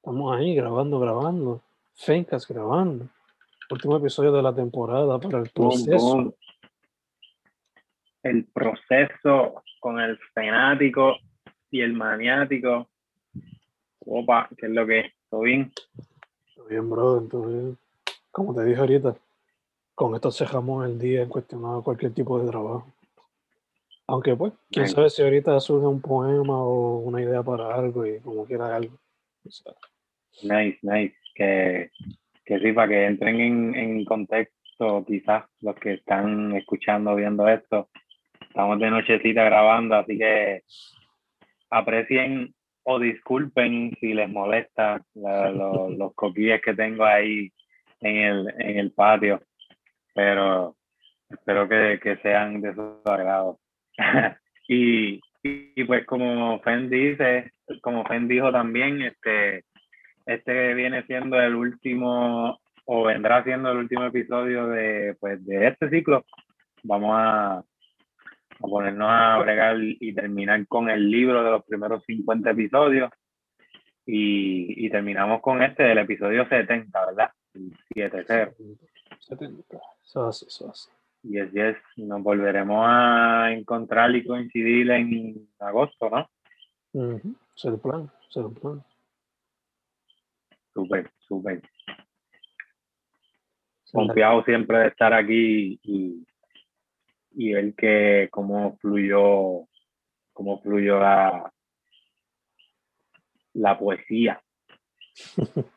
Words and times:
Estamos 0.00 0.34
ahí 0.34 0.54
grabando, 0.54 0.98
grabando. 0.98 1.60
Fencas 1.94 2.48
grabando. 2.48 3.06
Último 3.70 3.98
episodio 3.98 4.32
de 4.32 4.40
la 4.40 4.54
temporada 4.54 5.20
para 5.20 5.40
el 5.40 5.50
proceso. 5.50 6.34
El 8.22 8.46
proceso 8.46 9.62
con 9.78 10.00
el 10.00 10.18
fanático 10.32 11.16
y 11.70 11.82
el 11.82 11.92
maniático. 11.92 12.88
Opa, 14.06 14.48
¿qué 14.56 14.66
es 14.66 14.72
lo 14.72 14.86
que 14.86 15.00
es? 15.00 15.12
¿Todo 15.28 15.42
bien? 15.42 15.70
Todo 16.54 16.64
bien, 16.64 16.88
brother, 16.88 17.28
todo 17.28 17.46
bien. 17.48 17.78
Como 18.30 18.54
te 18.54 18.64
dije 18.64 18.80
ahorita, 18.80 19.14
con 19.94 20.14
esto 20.14 20.30
cerramos 20.30 20.86
el 20.86 20.98
día 20.98 21.20
en 21.24 21.28
cuestión 21.28 21.62
a 21.66 21.82
cualquier 21.82 22.14
tipo 22.14 22.40
de 22.40 22.48
trabajo. 22.48 22.86
Aunque 24.06 24.34
pues, 24.34 24.54
quién 24.70 24.88
sabe 24.88 25.10
si 25.10 25.20
ahorita 25.20 25.60
surge 25.60 25.86
un 25.86 26.00
poema 26.00 26.56
o 26.56 27.00
una 27.00 27.20
idea 27.20 27.42
para 27.42 27.74
algo 27.74 28.06
y 28.06 28.18
como 28.20 28.46
quiera 28.46 28.74
algo. 28.74 28.96
O 29.46 29.50
sea, 29.50 29.74
Nice, 30.42 30.78
nice. 30.82 31.14
Que, 31.34 31.90
que 32.44 32.58
sí, 32.58 32.72
para 32.72 32.88
que 32.88 33.04
entren 33.06 33.40
en, 33.40 33.74
en 33.74 34.04
contexto, 34.04 35.04
quizás 35.06 35.44
los 35.60 35.74
que 35.76 35.94
están 35.94 36.54
escuchando, 36.56 37.14
viendo 37.14 37.48
esto. 37.48 37.88
Estamos 38.40 38.78
de 38.80 38.90
nochecita 38.90 39.44
grabando, 39.44 39.94
así 39.96 40.18
que 40.18 40.62
aprecien 41.70 42.54
o 42.84 42.98
disculpen 42.98 43.92
si 44.00 44.14
les 44.14 44.28
molesta 44.28 45.00
la- 45.14 45.50
lo- 45.50 45.90
los 45.98 46.14
coquilles 46.14 46.60
que 46.62 46.74
tengo 46.74 47.04
ahí 47.04 47.50
en 48.00 48.16
el, 48.16 48.54
en 48.58 48.78
el 48.78 48.92
patio, 48.92 49.42
pero 50.14 50.76
espero 51.28 51.68
que, 51.68 52.00
que 52.02 52.16
sean 52.16 52.60
de 52.60 52.74
su 52.74 53.00
agrado. 53.04 53.58
y, 54.68 55.20
y 55.42 55.84
pues 55.84 56.04
como 56.06 56.58
Fen 56.60 56.88
dice, 56.90 57.52
como 57.82 58.04
Fen 58.04 58.26
dijo 58.26 58.50
también, 58.50 59.02
este, 59.02 59.64
este 60.34 60.74
viene 60.74 61.04
siendo 61.06 61.40
el 61.40 61.54
último 61.54 62.60
o 62.84 63.04
vendrá 63.04 63.44
siendo 63.44 63.70
el 63.70 63.78
último 63.78 64.04
episodio 64.04 64.66
de, 64.68 65.16
pues, 65.20 65.44
de 65.44 65.68
este 65.68 65.90
ciclo. 65.90 66.24
Vamos 66.82 67.12
a, 67.14 67.58
a 67.58 67.64
ponernos 68.58 69.08
a 69.10 69.38
bregar 69.38 69.76
y 69.80 70.12
terminar 70.14 70.66
con 70.66 70.90
el 70.90 71.10
libro 71.10 71.44
de 71.44 71.50
los 71.50 71.64
primeros 71.64 72.04
50 72.04 72.50
episodios. 72.50 73.10
Y, 74.06 74.86
y 74.86 74.90
terminamos 74.90 75.40
con 75.40 75.62
este 75.62 75.84
del 75.84 75.98
episodio 75.98 76.48
70, 76.48 77.06
¿verdad? 77.06 77.30
El 77.54 77.72
7-0. 77.94 78.54
70. 79.20 79.78
Eso 80.04 80.26
así, 80.26 80.46
eso 80.48 80.70
así. 80.70 80.90
Yes, 81.22 81.52
yes. 81.52 81.76
Nos 81.96 82.22
volveremos 82.22 82.84
a 82.88 83.52
encontrar 83.52 84.14
y 84.16 84.24
coincidir 84.24 84.90
en 84.90 85.48
agosto, 85.58 86.08
¿no? 86.10 86.28
Ujú, 86.92 87.36
Ese 87.56 87.68
es 87.68 87.74
el 87.74 87.78
plan, 87.78 88.10
es 88.28 88.36
el 88.36 88.50
plan. 88.52 88.82
Súper, 90.80 91.10
súper. 91.18 91.62
Confiado 93.92 94.42
siempre 94.44 94.78
de 94.78 94.88
estar 94.88 95.12
aquí 95.12 95.78
y, 95.82 96.26
y 97.32 97.52
ver 97.52 97.74
que 97.74 98.28
cómo 98.30 98.78
fluyó, 98.78 99.66
cómo 100.32 100.62
fluyó 100.62 100.98
la, 101.00 101.52
la 103.52 103.78
poesía. 103.78 104.40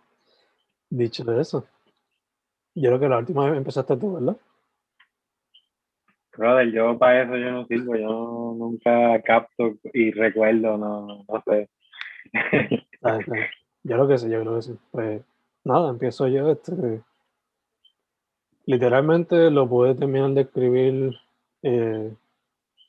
Dicho 0.90 1.24
de 1.26 1.42
eso, 1.42 1.68
yo 2.76 2.90
creo 2.90 3.00
que 3.00 3.10
la 3.10 3.18
última 3.18 3.50
vez 3.50 3.58
empezaste 3.58 3.98
tú, 3.98 4.14
¿verdad? 4.14 4.38
Brother, 6.38 6.72
yo 6.72 6.98
para 6.98 7.24
eso 7.24 7.36
yo 7.38 7.52
no 7.52 7.66
sirvo, 7.66 7.96
yo 7.96 8.56
nunca 8.58 9.22
capto 9.22 9.78
y 9.94 10.12
recuerdo, 10.12 10.78
no, 10.78 11.26
no 11.28 11.44
sé. 11.46 11.70
Ah, 13.02 13.18
bien. 13.18 13.48
Yo 13.84 13.96
creo 13.96 14.08
que 14.08 14.18
sí, 14.18 14.30
yo 14.30 14.42
creo 14.42 14.56
que 14.56 14.62
sí. 14.62 14.76
Pues 14.92 15.22
nada, 15.64 15.90
empiezo 15.90 16.28
yo. 16.28 16.50
Este, 16.50 17.02
literalmente 18.66 19.50
lo 19.52 19.68
pude 19.68 19.96
terminar 19.96 20.32
de 20.32 20.42
escribir 20.42 21.16
eh, 21.62 22.14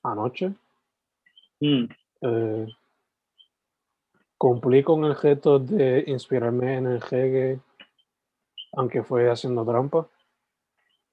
anoche. 0.03 0.53
Mm, 1.61 1.85
Eh, 2.27 2.67
cumplí 4.39 4.83
con 4.83 5.05
el 5.05 5.15
reto 5.15 5.59
de 5.59 6.05
inspirarme 6.07 6.77
en 6.79 6.87
el 6.87 7.01
reggae, 7.01 7.61
aunque 8.73 9.03
fue 9.03 9.31
haciendo 9.31 9.65
trampa, 9.65 10.09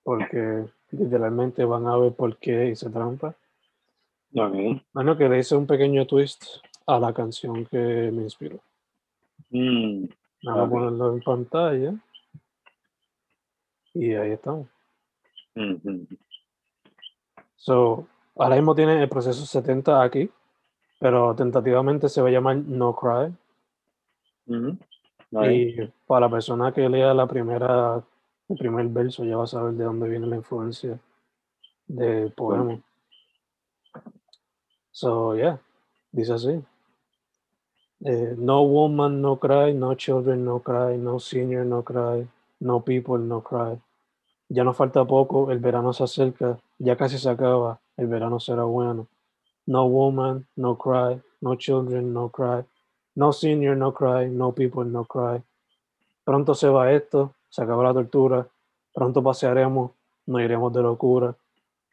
porque 0.04 0.66
literalmente 0.92 1.66
van 1.66 1.88
a 1.88 1.98
ver 1.98 2.14
por 2.14 2.38
qué 2.38 2.70
hice 2.70 2.90
trampa. 2.90 3.36
Bueno, 4.94 5.18
que 5.18 5.28
le 5.28 5.40
hice 5.40 5.56
un 5.56 5.68
pequeño 5.68 6.08
twist 6.08 6.44
a 6.88 7.00
la 7.00 7.14
canción 7.14 7.66
que 7.66 7.78
me 7.78 8.24
inspiró. 8.24 8.60
Mm, 9.52 10.06
Vamos 10.44 10.68
a 10.68 10.70
ponerlo 10.70 11.14
en 11.14 11.22
pantalla. 11.22 11.94
Y 13.94 14.14
ahí 14.14 14.32
estamos. 14.32 14.68
mm. 15.84 16.08
So, 17.58 18.08
ahora 18.36 18.56
mismo 18.56 18.74
tiene 18.74 19.04
el 19.04 19.10
proceso 19.10 19.46
70 19.46 20.02
aquí, 20.02 20.30
pero 21.00 21.36
tentativamente 21.36 22.10
se 22.10 22.22
va 22.22 22.30
a 22.30 22.32
llamar 22.32 22.56
No 22.58 22.96
Cry. 22.96 23.34
Y 25.46 25.76
para 26.08 26.22
la 26.28 26.32
persona 26.32 26.74
que 26.74 26.90
lea 26.90 27.14
la 27.14 27.28
primera, 27.28 28.04
el 28.50 28.58
primer 28.58 28.88
verso 28.88 29.24
ya 29.24 29.38
va 29.38 29.44
a 29.44 29.48
saber 29.48 29.74
de 29.74 29.84
dónde 29.84 30.10
viene 30.10 30.28
la 30.28 30.38
influencia 30.38 31.00
del 31.88 32.32
poema. 32.32 32.80
So, 34.92 35.36
yeah, 35.36 35.60
dice 36.12 36.34
así. 36.34 36.64
Eh, 38.04 38.34
no 38.36 38.64
woman, 38.64 39.22
no 39.22 39.38
cry, 39.38 39.76
no 39.76 39.94
children, 39.94 40.44
no 40.44 40.60
cry, 40.60 40.98
no 40.98 41.20
senior, 41.20 41.64
no 41.68 41.84
cry, 41.84 42.28
no 42.60 42.80
people, 42.80 43.20
no 43.20 43.42
cry. 43.42 43.80
Ya 44.50 44.64
nos 44.64 44.76
falta 44.76 45.06
poco, 45.06 45.52
el 45.52 45.60
verano 45.60 45.94
se 45.94 46.04
acerca, 46.06 46.58
ya 46.80 46.96
casi 46.96 47.20
se 47.20 47.30
acaba, 47.30 47.80
el 47.98 48.08
verano 48.08 48.40
será 48.40 48.64
bueno. 48.64 49.08
No 49.68 49.86
woman, 49.86 50.48
no 50.56 50.80
cry, 50.80 51.22
no 51.42 51.56
children, 51.58 52.12
no 52.12 52.30
cry, 52.30 52.66
no 53.14 53.32
senior, 53.34 53.78
no 53.78 53.94
cry, 53.94 54.28
no 54.32 54.52
people, 54.52 54.86
no 54.86 55.06
cry. 55.06 55.44
Pronto 56.24 56.56
se 56.56 56.70
va 56.70 56.92
esto, 56.92 57.36
se 57.50 57.62
acaba 57.62 57.84
la 57.84 57.94
tortura, 57.94 58.48
pronto 58.96 59.22
pasearemos, 59.22 59.92
no 60.26 60.40
iremos 60.40 60.74
de 60.74 60.82
locura. 60.82 61.36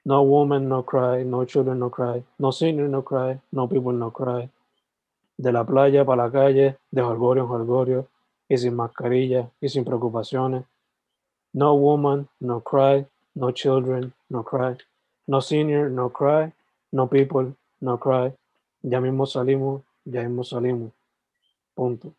No 0.04 0.22
woman, 0.22 0.70
no 0.70 0.84
cry, 0.84 1.22
no 1.26 1.44
children, 1.44 1.78
no 1.78 1.90
cry, 1.90 2.24
no 2.38 2.50
senior, 2.50 2.88
no 2.88 3.02
cry, 3.04 3.38
no 3.52 3.68
people, 3.68 3.92
no 3.92 4.10
cry. 4.10 4.48
De 5.38 5.52
la 5.52 5.64
playa 5.64 6.04
para 6.04 6.24
la 6.24 6.30
calle, 6.30 6.76
de 6.90 7.02
jolgorio 7.02 7.44
en 7.44 7.48
jolgorio, 7.48 8.08
y 8.48 8.58
sin 8.58 8.74
mascarilla 8.74 9.50
y 9.60 9.68
sin 9.68 9.84
preocupaciones. 9.84 10.64
No 11.52 11.74
woman, 11.74 12.28
no 12.40 12.60
cry, 12.60 13.06
no 13.34 13.52
children, 13.52 14.12
no 14.28 14.44
cry, 14.44 14.76
no 15.26 15.40
senior, 15.40 15.90
no 15.90 16.10
cry, 16.10 16.52
no 16.92 17.08
people, 17.08 17.54
no 17.80 17.98
cry. 17.98 18.32
Ya 18.82 19.00
mismo 19.00 19.26
salimos, 19.26 19.82
ya 20.04 20.22
mismo 20.22 20.44
salimos. 20.44 20.92
Punto. 21.74 22.14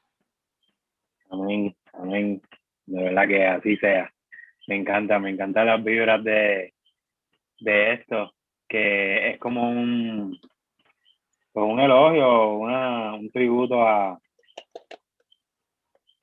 Amén, 1.30 1.75
amén. 1.94 2.41
De 2.86 3.03
verdad 3.03 3.28
que 3.28 3.46
así 3.46 3.78
sea. 3.78 4.12
Me 4.68 4.75
encanta, 4.75 5.19
me 5.19 5.31
encantan 5.31 5.68
las 5.68 5.84
vibras 5.84 6.24
de, 6.24 6.74
de 7.59 7.94
esto, 7.94 8.31
que 8.68 9.31
es 9.31 9.40
como 9.40 9.69
un, 9.69 10.40
pues 11.59 11.72
un 11.74 11.80
elogio, 11.80 12.53
una, 12.53 13.14
un 13.16 13.30
tributo 13.31 13.81
a, 13.86 14.20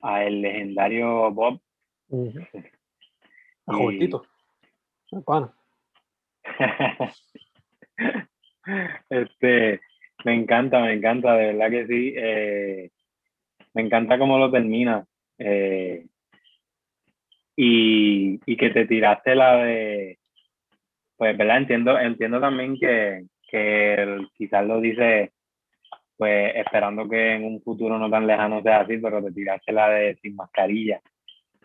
a 0.01 0.23
el 0.23 0.41
legendario 0.41 1.31
Bob. 1.31 1.59
A 2.11 2.15
Y- 2.15 3.77
Jovencito. 3.77 4.25
El 5.11 5.23
pana. 5.23 5.53
este, 9.09 9.79
me 10.25 10.33
encanta, 10.33 10.79
me 10.81 10.93
encanta, 10.93 11.33
de 11.35 11.53
verdad 11.53 11.69
que 11.69 11.87
sí. 11.87 12.13
eh, 12.17 12.89
me 13.73 13.83
encanta 13.83 14.17
cómo 14.17 14.37
lo 14.39 14.49
termina. 14.51 15.05
eh, 15.37 16.05
y, 17.55 18.39
y 18.45 18.57
que 18.57 18.69
te 18.69 18.85
tiraste 18.85 19.33
la 19.35 19.57
de, 19.57 20.19
pues, 21.15 21.35
¿verdad? 21.37 21.57
Entiendo, 21.57 21.97
entiendo 21.99 22.39
también 22.39 22.77
que, 22.79 23.25
que 23.47 24.27
quizás 24.35 24.65
lo 24.65 24.79
dice, 24.79 25.31
pues, 26.17 26.55
esperando 26.55 27.07
que 27.07 27.33
en 27.33 27.45
un 27.45 27.61
futuro 27.61 27.97
no 27.97 28.09
tan 28.09 28.27
lejano 28.27 28.61
sea 28.61 28.81
así, 28.81 28.97
pero 28.97 29.23
te 29.23 29.31
tiraste 29.31 29.71
la 29.71 29.89
de 29.89 30.15
sin 30.17 30.35
mascarilla 30.35 31.01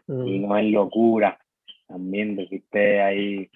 y 0.09 0.13
Ujú. 0.13 0.47
no 0.47 0.57
es 0.57 0.65
locura. 0.67 1.39
También 1.87 2.37
te 2.37 2.47
fuiste 2.47 3.01
ahí 3.03 3.51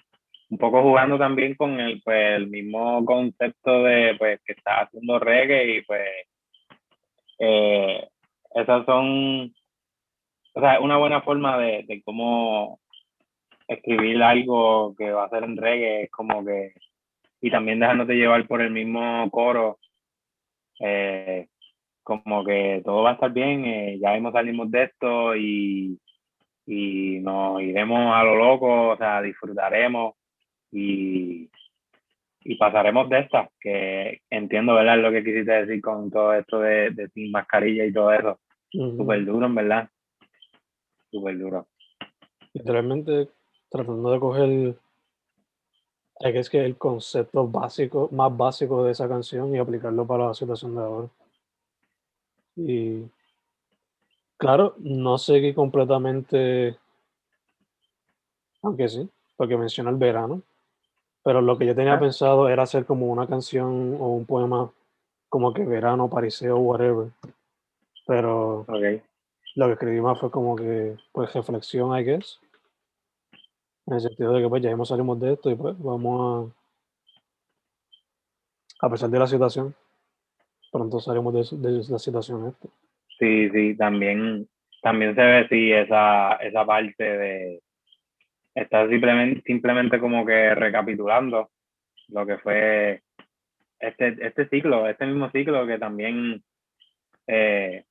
un 0.49 0.57
poco 0.57 0.81
jugando 0.81 1.17
también 1.17 1.55
con 1.55 1.79
el, 1.79 2.01
pues, 2.03 2.37
el 2.37 2.47
mismo 2.47 3.03
concepto 3.05 3.83
de 3.83 4.15
pues, 4.17 4.39
que 4.45 4.53
estás 4.53 4.87
haciendo 4.87 5.19
reggae 5.19 5.77
y 5.77 5.81
pues 5.81 6.07
eh, 7.39 8.07
esas 8.55 8.85
son, 8.85 9.53
o 10.53 10.59
sea, 10.59 10.79
una 10.79 10.97
buena 10.97 11.21
forma 11.21 11.57
de, 11.57 11.83
de 11.87 12.01
cómo 12.03 12.79
escribir 13.67 14.23
algo 14.23 14.95
que 14.95 15.11
va 15.11 15.25
a 15.25 15.29
ser 15.29 15.43
en 15.43 15.57
reggae, 15.57 16.03
es 16.03 16.11
como 16.11 16.43
que, 16.45 16.73
y 17.41 17.51
también 17.51 17.79
dejándote 17.79 18.15
llevar 18.15 18.45
por 18.47 18.61
el 18.61 18.71
mismo 18.71 19.29
coro, 19.31 19.79
eh, 20.79 21.47
como 22.03 22.43
que 22.45 22.81
todo 22.85 23.03
va 23.03 23.11
a 23.11 23.13
estar 23.13 23.31
bien, 23.31 23.65
eh, 23.65 23.99
ya 23.99 24.13
mismo 24.13 24.31
salimos 24.31 24.71
de 24.71 24.83
esto 24.83 25.35
y, 25.35 25.99
y 26.65 27.19
nos 27.19 27.61
iremos 27.61 28.15
a 28.15 28.23
lo 28.23 28.35
loco, 28.35 28.89
o 28.89 28.97
sea, 28.97 29.21
disfrutaremos 29.21 30.15
y, 30.71 31.49
y 32.41 32.55
pasaremos 32.55 33.09
de 33.09 33.19
esta, 33.19 33.49
que 33.59 34.21
entiendo, 34.29 34.73
¿verdad? 34.73 34.97
Lo 34.99 35.11
que 35.11 35.23
quisiste 35.23 35.51
decir 35.51 35.81
con 35.81 36.09
todo 36.09 36.33
esto 36.33 36.59
de, 36.59 36.91
de 36.91 37.09
sin 37.09 37.31
mascarilla 37.31 37.85
y 37.85 37.93
todo 37.93 38.11
eso. 38.13 38.39
Súper 38.71 39.25
duro, 39.25 39.45
en 39.45 39.55
verdad. 39.55 39.89
Súper 41.11 41.37
duro. 41.37 41.67
Literalmente 42.53 43.27
tratando 43.69 44.11
de 44.11 44.19
coger 44.19 44.75
es 46.19 46.49
que 46.49 46.63
el 46.63 46.77
concepto 46.77 47.47
básico, 47.47 48.09
más 48.11 48.35
básico 48.35 48.83
de 48.83 48.91
esa 48.91 49.07
canción 49.07 49.53
y 49.53 49.59
aplicarlo 49.59 50.05
para 50.05 50.27
la 50.27 50.33
situación 50.33 50.75
de 50.75 50.81
ahora. 50.81 51.07
Y 52.55 53.03
claro, 54.37 54.75
no 54.79 55.17
seguí 55.17 55.53
completamente, 55.53 56.77
aunque 58.61 58.89
sí, 58.89 59.07
porque 59.35 59.57
menciona 59.57 59.91
el 59.91 59.97
verano, 59.97 60.41
pero 61.23 61.41
lo 61.41 61.57
que 61.57 61.67
yo 61.67 61.75
tenía 61.75 61.99
pensado 61.99 62.49
era 62.49 62.63
hacer 62.63 62.85
como 62.85 63.07
una 63.07 63.27
canción 63.27 63.97
o 63.99 64.07
un 64.07 64.25
poema 64.25 64.71
como 65.29 65.53
que 65.53 65.65
verano, 65.65 66.09
pariseo, 66.09 66.57
whatever. 66.57 67.09
Pero 68.07 68.65
lo 69.55 69.67
que 69.67 69.73
escribí 69.73 69.99
más 69.99 70.19
fue 70.19 70.31
como 70.31 70.55
que, 70.55 70.95
pues, 71.11 71.33
reflexión, 71.33 71.97
I 71.97 72.03
guess. 72.03 72.39
En 73.87 73.93
el 73.93 74.01
sentido 74.01 74.33
de 74.33 74.41
que 74.41 74.49
pues 74.49 74.61
ya 74.61 74.69
hemos 74.69 74.89
salimos 74.89 75.19
de 75.19 75.33
esto 75.33 75.49
y 75.49 75.55
pues 75.55 75.75
vamos 75.79 76.53
a, 78.81 78.85
a 78.85 78.89
pesar 78.89 79.09
de 79.09 79.19
la 79.19 79.27
situación, 79.27 79.73
pronto 80.71 80.99
salimos 80.99 81.33
de, 81.33 81.69
de 81.69 81.83
la 81.89 81.97
situación 81.97 82.47
esta. 82.47 82.67
Sí, 83.17 83.49
sí, 83.49 83.75
también, 83.77 84.47
también 84.81 85.15
se 85.15 85.21
ve 85.21 85.47
sí 85.49 85.71
esa, 85.71 86.33
esa 86.35 86.65
parte 86.65 87.03
de 87.03 87.61
estar 88.53 88.89
simplemente, 88.89 89.41
simplemente 89.45 89.99
como 89.99 90.25
que 90.25 90.53
recapitulando 90.53 91.49
lo 92.09 92.25
que 92.25 92.37
fue 92.39 93.01
este, 93.79 94.17
este 94.25 94.49
ciclo, 94.49 94.87
este 94.87 95.05
mismo 95.05 95.29
ciclo 95.31 95.65
que 95.65 95.77
también 95.77 96.43
eh, 97.25 97.85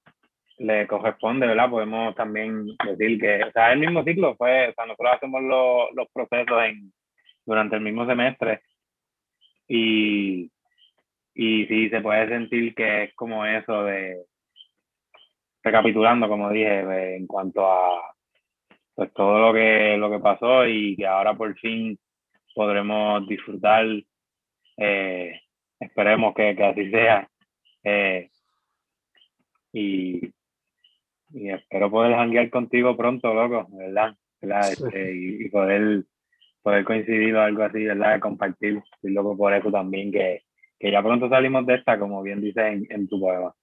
le 0.58 0.86
corresponde, 0.86 1.46
¿verdad? 1.46 1.70
Podemos 1.70 2.14
también 2.14 2.66
decir 2.84 3.20
que, 3.20 3.44
o 3.44 3.52
sea, 3.52 3.72
el 3.72 3.80
mismo 3.80 4.02
ciclo 4.04 4.34
fue, 4.36 4.68
o 4.68 4.72
sea, 4.72 4.86
nosotros 4.86 5.12
hacemos 5.14 5.42
los, 5.42 5.94
los 5.94 6.08
procesos 6.12 6.62
en, 6.64 6.92
durante 7.44 7.76
el 7.76 7.82
mismo 7.82 8.06
semestre 8.06 8.62
y, 9.68 10.50
y 11.34 11.66
sí, 11.66 11.88
se 11.90 12.00
puede 12.00 12.28
sentir 12.28 12.74
que 12.74 13.04
es 13.04 13.14
como 13.14 13.44
eso 13.44 13.84
de, 13.84 14.24
recapitulando, 15.62 16.28
como 16.28 16.50
dije, 16.50 17.16
en 17.16 17.26
cuanto 17.26 17.66
a 17.66 18.14
pues 18.94 19.12
todo 19.12 19.38
lo 19.38 19.52
que, 19.52 19.96
lo 19.98 20.10
que 20.10 20.20
pasó 20.20 20.66
y 20.66 20.96
que 20.96 21.06
ahora 21.06 21.34
por 21.34 21.54
fin 21.58 21.98
podremos 22.54 23.28
disfrutar, 23.28 23.84
eh, 24.78 25.40
esperemos 25.78 26.34
que, 26.34 26.56
que, 26.56 26.64
así 26.64 26.90
sea. 26.90 27.28
Eh, 27.84 28.30
y, 29.72 30.32
y 31.30 31.50
espero 31.50 31.90
poder 31.90 32.14
janguear 32.14 32.50
contigo 32.50 32.96
pronto, 32.96 33.32
loco, 33.34 33.66
¿verdad? 33.70 34.16
¿verdad? 34.40 34.72
Este, 34.72 35.12
y, 35.14 35.48
poder, 35.48 36.04
poder 36.62 36.84
coincidir 36.84 37.34
o 37.34 37.42
algo 37.42 37.62
así, 37.62 37.84
¿verdad? 37.84 38.20
Compartir. 38.20 38.82
Estoy 38.94 39.12
loco 39.12 39.36
por 39.36 39.52
eso 39.54 39.70
también, 39.70 40.12
que, 40.12 40.44
que 40.78 40.90
ya 40.90 41.02
pronto 41.02 41.28
salimos 41.28 41.66
de 41.66 41.74
esta, 41.74 41.98
como 41.98 42.22
bien 42.22 42.40
dices 42.40 42.64
en, 42.64 42.86
en 42.90 43.08
tu 43.08 43.20
poema. 43.20 43.54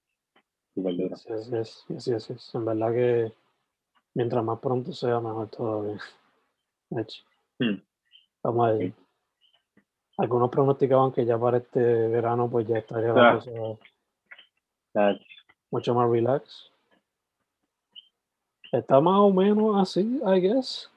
Súper 0.74 0.96
duro. 0.96 1.16
Sí, 1.16 1.34
sí, 1.38 2.00
sí, 2.00 2.20
sí, 2.20 2.34
sí, 2.38 2.58
En 2.58 2.66
verdad 2.66 2.94
que 2.94 3.32
mientras 4.16 4.44
más 4.44 4.60
pronto 4.60 4.92
sea, 4.92 5.20
mejor 5.20 5.50
todavía. 5.50 6.00
Hmm. 7.60 7.82
Vamos 8.44 8.68
a 8.68 8.76
ir. 8.76 8.94
Algunos 10.18 10.50
pronosticaban 10.50 11.12
que 11.12 11.26
ya 11.26 11.38
para 11.40 11.58
este 11.58 11.80
verano 11.80 12.50
pues 12.50 12.68
ya 12.68 12.80
estaría 12.80 13.14
la 13.14 13.36
cosa 13.36 13.52
mucho 15.72 15.96
más 15.96 16.10
relax. 16.10 16.73
Está 18.74 19.00
más 19.00 19.20
o 19.20 19.32
menos 19.32 19.80
así, 19.80 20.20
I 20.26 20.42
guess. 20.42 20.90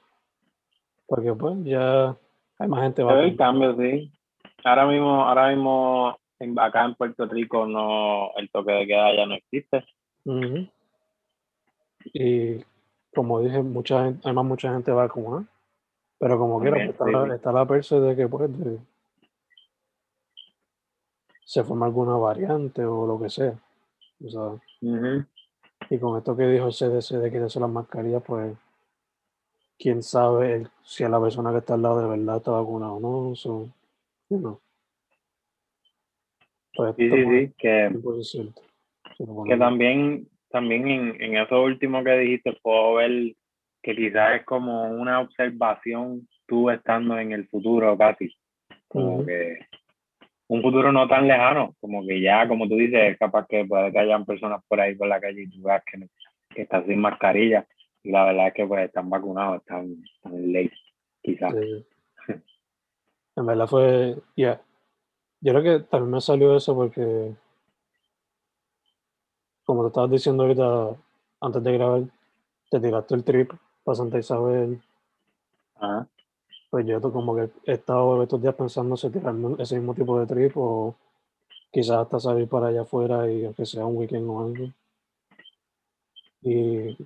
Porque 1.05 1.31
pues 1.31 1.63
ya 1.63 2.17
hay 2.57 2.67
más 2.67 2.81
gente. 2.81 3.03
Va 3.03 3.21
el 3.21 3.37
cambio, 3.37 3.75
sí. 3.77 4.11
Ahora 4.63 4.87
mismo, 4.87 5.23
ahora 5.23 5.49
mismo 5.49 6.17
en, 6.39 6.59
acá 6.59 6.85
en 6.85 6.95
Puerto 6.95 7.27
Rico 7.27 7.67
no, 7.67 8.31
el 8.35 8.49
toque 8.49 8.71
de 8.71 8.87
queda 8.87 9.15
ya 9.15 9.27
no 9.27 9.35
existe. 9.35 9.85
Y 12.05 12.65
como 13.13 13.41
dije, 13.41 13.61
mucha 13.61 14.05
gente, 14.05 14.21
además 14.23 14.45
mucha 14.45 14.73
gente 14.73 14.91
va 14.91 15.07
como, 15.07 15.45
Pero 16.17 16.39
como 16.39 16.59
quiera, 16.59 16.83
está, 16.83 17.05
la, 17.05 17.35
está 17.35 17.51
la 17.51 17.63
de 17.63 18.15
que 18.15 18.27
pues 18.27 18.49
se 21.45 21.63
forma 21.63 21.85
alguna 21.85 22.15
variante 22.15 22.83
o 22.83 23.05
lo 23.05 23.19
que 23.19 23.29
sea. 23.29 23.53
O 24.25 24.29
sea, 24.29 25.21
y 25.89 25.99
con 25.99 26.17
esto 26.17 26.35
que 26.35 26.47
dijo 26.47 26.69
CDC 26.69 27.17
de 27.17 27.31
quitarse 27.31 27.59
las 27.59 27.69
mascarillas, 27.69 28.23
pues 28.25 28.55
quién 29.77 30.03
sabe 30.03 30.67
si 30.83 31.03
a 31.03 31.09
la 31.09 31.21
persona 31.21 31.51
que 31.51 31.59
está 31.59 31.75
al 31.75 31.81
lado 31.81 32.01
de 32.01 32.17
verdad 32.17 32.37
está 32.37 32.51
vacunada 32.51 32.93
o 32.93 32.99
no. 32.99 33.35
So, 33.35 33.69
no. 34.29 34.61
Pues 36.75 36.95
sí, 36.95 37.09
sí, 37.09 37.23
sí, 37.23 37.53
que, 37.57 37.91
que 39.47 39.57
también, 39.57 40.27
también 40.49 40.87
en, 40.87 41.21
en 41.21 41.37
eso 41.37 41.63
último 41.63 42.03
que 42.03 42.17
dijiste, 42.17 42.53
puedo 42.61 42.95
ver 42.95 43.35
que 43.81 43.95
quizás 43.95 44.39
es 44.39 44.45
como 44.45 44.89
una 44.91 45.21
observación 45.21 46.27
tú 46.45 46.69
estando 46.69 47.17
en 47.17 47.31
el 47.31 47.47
futuro 47.47 47.97
casi. 47.97 48.31
Como 48.87 49.25
que 49.25 49.57
un 50.49 50.61
futuro 50.61 50.91
no 50.91 51.07
tan 51.07 51.27
lejano, 51.27 51.75
como 51.79 52.05
que 52.05 52.21
ya, 52.21 52.47
como 52.47 52.67
tú 52.67 52.75
dices, 52.75 53.17
capaz 53.17 53.45
que 53.47 53.65
puede 53.65 53.91
que 53.91 53.99
hayan 53.99 54.25
personas 54.25 54.63
por 54.67 54.79
ahí 54.79 54.95
por 54.95 55.07
la 55.07 55.19
calle 55.19 55.43
y 55.43 55.49
tú 55.49 55.61
veas 55.61 55.83
que, 55.83 56.07
que 56.49 56.61
están 56.61 56.85
sin 56.85 57.01
mascarilla 57.01 57.67
y 58.03 58.11
la 58.11 58.25
verdad 58.25 58.47
es 58.47 58.53
que 58.53 58.65
pues 58.65 58.85
están 58.85 59.09
vacunados, 59.09 59.59
están, 59.61 60.03
en 60.25 60.51
ley, 60.53 60.71
quizás. 61.21 61.53
En 63.35 63.45
verdad 63.45 63.67
fue, 63.67 64.15
ya, 64.35 64.61
yo 65.41 65.53
creo 65.53 65.63
que 65.63 65.85
también 65.85 66.11
me 66.11 66.21
salió 66.21 66.55
eso 66.55 66.73
porque, 66.73 67.35
como 69.63 69.83
te 69.83 69.87
estabas 69.89 70.11
diciendo 70.11 70.43
ahorita, 70.43 70.95
antes 71.41 71.63
de 71.63 71.73
grabar, 71.73 72.01
te 72.71 72.79
tiraste 72.79 73.15
el 73.15 73.23
trip 73.23 73.51
para 73.83 73.95
Santa 73.95 74.17
Isabel. 74.17 74.81
Ajá 75.75 76.07
pues 76.69 76.85
yo 76.85 77.01
como 77.01 77.35
que 77.35 77.49
he 77.65 77.73
estado 77.73 78.21
estos 78.23 78.41
días 78.41 78.55
pensando 78.55 78.97
si 78.97 79.09
tirar 79.09 79.35
ese 79.59 79.75
mismo 79.75 79.93
tipo 79.93 80.19
de 80.19 80.25
trip 80.25 80.53
o 80.55 80.95
quizás 81.71 81.97
hasta 81.99 82.19
salir 82.19 82.47
para 82.47 82.67
allá 82.67 82.81
afuera 82.81 83.31
y 83.31 83.45
aunque 83.45 83.65
sea 83.65 83.85
un 83.85 83.97
weekend 83.97 84.29
o 84.29 84.41
algo. 84.41 84.73
Y 86.41 86.97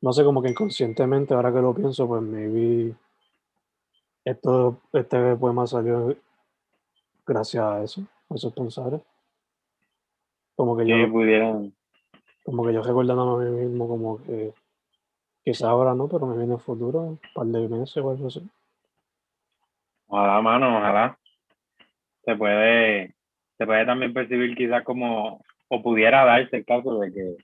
no 0.00 0.12
sé, 0.12 0.24
como 0.24 0.42
que 0.42 0.50
inconscientemente, 0.50 1.34
ahora 1.34 1.52
que 1.52 1.60
lo 1.60 1.74
pienso, 1.74 2.06
pues 2.08 2.22
maybe 2.22 2.94
esto, 4.24 4.80
este 4.92 5.36
poema 5.36 5.66
salió 5.66 6.16
gracias 7.26 7.64
a 7.64 7.82
eso, 7.82 8.02
a 8.28 8.34
esos 8.34 8.52
pensares. 8.52 9.00
Como 10.56 10.76
que 10.76 10.86
yo. 10.86 11.10
pudieron. 11.10 11.74
Como 12.44 12.64
que 12.64 12.72
yo 12.72 12.82
recordando 12.82 13.36
a 13.36 13.44
mí 13.44 13.50
mismo, 13.50 13.88
como 13.88 14.22
que 14.22 14.52
Quizá 15.44 15.68
ahora 15.68 15.94
no, 15.94 16.08
pero 16.08 16.26
me 16.26 16.36
viene 16.36 16.54
el 16.54 16.60
futuro, 16.60 17.00
un 17.00 17.20
par 17.34 17.46
de 17.46 17.68
meses 17.68 17.96
o 17.96 18.10
algo 18.10 18.26
así. 18.26 18.42
Ojalá, 20.06 20.40
mano, 20.42 20.78
ojalá. 20.78 21.18
Se 22.24 22.36
puede, 22.36 23.14
se 23.56 23.66
puede 23.66 23.86
también 23.86 24.12
percibir 24.12 24.54
quizás 24.54 24.84
como, 24.84 25.40
o 25.68 25.82
pudiera 25.82 26.24
darse 26.24 26.58
el 26.58 26.64
caso 26.64 26.98
de 26.98 27.12
que 27.12 27.36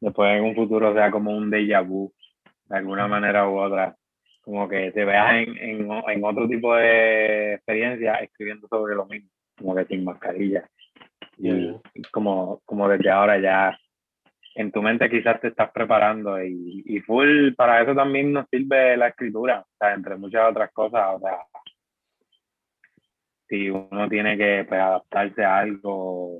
después 0.00 0.36
en 0.36 0.44
un 0.44 0.54
futuro 0.54 0.92
sea 0.94 1.10
como 1.10 1.36
un 1.36 1.50
déjà 1.50 1.86
vu, 1.86 2.12
de 2.68 2.76
alguna 2.76 3.08
manera 3.08 3.48
u 3.48 3.58
otra. 3.58 3.96
Como 4.42 4.68
que 4.68 4.92
te 4.92 5.04
veas 5.04 5.34
en, 5.34 5.56
en, 5.58 5.90
en 5.90 6.24
otro 6.24 6.48
tipo 6.48 6.74
de 6.74 7.54
experiencia 7.54 8.14
escribiendo 8.16 8.68
sobre 8.68 8.94
lo 8.94 9.06
mismo, 9.06 9.30
como 9.56 9.74
que 9.74 9.84
sin 9.86 10.04
mascarilla. 10.04 10.68
Y 11.38 11.74
como, 12.10 12.60
como 12.64 12.88
desde 12.88 13.10
ahora 13.10 13.38
ya 13.40 13.76
en 14.54 14.70
tu 14.70 14.82
mente 14.82 15.08
quizás 15.08 15.40
te 15.40 15.48
estás 15.48 15.70
preparando 15.72 16.42
y, 16.42 16.82
y 16.86 17.00
full 17.00 17.54
para 17.54 17.82
eso 17.82 17.94
también 17.94 18.32
nos 18.32 18.48
sirve 18.48 18.96
la 18.96 19.08
escritura, 19.08 19.60
o 19.60 19.76
sea, 19.78 19.94
entre 19.94 20.16
muchas 20.16 20.50
otras 20.50 20.70
cosas, 20.72 21.02
o 21.14 21.20
sea, 21.20 21.38
si 23.48 23.70
uno 23.70 24.08
tiene 24.08 24.36
que 24.36 24.64
pues, 24.68 24.80
adaptarse 24.80 25.44
a 25.44 25.58
algo 25.58 26.38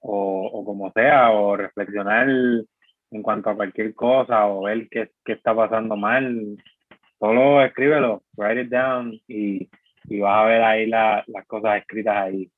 o, 0.00 0.46
o, 0.46 0.64
como 0.64 0.90
sea, 0.92 1.30
o 1.32 1.56
reflexionar 1.56 2.28
en 2.28 3.22
cuanto 3.22 3.50
a 3.50 3.54
cualquier 3.54 3.94
cosa 3.94 4.46
o 4.46 4.62
ver 4.62 4.88
qué, 4.90 5.10
qué 5.24 5.32
está 5.32 5.54
pasando 5.54 5.96
mal, 5.96 6.56
solo 7.18 7.62
escríbelo, 7.62 8.22
write 8.36 8.62
it 8.62 8.68
down 8.68 9.12
y, 9.28 9.68
y 10.04 10.20
vas 10.20 10.44
a 10.44 10.46
ver 10.46 10.62
ahí 10.62 10.86
la, 10.86 11.24
las 11.26 11.46
cosas 11.46 11.78
escritas 11.78 12.16
ahí 12.16 12.50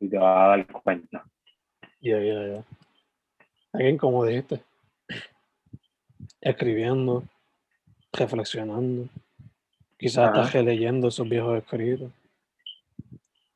y 0.00 0.08
te 0.08 0.18
vas 0.18 0.36
a 0.36 0.48
dar 0.48 0.66
cuenta. 0.66 1.24
Ya, 2.00 2.18
ya, 2.18 2.46
ya. 2.46 2.64
Alguien 3.72 3.96
como 3.96 4.24
dijiste, 4.24 4.62
escribiendo, 6.40 7.24
reflexionando, 8.12 9.08
quizás 9.96 10.36
hasta 10.36 10.58
releyendo 10.58 11.08
esos 11.08 11.28
viejos 11.28 11.58
escritos. 11.58 12.12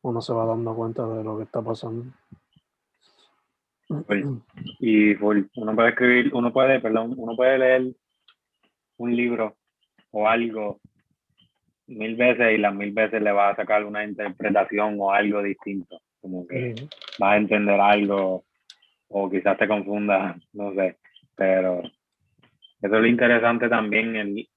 Uno 0.02 0.20
se 0.22 0.32
va 0.32 0.46
dando 0.46 0.74
cuenta 0.74 1.06
de 1.06 1.24
lo 1.24 1.36
que 1.36 1.44
está 1.44 1.60
pasando. 1.60 2.04
Y 4.80 5.14
uno 5.14 5.74
puede 5.74 5.88
escribir, 5.90 6.34
uno 6.34 6.52
puede, 6.52 6.80
perdón, 6.80 7.14
uno 7.16 7.36
puede 7.36 7.58
leer 7.58 7.92
un 8.98 9.14
libro 9.14 9.56
o 10.10 10.28
algo 10.28 10.80
mil 11.86 12.16
veces 12.16 12.54
y 12.54 12.58
las 12.58 12.74
mil 12.74 12.92
veces 12.92 13.22
le 13.22 13.32
va 13.32 13.50
a 13.50 13.56
sacar 13.56 13.84
una 13.84 14.04
interpretación 14.04 14.96
o 14.98 15.12
algo 15.12 15.42
distinto. 15.42 16.00
Como 16.26 16.44
que 16.44 16.74
vas 17.20 17.34
a 17.34 17.36
entender 17.36 17.80
algo 17.80 18.42
o 19.06 19.30
quizás 19.30 19.56
te 19.56 19.68
confunda, 19.68 20.36
no 20.54 20.74
sé. 20.74 20.96
Pero 21.36 21.82
eso 21.82 21.94
es 22.80 22.90
lo 22.90 23.06
interesante 23.06 23.68
también, 23.68 24.16
el, 24.16 24.48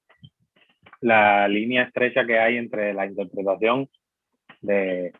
la 1.00 1.46
línea 1.46 1.84
estrecha 1.84 2.26
que 2.26 2.40
hay 2.40 2.56
entre 2.56 2.92
la 2.92 3.06
interpretación 3.06 3.88
de, 4.62 5.12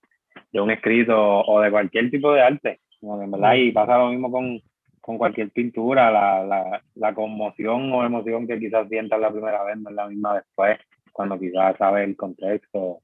de 0.51 0.61
un 0.61 0.73
escrito 0.73 1.17
o 1.17 1.61
de 1.61 1.71
cualquier 1.71 2.11
tipo 2.11 2.33
de 2.33 2.43
arte. 2.43 2.81
Como 2.99 3.19
que 3.19 3.27
en 3.27 3.31
verdad, 3.31 3.55
y 3.55 3.71
pasa 3.71 3.99
lo 3.99 4.09
mismo 4.09 4.33
con, 4.33 4.61
con 5.01 5.19
cualquier 5.19 5.51
pintura, 5.51 6.11
la, 6.11 6.45
la, 6.45 6.83
la 6.97 7.15
conmoción 7.15 7.93
o 7.93 8.05
emoción 8.05 8.49
que 8.49 8.59
quizás 8.59 8.89
sientas 8.89 9.21
la 9.21 9.31
primera 9.31 9.63
vez 9.63 9.79
no 9.79 9.91
es 9.91 9.95
la 9.95 10.09
misma 10.09 10.35
después, 10.35 10.81
cuando 11.13 11.39
quizás 11.39 11.77
sabes 11.77 12.09
el 12.09 12.17
contexto 12.17 12.99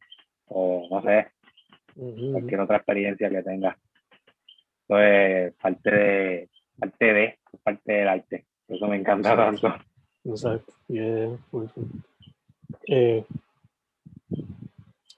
o 0.48 0.88
no 0.90 1.00
sé, 1.02 1.28
Cualquier 1.96 2.60
otra 2.60 2.76
experiencia 2.76 3.30
que 3.30 3.42
tengas. 3.42 3.76
Eso 4.88 5.00
es 5.00 5.54
parte 5.54 5.90
de, 5.90 6.48
parte 6.78 7.12
de, 7.12 7.38
parte 7.62 7.92
del 7.92 8.08
arte. 8.08 8.46
Eso 8.68 8.86
me 8.86 8.96
encanta 8.96 9.34
tanto. 9.36 9.74
Exacto. 10.24 10.74
Yeah. 10.88 11.38
Eh, 12.88 13.24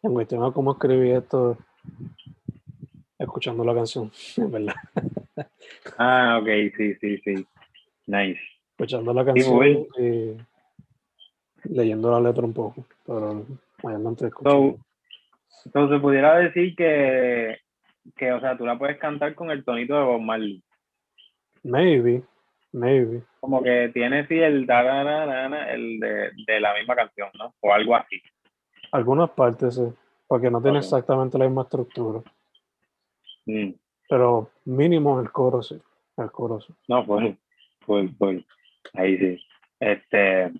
en 0.03 0.13
cuestión 0.13 0.45
a 0.45 0.53
cómo 0.53 0.73
escribí 0.73 1.11
esto, 1.11 1.59
escuchando 3.19 3.65
la 3.65 3.75
canción, 3.75 4.11
en 4.37 4.51
verdad. 4.51 4.75
Ah, 5.99 6.39
ok, 6.41 6.49
sí, 6.77 6.95
sí, 6.95 7.19
sí. 7.19 7.47
Nice. 8.07 8.41
Escuchando 8.71 9.13
la 9.13 9.25
canción 9.25 9.87
y 9.99 10.37
leyendo 11.65 12.11
la 12.11 12.21
letra 12.21 12.45
un 12.45 12.53
poco, 12.53 12.87
pero 13.05 13.45
So, 13.81 14.27
escuchando. 14.27 14.43
so, 14.45 14.79
se 15.65 15.99
pudiera 16.01 16.37
decir 16.39 16.75
que, 16.77 17.59
que, 18.17 18.33
o 18.33 18.41
sea, 18.41 18.57
tú 18.57 18.65
la 18.67 18.79
puedes 18.79 18.99
cantar 18.99 19.35
con 19.35 19.51
el 19.51 19.65
tonito 19.65 19.97
de 19.97 20.05
Bob 20.05 20.21
Marley. 20.21 20.63
Maybe, 21.65 22.23
maybe. 22.73 23.23
Como 23.41 23.63
que 23.63 23.91
tiene 23.93 24.27
sí 24.27 24.39
el 24.39 24.67
tarararana, 24.67 25.71
el 25.73 25.99
de, 26.01 26.31
de 26.47 26.61
la 26.61 26.75
misma 26.75 26.95
canción, 26.97 27.29
¿no? 27.39 27.55
O 27.61 27.73
algo 27.73 27.97
así. 27.97 28.21
Algunas 28.93 29.31
partes 29.31 29.75
sí, 29.75 29.83
porque 30.27 30.51
no 30.51 30.63
tiene 30.63 30.79
Ok. 30.79 30.85
exactamente 30.85 31.39
la 31.39 31.47
misma 31.47 31.63
estructura, 31.63 32.23
Mm. 33.47 33.73
pero 34.09 34.51
mínimo 34.67 35.19
el 35.21 35.31
coro 35.31 35.63
sí, 35.63 35.81
el 36.19 36.31
coro 36.31 36.61
sí. 36.61 36.73
No, 36.87 37.05
pues, 37.07 37.35
pues, 37.87 38.11
pues, 38.19 38.45
ahí 38.95 39.17
sí. 39.19 39.43
Este, 39.81 40.53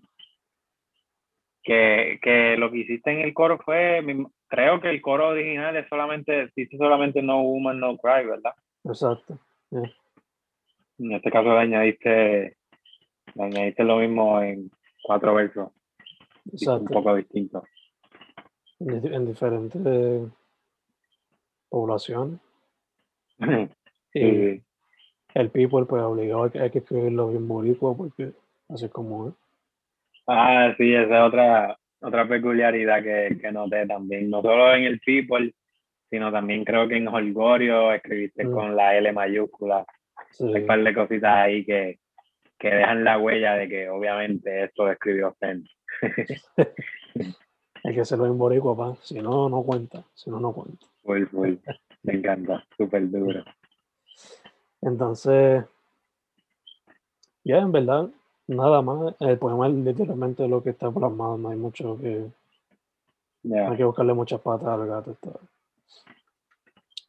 que, 1.63 2.19
que 2.23 2.57
lo 2.57 2.71
que 2.71 2.79
hiciste 2.79 3.11
en 3.13 3.21
el 3.21 3.35
coro 3.35 3.59
fue, 3.59 4.03
creo 4.49 4.81
que 4.81 4.91
el 4.91 5.01
coro 5.01 5.29
original 5.29 5.77
es 5.77 5.89
solamente, 5.89 6.51
dice 6.57 6.77
solamente 6.77 7.23
No 7.23 7.43
Woman, 7.43 7.79
No 7.79 7.97
Cry, 7.97 8.27
¿verdad? 8.27 8.53
Exacto. 8.85 9.39
En 9.71 11.13
este 11.13 11.31
caso 11.31 11.51
le 11.53 11.59
añadiste, 11.61 12.57
le 13.35 13.45
añadiste 13.45 13.85
lo 13.85 13.99
mismo 13.99 14.41
en 14.43 14.71
cuatro 15.03 15.35
versos, 15.35 15.71
y 16.47 16.51
un 16.51 16.55
Exacto. 16.55 16.93
poco 16.93 17.15
distinto. 17.15 17.63
En, 18.81 19.15
en 19.15 19.27
diferentes 19.27 20.33
poblaciones. 21.69 22.41
Y 24.15 24.21
Sí, 24.21 24.63
el 25.35 25.51
people, 25.51 25.85
pues 25.85 26.03
obligado, 26.03 26.45
hay 26.45 26.51
que, 26.51 26.59
hay 26.61 26.71
que 26.71 26.79
escribirlo 26.79 27.29
bien 27.29 27.47
boricua, 27.47 27.95
porque 27.95 28.33
así 28.71 28.87
es 28.87 28.91
como 28.91 29.29
es. 29.29 29.35
Ah, 30.27 30.75
sí, 30.79 30.95
esa 30.95 31.19
es 31.19 31.29
otra, 31.29 31.79
otra 32.01 32.27
peculiaridad 32.29 33.03
que, 33.03 33.39
que 33.41 33.53
noté 33.53 33.87
también. 33.87 34.31
No 34.31 34.43
solo 34.43 34.75
en 34.75 34.85
el 34.85 35.01
People, 35.01 35.53
sino 36.11 36.31
también 36.33 36.65
creo 36.65 36.89
que 36.89 36.97
en 36.97 37.09
Holgorio 37.09 37.93
escribiste 37.93 38.45
Mm. 38.45 38.53
con 38.53 38.77
la 38.77 38.97
L 38.97 39.13
mayúscula. 39.13 39.85
Sí, 40.31 40.45
Hay 40.55 40.63
un 40.63 40.67
par 40.67 40.83
de 40.83 40.95
cositas 40.95 41.35
ahí 41.35 41.65
que, 41.65 41.99
que 42.59 42.71
dejan 42.71 43.05
la 43.05 43.19
huella 43.19 43.55
de 43.55 43.69
que 43.69 43.89
obviamente 43.89 44.65
esto 44.65 44.85
lo 44.87 44.93
escribió 44.93 45.35
Fen. 45.39 45.65
hay 47.85 47.95
que 47.95 48.01
hacerlo 48.01 48.27
en 48.27 48.39
boricua, 48.39 48.77
pa. 48.77 48.97
Si 49.03 49.21
no, 49.21 49.49
no 49.49 49.63
cuenta. 49.63 50.05
Si 50.15 50.31
no, 50.31 50.39
no 50.41 50.53
cuenta. 50.53 50.87
Full, 51.03 51.27
full. 51.27 51.55
Me 52.03 52.15
encanta, 52.15 52.65
súper 52.77 53.09
duro. 53.11 53.45
Entonces, 54.81 55.65
ya 57.45 57.59
en 57.59 57.73
verdad, 57.73 58.09
nada 58.49 58.83
más. 58.83 59.15
El 59.21 59.39
poema 59.39 59.69
es 59.69 59.75
literalmente 59.75 60.49
lo 60.49 60.63
que 60.63 60.71
está 60.71 60.91
plasmado, 60.91 61.39
no 61.39 61.51
hay 61.51 61.57
mucho 61.57 61.97
que. 61.99 62.27
Yeah. 63.43 63.71
hay 63.71 63.77
que 63.77 63.85
buscarle 63.85 64.15
muchas 64.15 64.41
patas 64.41 64.69
al 64.69 64.87
gato. 64.87 65.17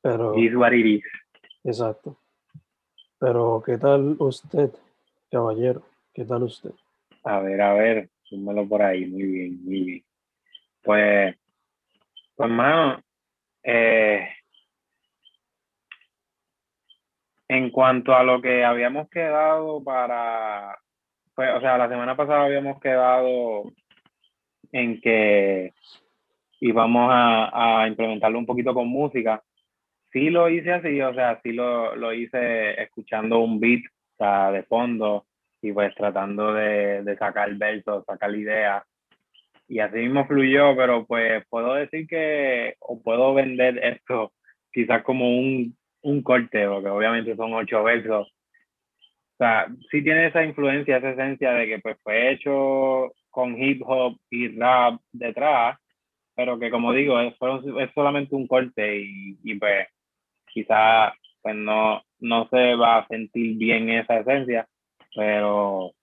Pero, 0.02 0.38
Is 0.38 0.56
what 0.56 0.72
it 0.72 0.86
is. 0.86 1.04
exacto. 1.64 2.16
Pero, 3.18 3.62
¿qué 3.66 3.78
tal 3.78 4.16
usted, 4.20 4.72
caballero? 5.30 5.82
¿Qué 6.14 6.24
tal 6.24 6.44
usted? 6.44 6.72
A 7.24 7.40
ver, 7.40 7.62
a 7.62 7.74
ver, 7.74 8.10
súmalo 8.24 8.68
por 8.68 8.82
ahí, 8.82 9.06
muy 9.06 9.24
bien, 9.24 9.66
muy 9.66 9.84
bien. 9.84 10.04
Pues, 10.84 11.36
pues, 12.36 12.50
mano, 12.50 13.02
eh, 13.64 14.30
en 17.50 17.70
cuanto 17.72 18.14
a 18.14 18.24
lo 18.24 18.42
que 18.42 18.64
habíamos 18.64 19.10
quedado 19.10 19.84
para, 19.84 20.80
pues, 21.40 21.56
o 21.56 21.62
sea, 21.62 21.78
la 21.78 21.88
semana 21.88 22.18
pasada 22.18 22.44
habíamos 22.44 22.82
quedado 22.82 23.72
en 24.74 25.00
que 25.00 25.72
íbamos 26.60 27.10
a, 27.14 27.84
a 27.84 27.88
implementarlo 27.88 28.38
un 28.38 28.46
poquito 28.46 28.74
con 28.74 28.90
música. 28.90 29.42
Sí 30.12 30.32
lo 30.32 30.50
hice 30.50 30.74
así, 30.74 31.00
o 31.00 31.14
sea, 31.14 31.40
sí 31.42 31.54
lo, 31.54 31.96
lo 31.96 32.12
hice 32.12 32.82
escuchando 32.82 33.40
un 33.40 33.58
beat, 33.58 33.84
o 33.86 34.18
sea, 34.18 34.52
de 34.52 34.64
fondo, 34.64 35.28
y 35.62 35.72
pues 35.72 35.96
tratando 35.96 36.54
de, 36.56 37.04
de 37.04 37.16
sacar 37.16 37.56
versos, 37.56 38.04
sacar 38.04 38.36
ideas. 38.36 38.84
Y 39.70 39.80
así 39.80 39.96
mismo 39.96 40.28
fluyó, 40.28 40.76
pero 40.76 41.06
pues 41.06 41.42
puedo 41.48 41.76
decir 41.76 42.06
que, 42.06 42.76
o 42.80 43.02
puedo 43.02 43.34
vender 43.34 43.78
esto 43.82 44.34
quizás 44.74 45.04
como 45.04 45.40
un, 45.40 45.74
un 46.02 46.22
corte, 46.22 46.68
porque 46.68 46.90
obviamente 46.90 47.34
son 47.38 47.54
ocho 47.54 47.82
versos. 47.82 48.30
O 49.40 49.44
sea, 49.46 49.68
sí 49.90 50.04
tiene 50.04 50.28
esa 50.28 50.44
influencia, 50.44 50.98
esa 50.98 51.12
esencia 51.12 51.54
de 51.54 51.66
que 51.66 51.80
pues 51.80 51.98
fue 52.04 52.34
hecho 52.34 53.14
con 53.30 53.58
hip 53.58 53.82
hop 53.86 54.18
y 54.30 54.50
rap 54.60 55.00
detrás, 55.14 55.80
pero 56.36 56.60
que 56.60 56.70
como 56.70 56.92
digo, 56.92 57.18
es, 57.22 57.34
es 57.80 57.90
solamente 57.96 58.36
un 58.36 58.48
corte 58.48 58.98
y, 59.00 59.38
y 59.42 59.56
pues 59.56 59.88
quizás 60.46 61.14
pues 61.42 61.56
no, 61.56 62.02
no 62.20 62.50
se 62.50 62.76
va 62.76 62.98
a 62.98 63.08
sentir 63.08 63.58
bien 63.58 63.90
esa 63.90 64.20
esencia, 64.20 64.68
pero 65.16 65.94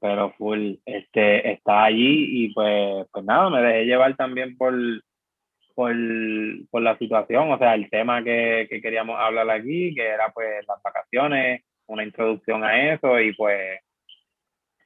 pero 0.00 0.32
full 0.32 0.74
este 0.84 1.52
está 1.52 1.84
allí 1.84 2.44
y 2.44 2.52
pues 2.54 3.06
pues 3.12 3.24
nada 3.24 3.48
me 3.50 3.62
dejé 3.62 3.86
llevar 3.86 4.16
también 4.16 4.56
por 4.56 4.74
por, 5.74 5.94
por 6.70 6.82
la 6.82 6.98
situación 6.98 7.52
o 7.52 7.58
sea 7.58 7.74
el 7.74 7.88
tema 7.88 8.22
que, 8.22 8.66
que 8.68 8.82
queríamos 8.82 9.16
hablar 9.18 9.48
aquí 9.48 9.94
que 9.94 10.06
era 10.06 10.30
pues 10.34 10.66
las 10.68 10.82
vacaciones 10.82 11.62
una 11.86 12.04
introducción 12.04 12.64
a 12.64 12.94
eso 12.94 13.20
y 13.20 13.32
pues 13.34 13.80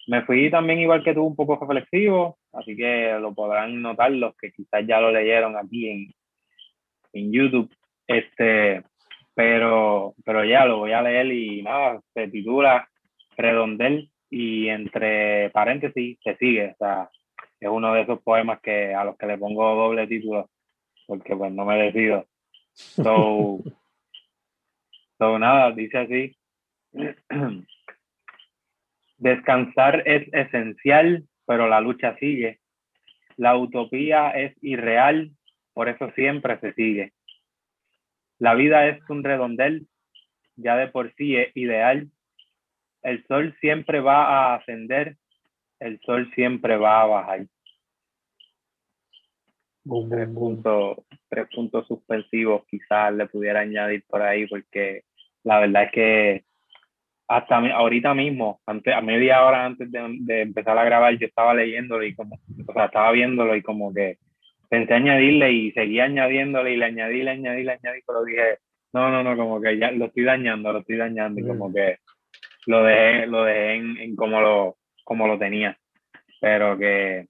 me 0.07 0.23
fui 0.25 0.51
también 0.51 0.81
igual 0.81 1.05
que 1.05 1.15
tú 1.15 1.25
un 1.25 1.37
poco 1.37 1.59
reflexivo 1.61 2.39
así 2.53 2.77
que 2.77 3.17
lo 3.21 3.35
podrán 3.35 3.81
notar 3.83 4.11
los 4.11 4.37
que 4.37 4.53
quizás 4.53 4.87
ya 4.87 5.01
lo 5.01 5.11
leyeron 5.11 5.57
aquí 5.57 5.89
en, 5.89 6.15
en 7.13 7.33
YouTube 7.33 7.71
este 8.07 8.83
pero 9.35 10.15
pero 10.25 10.45
ya 10.45 10.65
lo 10.65 10.79
voy 10.79 10.93
a 10.93 11.03
leer 11.03 11.33
y 11.33 11.63
nada 11.63 12.01
se 12.15 12.29
titula 12.29 12.89
Redondel 13.37 14.11
y 14.31 14.69
entre 14.69 15.51
paréntesis 15.51 16.19
se 16.23 16.37
sigue. 16.37 16.73
O 16.73 16.77
sea, 16.79 17.11
es 17.61 17.69
uno 17.69 17.95
de 17.95 18.03
esos 18.03 18.21
poemas 18.23 18.61
que 18.61 18.95
a 18.95 19.05
los 19.05 19.17
que 19.17 19.27
le 19.27 19.39
pongo 19.39 19.75
doble 19.75 20.07
título 20.07 20.51
porque 21.07 21.35
pues 21.35 21.53
no 21.53 21.65
me 21.65 21.77
decido. 21.77 22.27
So, 22.75 23.59
so 25.19 25.39
nada, 25.39 25.73
dice 25.73 25.99
así. 25.99 26.37
Descansar 29.19 30.03
es 30.07 30.33
esencial, 30.33 31.25
pero 31.47 31.69
la 31.69 31.81
lucha 31.81 32.17
sigue. 32.19 32.61
La 33.37 33.57
utopía 33.57 34.31
es 34.31 34.55
irreal, 34.63 35.31
por 35.73 35.89
eso 35.89 36.11
siempre 36.13 36.59
se 36.61 36.73
sigue. 36.75 37.13
La 38.39 38.55
vida 38.55 38.87
es 38.87 39.01
un 39.09 39.25
redondel, 39.25 39.89
ya 40.57 40.77
de 40.77 40.89
por 40.89 41.13
sí 41.15 41.37
es 41.37 41.57
ideal. 41.57 42.09
El 43.03 43.25
sol 43.27 43.57
siempre 43.61 44.01
va 44.01 44.25
a 44.53 44.55
ascender, 44.57 45.17
el 45.81 46.01
sol 46.01 46.31
siempre 46.35 46.77
va 46.77 47.03
a 47.03 47.07
bajar. 47.07 47.47
tres, 50.11 50.29
Puntos, 50.29 50.99
tres 51.29 51.49
puntos 51.55 51.87
suspensivos 51.87 52.65
quizás 52.67 53.15
le 53.15 53.27
pudiera 53.27 53.61
añadir 53.61 54.05
por 54.07 54.23
ahí 54.23 54.47
porque 54.47 55.05
la 55.45 55.61
verdad 55.61 55.85
es 55.85 55.93
que 55.93 56.45
hasta 57.29 57.57
ahorita 57.57 58.15
mismo, 58.15 58.61
antes, 58.67 58.95
a 58.95 59.03
media 59.03 59.45
hora 59.45 59.67
antes 59.67 59.91
de, 59.93 60.01
de, 60.21 60.43
empezar 60.43 60.79
a 60.79 60.85
grabar, 60.85 61.17
yo 61.19 61.27
estaba 61.27 61.53
leyéndolo 61.53 62.03
y 62.05 62.15
como, 62.15 62.37
o 62.67 62.73
sea, 62.73 62.87
estaba 62.87 63.13
viéndolo 63.13 63.55
y 63.55 63.63
como 63.63 63.93
que 63.93 64.17
pensé 64.71 64.95
añadirle 64.95 65.53
y 65.53 65.73
seguía 65.73 66.05
añadiéndole 66.05 66.73
y 66.73 66.77
le 66.77 66.87
añadí, 66.87 67.23
le 67.23 67.31
añadí, 67.31 67.65
le 67.65 67.73
añadí, 67.73 68.01
pero 68.07 68.25
dije, 68.25 68.59
no, 68.95 69.11
no, 69.11 69.23
no, 69.23 69.37
como 69.37 69.61
que 69.61 69.79
ya 69.79 69.91
lo 69.91 70.07
estoy 70.07 70.25
dañando, 70.25 70.73
lo 70.73 70.79
estoy 70.79 70.97
dañando 70.97 71.41
y 71.41 71.47
como 71.47 71.73
que 71.73 71.99
lo 72.67 72.83
dejé, 72.83 73.27
lo 73.27 73.45
dejé 73.45 73.75
en, 73.75 73.97
en 73.99 74.17
como, 74.17 74.41
lo, 74.41 74.77
como 75.05 75.27
lo 75.27 75.39
tenía. 75.39 75.77
Pero 76.41 76.79
que, 76.79 77.27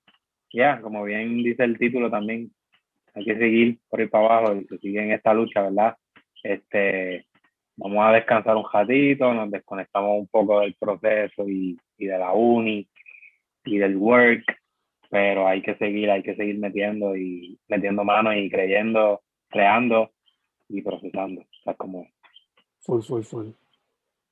ya, 0.53 0.81
como 0.81 1.05
bien 1.05 1.37
dice 1.39 1.65
el 1.65 1.79
título 1.79 2.09
también, 2.09 2.51
hay 3.15 3.25
que 3.25 3.37
seguir 3.37 3.79
por 3.89 4.01
ir 4.01 4.11
para 4.11 4.27
abajo 4.27 4.55
y 4.55 4.65
se 4.65 4.79
sigue 4.79 5.03
en 5.03 5.13
esta 5.13 5.35
lucha, 5.35 5.63
¿verdad? 5.63 5.97
Este, 6.43 7.27
vamos 7.79 8.05
a 8.05 8.13
descansar 8.13 8.57
un 8.57 8.67
ratito, 8.71 9.33
nos 9.33 9.51
desconectamos 9.51 10.19
un 10.19 10.27
poco 10.27 10.61
del 10.61 10.75
proceso 10.75 11.49
y, 11.49 11.79
y 11.97 12.07
de 12.07 12.19
la 12.19 12.33
uni 12.33 12.87
y 13.65 13.79
del 13.79 13.97
work, 13.97 14.45
pero 15.11 15.47
hay 15.47 15.63
que 15.63 15.77
seguir, 15.77 16.11
hay 16.11 16.23
que 16.23 16.35
seguir 16.35 16.59
metiendo 16.59 17.17
y 17.17 17.59
metiendo 17.69 18.05
manos 18.05 18.35
y 18.37 18.51
creyendo, 18.51 19.23
creando 19.49 20.11
y 20.69 20.83
procesando. 20.83 21.43
O 21.43 21.63
sea, 21.65 21.75
como... 21.75 22.07
Full, 22.81 23.03
full, 23.03 23.23
full. 23.23 23.49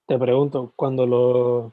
Te 0.07 0.19
pregunto, 0.19 0.73
cuando 0.77 1.07
lo 1.07 1.73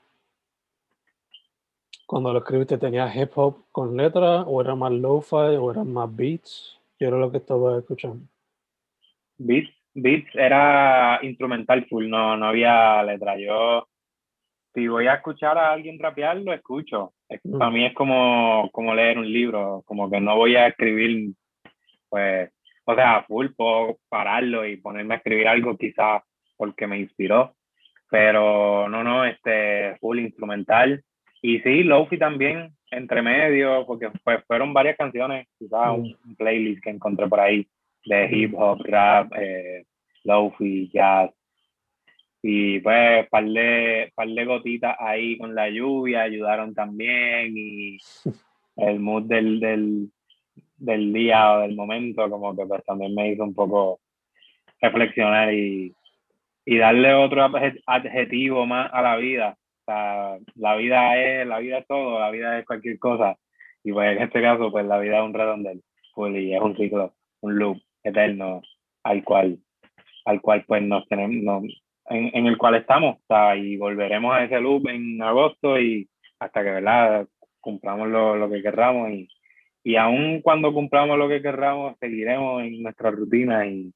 cuando 2.05 2.31
lo 2.31 2.39
escribiste, 2.39 2.77
¿tenías 2.77 3.15
hip 3.15 3.31
hop 3.35 3.65
con 3.71 3.97
letra 3.97 4.41
o 4.41 4.61
era 4.61 4.75
más 4.75 4.91
lo-fi 4.91 5.57
o 5.57 5.71
era 5.71 5.83
más 5.83 6.15
beats? 6.15 6.79
Yo 6.99 7.07
era 7.07 7.17
lo 7.17 7.31
que 7.31 7.37
estaba 7.37 7.79
escuchando. 7.79 8.25
Beats 9.37 9.82
Beats 9.95 10.29
era 10.33 11.19
instrumental 11.21 11.85
full, 11.87 12.09
no, 12.09 12.35
no 12.35 12.47
había 12.47 13.03
letra. 13.03 13.37
Yo, 13.37 13.87
si 14.73 14.87
voy 14.87 15.07
a 15.07 15.15
escuchar 15.15 15.57
a 15.57 15.71
alguien 15.71 15.99
rapear, 15.99 16.37
lo 16.37 16.53
escucho. 16.53 17.13
Mm. 17.43 17.57
Para 17.57 17.71
mí 17.71 17.85
es 17.85 17.93
como, 17.93 18.69
como 18.71 18.95
leer 18.95 19.17
un 19.17 19.31
libro, 19.31 19.83
como 19.85 20.09
que 20.09 20.19
no 20.19 20.35
voy 20.35 20.55
a 20.55 20.67
escribir, 20.67 21.33
pues, 22.09 22.51
o 22.85 22.95
sea, 22.95 23.23
full, 23.23 23.47
puedo 23.55 23.97
pararlo 24.09 24.65
y 24.65 24.77
ponerme 24.77 25.15
a 25.15 25.17
escribir 25.17 25.47
algo 25.47 25.77
quizás 25.77 26.23
porque 26.57 26.87
me 26.87 26.99
inspiró, 26.99 27.55
pero 28.09 28.89
no, 28.89 29.03
no, 29.03 29.25
este, 29.25 29.97
full 29.99 30.19
instrumental. 30.19 31.03
Y 31.41 31.59
sí, 31.59 31.83
Lofi 31.83 32.17
también, 32.17 32.73
entre 32.89 33.21
medio, 33.21 33.85
porque 33.85 34.09
pues 34.23 34.43
fueron 34.45 34.73
varias 34.73 34.97
canciones, 34.97 35.47
quizás 35.59 35.89
un, 35.91 36.17
un 36.25 36.35
playlist 36.35 36.81
que 36.83 36.89
encontré 36.89 37.27
por 37.27 37.39
ahí 37.39 37.67
de 38.05 38.27
hip 38.31 38.53
hop, 38.55 38.79
rap, 38.85 39.31
eh, 39.37 39.85
lofi, 40.23 40.89
jazz. 40.93 41.31
Y 42.41 42.79
pues 42.79 43.27
par 43.29 43.45
de, 43.45 44.11
par 44.15 44.27
de 44.27 44.45
gotitas 44.45 44.95
ahí 44.99 45.37
con 45.37 45.55
la 45.55 45.69
lluvia 45.69 46.23
ayudaron 46.23 46.73
también 46.73 47.53
y 47.55 47.97
el 48.77 48.99
mood 48.99 49.23
del, 49.23 49.59
del, 49.61 50.09
del 50.77 51.13
día 51.13 51.53
o 51.53 51.61
del 51.61 51.75
momento 51.75 52.29
como 52.29 52.55
que 52.55 52.65
pues 52.65 52.83
también 52.85 53.15
me 53.15 53.31
hizo 53.31 53.43
un 53.43 53.53
poco 53.53 54.01
reflexionar 54.81 55.53
y, 55.53 55.95
y 56.65 56.77
darle 56.77 57.13
otro 57.13 57.49
adjetivo 57.85 58.65
más 58.65 58.89
a 58.93 59.01
la 59.01 59.15
vida. 59.15 59.57
O 59.81 59.85
sea, 59.85 60.37
la 60.55 60.75
vida 60.75 61.17
es, 61.17 61.47
la 61.47 61.59
vida 61.59 61.79
es 61.79 61.87
todo, 61.87 62.19
la 62.19 62.31
vida 62.31 62.59
es 62.59 62.65
cualquier 62.65 62.99
cosa. 62.99 63.37
Y 63.83 63.93
pues 63.93 64.17
en 64.17 64.23
este 64.23 64.41
caso, 64.41 64.71
pues 64.71 64.85
la 64.85 64.97
vida 64.99 65.19
es 65.19 65.25
un 65.25 65.33
redondel, 65.33 65.83
pues, 66.15 66.35
y 66.35 66.53
es 66.53 66.61
un 66.61 66.75
ciclo, 66.75 67.13
un 67.41 67.57
loop 67.57 67.77
eterno 68.03 68.61
al 69.03 69.23
cual, 69.23 69.57
al 70.25 70.41
cual 70.41 70.63
pues 70.67 70.81
nos 70.83 71.07
tenemos, 71.07 71.63
en, 72.09 72.31
en, 72.33 72.47
el 72.47 72.57
cual 72.57 72.75
estamos, 72.75 73.17
sea, 73.27 73.55
y 73.55 73.77
volveremos 73.77 74.33
a 74.33 74.43
ese 74.43 74.59
loop 74.59 74.87
en 74.87 75.21
agosto 75.21 75.79
y 75.79 76.07
hasta 76.39 76.63
que, 76.63 76.71
¿verdad? 76.71 77.27
Cumplamos 77.59 78.09
lo, 78.09 78.35
lo 78.35 78.49
que 78.49 78.61
querramos 78.61 79.11
y, 79.11 79.27
y 79.83 79.95
aún 79.95 80.41
cuando 80.41 80.73
cumplamos 80.73 81.17
lo 81.17 81.27
que 81.27 81.41
querramos, 81.41 81.97
seguiremos 81.99 82.63
en 82.63 82.81
nuestra 82.83 83.11
rutina 83.11 83.65
y, 83.65 83.93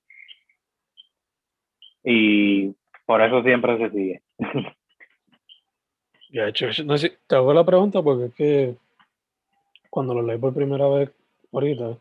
y 2.04 2.74
por 3.06 3.22
eso 3.22 3.44
siempre 3.44 3.78
se 3.78 3.90
sigue. 3.92 4.22
Ya, 6.30 6.50
hecho, 6.50 6.68
te 7.26 7.36
hago 7.38 7.54
la 7.54 7.66
pregunta 7.66 8.02
porque 8.02 8.26
es 8.26 8.36
que 8.36 8.76
cuando 9.90 10.14
lo 10.14 10.22
leí 10.22 10.38
por 10.38 10.54
primera 10.54 10.86
vez 10.90 11.10
ahorita, 11.54 11.98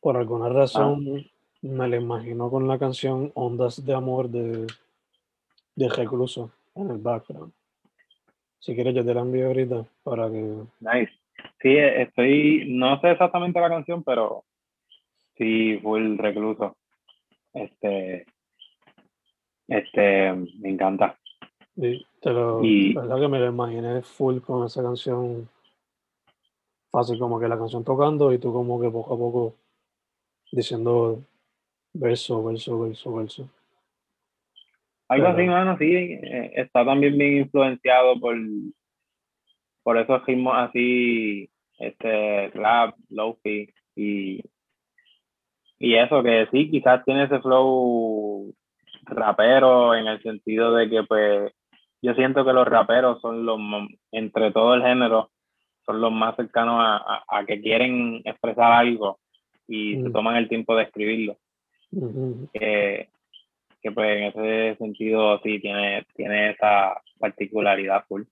por 0.00 0.16
alguna 0.16 0.46
ah. 0.46 0.50
razón 0.50 1.24
me 1.62 1.88
la 1.88 1.96
imagino 1.96 2.50
con 2.50 2.66
la 2.66 2.78
canción 2.78 3.32
Ondas 3.34 3.84
de 3.84 3.94
Amor 3.94 4.30
de, 4.30 4.66
de 5.74 5.88
Recluso 5.88 6.50
en 6.74 6.90
el 6.90 6.98
background. 6.98 7.52
Si 8.58 8.74
quieres, 8.74 8.94
yo 8.94 9.04
te 9.04 9.14
la 9.14 9.22
envío 9.22 9.46
ahorita 9.46 9.86
para 10.02 10.30
que. 10.30 10.56
Nice. 10.80 11.12
Sí, 11.60 11.76
estoy. 11.76 12.66
No 12.68 13.00
sé 13.00 13.12
exactamente 13.12 13.60
la 13.60 13.70
canción, 13.70 14.02
pero 14.02 14.44
sí 15.36 15.78
fue 15.82 16.00
el 16.00 16.18
recluso. 16.18 16.76
Este. 17.54 18.26
Este. 19.66 20.32
Me 20.60 20.70
encanta. 20.70 21.18
Sí, 21.74 22.06
te 22.20 22.30
lo. 22.30 22.62
Y, 22.62 22.94
verdad 22.94 23.18
que 23.18 23.28
me 23.28 23.38
lo 23.38 23.46
imaginé 23.46 24.02
full 24.02 24.40
con 24.40 24.66
esa 24.66 24.82
canción. 24.82 25.48
Fácil, 26.90 27.18
como 27.18 27.38
que 27.38 27.48
la 27.48 27.56
canción 27.56 27.84
tocando 27.84 28.32
y 28.32 28.38
tú, 28.38 28.52
como 28.52 28.80
que 28.80 28.90
poco 28.90 29.14
a 29.14 29.18
poco 29.18 29.54
diciendo 30.52 31.24
verso, 31.92 32.42
verso, 32.44 32.80
verso, 32.80 33.14
verso. 33.14 33.50
Algo 35.08 35.26
así, 35.26 35.42
mano, 35.42 35.76
sí, 35.76 35.92
eh, 35.92 36.52
está 36.54 36.84
también 36.84 37.18
bien 37.18 37.38
influenciado 37.38 38.18
por, 38.20 38.36
por 39.82 39.98
esos 39.98 40.24
ritmos 40.24 40.54
así, 40.56 41.50
este, 41.78 42.48
rap, 42.50 42.94
lofi 43.08 43.72
y, 43.96 44.40
y 45.80 45.94
eso 45.96 46.22
que 46.22 46.46
sí, 46.52 46.70
quizás 46.70 47.04
tiene 47.04 47.24
ese 47.24 47.40
flow 47.40 48.54
rapero 49.06 49.96
en 49.96 50.06
el 50.06 50.22
sentido 50.22 50.74
de 50.74 50.88
que 50.88 51.02
pues 51.02 51.52
yo 52.02 52.14
siento 52.14 52.44
que 52.44 52.52
los 52.52 52.68
raperos 52.68 53.20
son 53.20 53.44
los, 53.44 53.58
entre 54.12 54.52
todo 54.52 54.74
el 54.74 54.82
género, 54.82 55.32
son 55.86 56.00
los 56.00 56.12
más 56.12 56.36
cercanos 56.36 56.76
a, 56.78 57.24
a 57.26 57.44
que 57.46 57.60
quieren 57.60 58.22
expresar 58.24 58.72
algo 58.72 59.18
y 59.70 60.02
se 60.02 60.10
toman 60.10 60.36
el 60.36 60.48
tiempo 60.48 60.74
de 60.74 60.82
escribirlo. 60.82 61.36
que 61.92 63.08
pues 63.94 64.10
en 64.10 64.24
ese 64.24 64.76
sentido 64.76 65.38
sí 65.42 65.60
tiene, 65.60 66.04
tiene 66.14 66.50
esa 66.50 67.00
particularidad 67.18 68.04
full. 68.06 68.24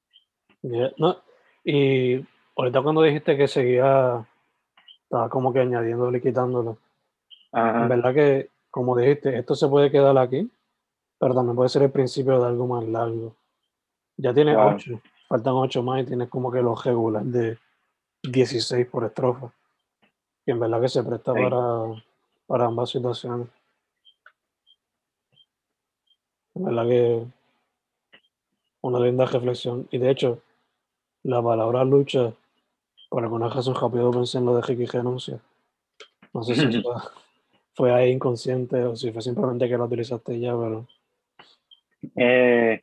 No, 0.99 1.23
y 1.65 2.21
ahorita 2.57 2.83
cuando 2.83 3.03
dijiste 3.03 3.37
que 3.37 3.47
seguía, 3.47 4.27
estaba 5.05 5.31
como 5.31 5.53
que 5.53 5.61
añadiéndolo 5.61 6.17
y 6.17 6.21
quitándolo. 6.21 6.79
En 7.53 7.89
verdad 7.89 8.13
que, 8.13 8.49
como 8.71 8.97
dijiste, 8.97 9.39
esto 9.39 9.55
se 9.55 9.69
puede 9.69 9.93
quedar 9.93 10.19
aquí, 10.19 10.51
pero 11.19 11.35
también 11.35 11.55
puede 11.55 11.69
ser 11.69 11.85
el 11.85 11.93
principio 11.93 12.41
de 12.41 12.49
algo 12.49 12.67
más 12.67 12.85
largo. 12.85 13.37
Ya 14.17 14.35
tienes 14.35 14.57
ocho, 14.59 15.01
faltan 15.29 15.55
ocho 15.55 15.85
más 15.85 16.03
y 16.03 16.07
tienes 16.07 16.29
como 16.29 16.51
que 16.51 16.61
los 16.61 16.85
regulares 16.85 17.33
de 17.33 17.59
16 18.25 18.87
por 18.89 19.05
estrofa 19.05 19.53
y 20.49 20.51
en 20.51 20.61
verdad 20.61 20.81
que 20.81 20.89
se 20.89 21.05
presta 21.05 21.35
para, 21.35 22.03
para 22.47 22.65
ambas 22.65 22.89
situaciones. 22.89 23.49
En 26.55 26.65
verdad 26.65 26.89
que 26.89 27.27
una 28.81 28.99
linda 28.99 29.27
reflexión. 29.27 29.87
Y 29.91 29.99
de 29.99 30.11
hecho, 30.11 30.41
la 31.23 31.43
palabra 31.43 31.85
lucha, 31.85 32.33
por 33.11 33.25
alguna 33.25 33.51
razón 33.51 33.75
rápido 33.75 34.11
pensé 34.11 34.39
en 34.39 34.47
lo 34.47 34.57
de 34.57 34.63
Ricky 34.63 34.87
Renuncia. 34.87 35.39
No 36.33 36.43
sé 36.43 36.55
si 36.55 36.83
fue, 37.75 37.93
ahí 37.93 38.11
inconsciente 38.11 38.85
o 38.85 38.97
si 38.97 39.13
fue 39.13 39.21
simplemente 39.21 39.69
que 39.69 39.77
lo 39.77 39.85
utilizaste 39.85 40.41
ya, 40.41 40.57
pero... 40.57 40.87
Eh, 42.17 42.81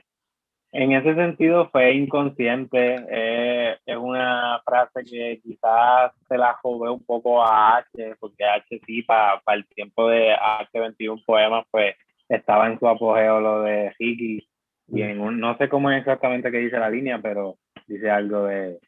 en 0.72 0.92
ese 0.92 1.16
sentido 1.16 1.68
fue 1.72 1.96
inconsciente. 1.96 3.08
Eh, 3.10 3.55
es 3.86 3.98
una 3.98 4.62
frase 4.66 5.04
que 5.04 5.40
quizás 5.44 6.12
se 6.28 6.38
la 6.38 6.54
jove 6.62 6.90
un 6.90 7.04
poco 7.04 7.44
a 7.44 7.78
H, 7.78 8.16
porque 8.20 8.46
H 8.46 8.82
sí, 8.86 9.02
para 9.04 9.42
el 9.48 9.66
tiempo 9.68 10.10
de 10.10 10.36
H21 10.36 11.24
poemas, 11.26 11.66
pues 11.72 11.96
estaba 12.30 12.68
en 12.68 12.80
su 12.80 12.88
apogeo 12.88 13.40
lo 13.40 13.62
de 13.62 13.94
Hiki. 13.98 14.48
Y 14.88 15.02
en 15.02 15.20
un, 15.20 15.40
no 15.40 15.58
sé 15.58 15.68
cómo 15.68 15.90
es 15.92 16.00
exactamente 16.00 16.52
que 16.52 16.60
dice 16.60 16.78
la 16.78 16.90
línea, 16.90 17.20
pero 17.20 17.58
dice 17.88 18.10
algo 18.10 18.44
de, 18.46 18.80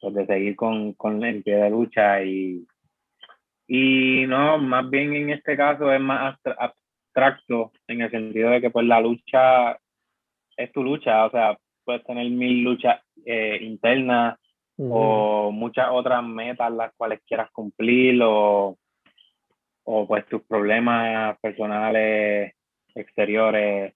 pues, 0.00 0.14
de 0.14 0.26
seguir 0.26 0.56
con, 0.56 0.92
con 0.94 1.24
el 1.24 1.42
pie 1.42 1.56
de 1.56 1.70
lucha 1.70 2.22
y, 2.22 2.66
y 3.66 4.26
no, 4.26 4.58
más 4.58 4.88
bien 4.88 5.14
en 5.14 5.30
este 5.30 5.56
caso 5.56 5.92
es 5.92 6.00
más 6.00 6.38
abstracto 6.58 7.72
en 7.86 8.02
el 8.02 8.10
sentido 8.10 8.50
de 8.50 8.60
que 8.60 8.70
pues 8.70 8.86
la 8.86 9.00
lucha 9.00 9.78
es 10.56 10.72
tu 10.72 10.82
lucha, 10.82 11.26
o 11.26 11.30
sea, 11.30 11.58
puedes 11.84 12.04
tener 12.04 12.28
mil 12.30 12.62
luchas 12.62 13.00
eh, 13.28 13.58
internas 13.62 14.38
o 14.78 15.50
muchas 15.50 15.88
otras 15.90 16.22
metas 16.22 16.72
las 16.72 16.94
cuales 16.96 17.20
quieras 17.26 17.50
cumplir 17.50 18.22
o, 18.22 18.78
o 19.84 20.06
pues 20.06 20.24
tus 20.26 20.42
problemas 20.42 21.36
personales 21.40 22.52
exteriores, 22.94 23.94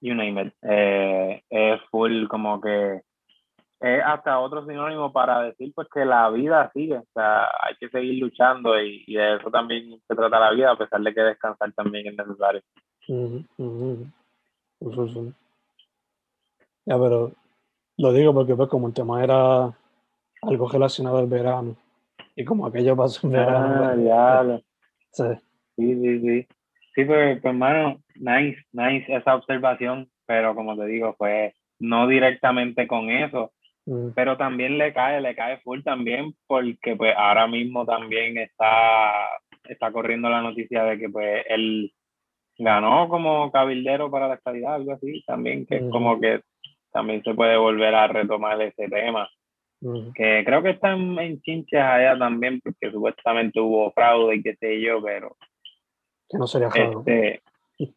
you 0.00 0.14
name 0.14 0.42
it. 0.42 0.54
Eh, 0.62 1.42
es 1.48 1.80
full 1.90 2.26
como 2.26 2.60
que 2.60 3.00
es 3.80 4.02
hasta 4.04 4.38
otro 4.40 4.66
sinónimo 4.66 5.12
para 5.12 5.42
decir 5.42 5.72
pues 5.74 5.88
que 5.92 6.04
la 6.04 6.30
vida 6.30 6.70
sigue, 6.72 6.96
o 6.96 7.06
sea, 7.12 7.44
hay 7.62 7.74
que 7.78 7.88
seguir 7.90 8.18
luchando 8.18 8.80
y, 8.80 9.04
de 9.06 9.36
eso 9.36 9.50
también 9.50 10.00
se 10.06 10.14
trata 10.14 10.40
la 10.40 10.52
vida, 10.52 10.70
a 10.70 10.78
pesar 10.78 11.00
de 11.00 11.12
que 11.12 11.20
descansar 11.20 11.72
también 11.72 12.06
es 12.06 12.16
necesario. 12.16 12.62
Ya, 16.86 16.98
pero 16.98 17.32
lo 17.96 18.12
digo 18.12 18.34
porque 18.34 18.54
pues 18.54 18.68
como 18.68 18.88
el 18.88 18.94
tema 18.94 19.22
era 19.22 19.72
algo 20.42 20.68
relacionado 20.68 21.18
al 21.18 21.26
verano 21.26 21.76
y 22.36 22.44
como 22.44 22.66
aquello 22.66 22.96
pasó 22.96 23.26
en 23.26 23.32
verano. 23.32 23.84
Ah, 23.84 23.96
ya. 23.96 24.60
Sí. 25.10 25.40
Sí, 25.76 25.94
sí, 25.94 26.20
sí. 26.20 26.48
Sí, 26.94 27.04
pues, 27.04 27.40
pues 27.40 27.44
hermano, 27.44 28.00
nice, 28.14 28.58
nice 28.72 29.04
esa 29.12 29.34
observación, 29.34 30.08
pero 30.26 30.54
como 30.54 30.76
te 30.76 30.86
digo, 30.86 31.14
pues 31.18 31.54
no 31.78 32.06
directamente 32.06 32.86
con 32.86 33.10
eso, 33.10 33.52
Mm. 33.86 34.10
Pero 34.14 34.36
también 34.36 34.78
le 34.78 34.92
cae, 34.92 35.20
le 35.20 35.34
cae 35.34 35.58
full 35.58 35.82
también 35.82 36.34
porque 36.46 36.96
pues 36.96 37.14
ahora 37.16 37.46
mismo 37.46 37.84
también 37.84 38.38
está, 38.38 39.12
está 39.64 39.92
corriendo 39.92 40.28
la 40.28 40.42
noticia 40.42 40.84
de 40.84 40.98
que 40.98 41.08
pues 41.08 41.44
él 41.48 41.92
ganó 42.58 43.08
como 43.08 43.50
cabildero 43.50 44.10
para 44.10 44.28
la 44.28 44.34
estabilidad, 44.34 44.76
algo 44.76 44.92
así 44.92 45.22
también, 45.26 45.66
que 45.66 45.76
es 45.76 45.82
como 45.90 46.20
que 46.20 46.40
también 46.94 47.22
se 47.22 47.34
puede 47.34 47.58
volver 47.58 47.94
a 47.94 48.06
retomar 48.08 48.62
ese 48.62 48.88
tema. 48.88 49.28
Que 50.14 50.42
creo 50.46 50.62
que 50.62 50.70
está 50.70 50.92
en, 50.92 51.42
chinches 51.42 51.78
allá 51.78 52.18
también, 52.18 52.58
porque 52.62 52.90
supuestamente 52.90 53.60
hubo 53.60 53.90
fraude 53.90 54.36
y 54.36 54.42
qué 54.42 54.56
sé 54.56 54.80
yo, 54.80 55.02
pero. 55.02 55.36
Que 56.26 56.38
no 56.38 56.46
sería 56.46 56.70
fraude. 56.70 57.42
Este, 57.76 57.92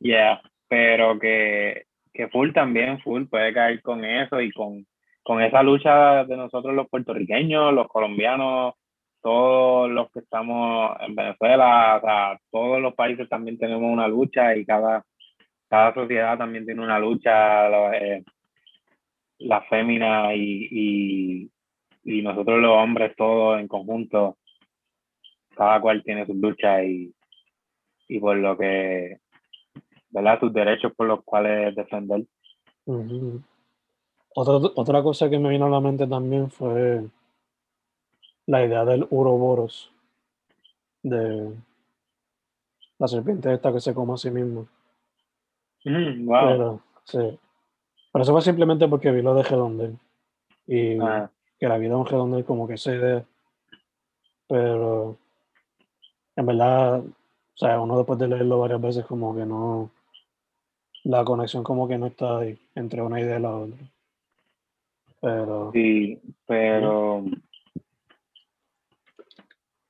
yeah, 0.00 0.40
pero 0.66 1.18
que, 1.18 1.84
que 2.14 2.28
full 2.28 2.52
también, 2.52 3.00
full 3.00 3.24
puede 3.26 3.52
caer 3.52 3.82
con 3.82 4.02
eso 4.02 4.40
y 4.40 4.50
con 4.52 4.86
con 5.26 5.42
esa 5.42 5.60
lucha 5.60 6.24
de 6.24 6.36
nosotros 6.36 6.72
los 6.72 6.88
puertorriqueños, 6.88 7.74
los 7.74 7.88
colombianos, 7.88 8.74
todos 9.20 9.90
los 9.90 10.08
que 10.12 10.20
estamos 10.20 10.96
en 11.00 11.16
Venezuela, 11.16 11.96
o 11.96 12.00
sea, 12.00 12.40
todos 12.48 12.80
los 12.80 12.94
países 12.94 13.28
también 13.28 13.58
tenemos 13.58 13.90
una 13.92 14.06
lucha 14.06 14.54
y 14.54 14.64
cada, 14.64 15.04
cada 15.68 15.92
sociedad 15.94 16.38
también 16.38 16.64
tiene 16.64 16.80
una 16.80 17.00
lucha, 17.00 17.66
eh, 17.96 18.22
la 19.38 19.62
fémina 19.62 20.34
y, 20.34 21.50
y, 22.04 22.22
nosotros 22.22 22.60
los 22.60 22.70
hombres 22.70 23.14
todos 23.16 23.60
en 23.60 23.68
conjunto, 23.68 24.36
cada 25.54 25.80
cual 25.80 26.02
tiene 26.02 26.24
su 26.26 26.34
lucha 26.34 26.82
y, 26.84 27.12
y 28.08 28.20
por 28.20 28.36
lo 28.36 28.56
que, 28.56 29.18
¿verdad? 30.10 30.40
Sus 30.40 30.52
derechos 30.52 30.92
por 30.94 31.06
los 31.06 31.24
cuales 31.24 31.74
defender. 31.74 32.24
Otra, 34.34 34.70
otra 34.74 35.02
cosa 35.02 35.28
que 35.28 35.38
me 35.38 35.50
vino 35.50 35.66
a 35.66 35.70
la 35.70 35.80
mente 35.80 36.06
también 36.06 36.50
fue 36.50 37.04
la 38.46 38.64
idea 38.64 38.84
del 38.84 39.06
uroboros, 39.10 39.92
de 41.02 41.52
la 42.98 43.08
serpiente 43.08 43.52
esta 43.52 43.72
que 43.72 43.80
se 43.80 43.94
come 43.94 44.14
a 44.14 44.16
sí 44.16 44.30
mismo. 44.30 44.68
Mm, 45.84 46.26
wow. 46.26 46.46
Pero, 46.46 46.80
sí. 47.04 47.38
Pero 48.16 48.22
eso 48.22 48.32
fue 48.32 48.40
simplemente 48.40 48.88
porque 48.88 49.12
vi 49.12 49.20
lo 49.20 49.34
de 49.34 49.44
Gedondel. 49.44 49.98
Y 50.66 50.98
ah. 51.00 51.30
que 51.60 51.68
la 51.68 51.76
vida 51.76 51.90
de 51.90 51.96
un 51.96 52.06
Gedondel 52.06 52.46
como 52.46 52.66
que 52.66 52.76
idea. 52.86 53.22
Pero 54.48 55.18
en 56.34 56.46
verdad, 56.46 57.00
o 57.00 57.56
sea, 57.56 57.78
uno 57.78 57.98
después 57.98 58.18
de 58.18 58.28
leerlo 58.28 58.60
varias 58.60 58.80
veces 58.80 59.04
como 59.04 59.36
que 59.36 59.44
no, 59.44 59.90
la 61.04 61.26
conexión 61.26 61.62
como 61.62 61.86
que 61.86 61.98
no 61.98 62.06
está 62.06 62.38
ahí 62.38 62.58
entre 62.74 63.02
una 63.02 63.20
idea 63.20 63.38
y 63.38 63.42
la 63.42 63.54
otra. 63.54 63.76
Pero. 65.20 65.70
Sí, 65.74 66.18
pero. 66.46 67.22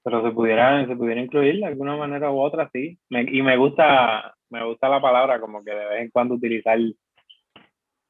Pero 0.02 0.22
se 0.24 0.30
pudiera, 0.32 0.84
se 0.84 0.96
pudiera 0.96 1.20
incluir 1.20 1.60
de 1.60 1.66
alguna 1.66 1.94
manera 1.94 2.32
u 2.32 2.40
otra, 2.40 2.68
sí. 2.72 2.98
y 3.08 3.42
me 3.42 3.56
gusta, 3.56 4.34
me 4.50 4.64
gusta 4.64 4.88
la 4.88 5.00
palabra, 5.00 5.40
como 5.40 5.62
que 5.62 5.70
de 5.70 5.86
vez 5.86 6.00
en 6.00 6.10
cuando 6.10 6.34
utilizar 6.34 6.76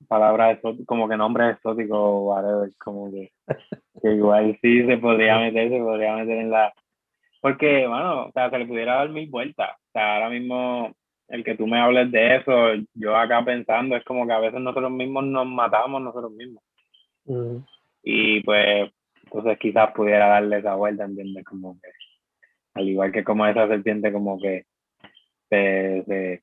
palabras 0.07 0.59
como 0.87 1.09
que 1.09 1.17
nombres 1.17 1.57
exóticos 1.57 1.99
o 1.99 2.21
whatever, 2.25 2.71
como 2.79 3.11
que, 3.11 3.33
que 4.03 4.13
igual 4.15 4.59
sí 4.63 4.85
se 4.87 4.99
podría 4.99 5.39
meter, 5.39 5.71
se 5.71 5.79
podría 5.79 6.17
meter 6.17 6.39
en 6.39 6.51
la. 6.51 6.73
Porque, 7.41 7.87
bueno, 7.87 8.27
o 8.27 8.33
sea, 8.33 8.51
se 8.51 8.59
le 8.59 8.67
pudiera 8.67 8.97
dar 8.97 9.09
mil 9.11 9.29
vueltas. 9.31 9.71
O 9.71 9.93
sea, 9.93 10.15
ahora 10.15 10.31
mismo 10.31 10.93
el 11.29 11.45
que 11.45 11.57
tú 11.57 11.67
me 11.67 11.81
hables 11.81 12.11
de 12.13 12.37
eso, 12.37 12.53
yo 12.95 13.17
acá 13.17 13.45
pensando, 13.45 13.97
es 13.97 14.05
como 14.05 14.27
que 14.27 14.33
a 14.33 14.39
veces 14.39 14.61
nosotros 14.61 14.91
mismos 14.91 15.25
nos 15.25 15.47
matamos 15.47 16.01
nosotros 16.01 16.33
mismos. 16.33 16.63
Y 18.03 18.41
pues, 18.43 18.91
entonces 19.25 19.59
quizás 19.59 19.91
pudiera 19.93 20.29
darle 20.29 20.59
esa 20.59 20.75
vuelta, 20.75 21.05
¿entiendes? 21.05 21.45
Como 21.45 21.79
que, 21.81 21.89
al 22.75 22.89
igual 22.89 23.13
que 23.13 23.25
como 23.25 23.47
esa 23.47 23.67
serpiente 23.67 24.13
como 24.13 24.39
que 24.39 24.65
se, 25.49 26.05
se, 26.07 26.43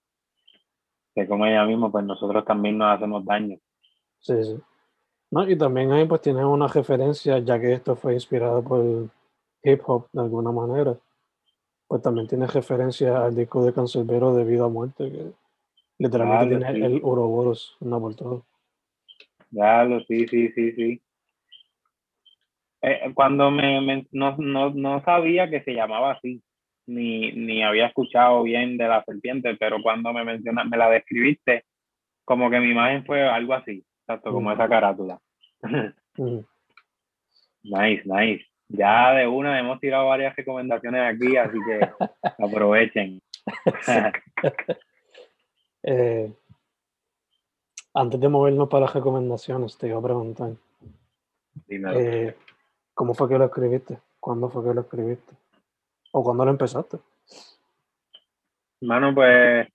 se 1.14 1.28
come 1.28 1.52
ella 1.52 1.66
misma, 1.66 1.92
pues 1.92 2.06
nosotros 2.06 2.44
también 2.46 2.78
nos 2.78 2.96
hacemos 2.96 3.26
daño. 3.26 3.58
Sí, 4.20 4.44
sí. 4.44 4.60
No, 5.32 5.50
y 5.50 5.58
también 5.58 5.92
ahí 5.92 6.06
pues 6.06 6.22
tiene 6.22 6.46
una 6.46 6.68
referencia, 6.68 7.40
ya 7.40 7.60
que 7.60 7.74
esto 7.74 7.96
fue 7.96 8.14
inspirado 8.14 8.64
por 8.64 9.10
hip 9.64 9.82
hop 9.86 10.08
de 10.12 10.22
alguna 10.22 10.52
manera, 10.52 10.96
pues 11.88 12.02
también 12.02 12.28
tiene 12.28 12.46
referencia 12.48 13.26
al 13.26 13.36
disco 13.36 13.66
de 13.66 13.74
Cancelbero 13.74 14.36
de 14.36 14.44
Vida 14.44 14.66
a 14.66 14.70
Muerte, 14.70 15.12
que 15.12 15.32
literalmente 15.98 16.58
tiene 16.58 16.86
el 16.86 17.02
Ouroboros, 17.04 17.78
una 17.80 18.00
por 18.00 18.16
todo. 18.16 18.46
Claro, 19.50 20.04
sí, 20.08 20.28
sí, 20.28 20.50
sí, 20.50 20.72
sí. 20.74 21.02
Eh, 22.82 23.12
cuando 23.14 23.50
me, 23.50 24.06
no, 24.12 24.36
no, 24.38 24.70
no, 24.72 25.04
sabía 25.04 25.50
que 25.50 25.64
se 25.64 25.74
llamaba 25.74 26.12
así, 26.12 26.44
ni, 26.86 27.32
ni 27.32 27.64
había 27.64 27.88
escuchado 27.88 28.44
bien 28.44 28.78
de 28.78 28.88
la 28.88 29.04
serpiente, 29.04 29.56
pero 29.56 29.82
cuando 29.82 30.14
me 30.14 30.24
mencionas, 30.24 30.68
me 30.68 30.78
la 30.78 30.90
describiste, 30.90 31.66
como 32.26 32.50
que 32.50 32.60
mi 32.60 32.72
imagen 32.72 33.06
fue 33.06 33.22
algo 33.28 33.54
así, 33.54 33.84
exacto, 34.02 34.32
como 34.32 34.52
esa 34.52 34.68
carátula. 34.68 35.20
nice, 37.64 38.04
nice. 38.06 38.46
Ya 38.70 39.14
de 39.14 39.28
una 39.28 39.60
hemos 39.60 39.80
tirado 39.80 40.08
varias 40.08 40.36
recomendaciones 40.36 41.14
aquí, 41.14 41.38
así 41.38 41.58
que 41.66 41.90
aprovechen. 42.44 43.22
eh, 45.84 46.34
antes 47.94 48.20
de 48.20 48.30
movernos 48.30 48.70
para 48.70 48.86
las 48.86 48.94
recomendaciones, 48.94 49.78
te 49.78 49.88
iba 49.88 50.00
a 50.00 50.04
preguntar. 50.04 50.54
Eh, 51.70 52.36
¿Cómo 52.94 53.14
fue 53.14 53.30
que 53.30 53.38
lo 53.38 53.46
escribiste? 53.46 54.00
¿Cuándo 54.20 54.50
fue 54.50 54.64
que 54.64 54.74
lo 54.74 54.82
escribiste? 54.82 55.34
¿O 56.16 56.24
cuándo 56.24 56.46
lo 56.46 56.52
empezaste? 56.52 56.98
Mano, 58.82 59.16
pues 59.16 59.68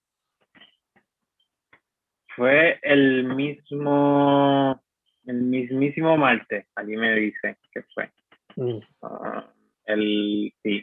fue 2.36 2.78
el 2.82 3.24
mismo, 3.24 4.80
el 5.26 5.42
mismísimo 5.42 6.16
martes, 6.16 6.66
aquí 6.76 6.96
me 6.96 7.12
dice 7.16 7.56
que 7.72 7.82
fue. 7.92 8.10
Mm. 8.54 8.78
Ah, 9.02 9.52
el, 9.86 10.52
sí, 10.62 10.80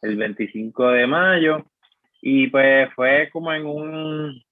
el 0.00 0.16
25 0.16 0.92
de 0.92 1.06
mayo. 1.06 1.66
Y 2.22 2.46
pues 2.46 2.88
fue 2.94 3.28
como 3.30 3.52
en 3.52 3.66
un, 3.66 4.42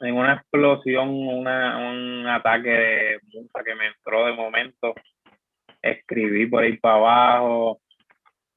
en 0.00 0.14
una 0.14 0.34
explosión, 0.34 1.08
una, 1.08 1.90
un 1.90 2.28
ataque 2.28 2.70
de 2.70 3.18
musa 3.32 3.64
que 3.64 3.74
me 3.74 3.88
entró 3.88 4.26
de 4.26 4.34
momento, 4.34 4.94
escribí 5.82 6.46
por 6.46 6.62
ahí 6.62 6.76
para 6.76 6.94
abajo. 6.94 7.80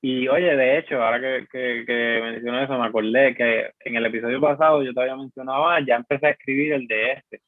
Y 0.10 0.26
oye, 0.30 0.56
de 0.56 0.78
hecho, 0.78 1.04
ahora 1.04 1.20
que, 1.20 1.48
que, 1.52 1.84
que 1.86 2.22
mencioné 2.24 2.64
eso, 2.64 2.80
me 2.80 2.86
acordé 2.86 3.36
que 3.36 3.72
en 3.82 3.98
el 3.98 4.06
episodio 4.06 4.40
pasado 4.40 4.82
yo 4.82 4.94
te 4.94 5.02
había 5.02 5.18
mencionado, 5.18 5.68
ah, 5.68 5.82
ya 5.86 5.98
empecé 5.98 6.28
a 6.28 6.30
escribir 6.30 6.72
el 6.72 6.88
de 6.88 7.12
este. 7.12 7.42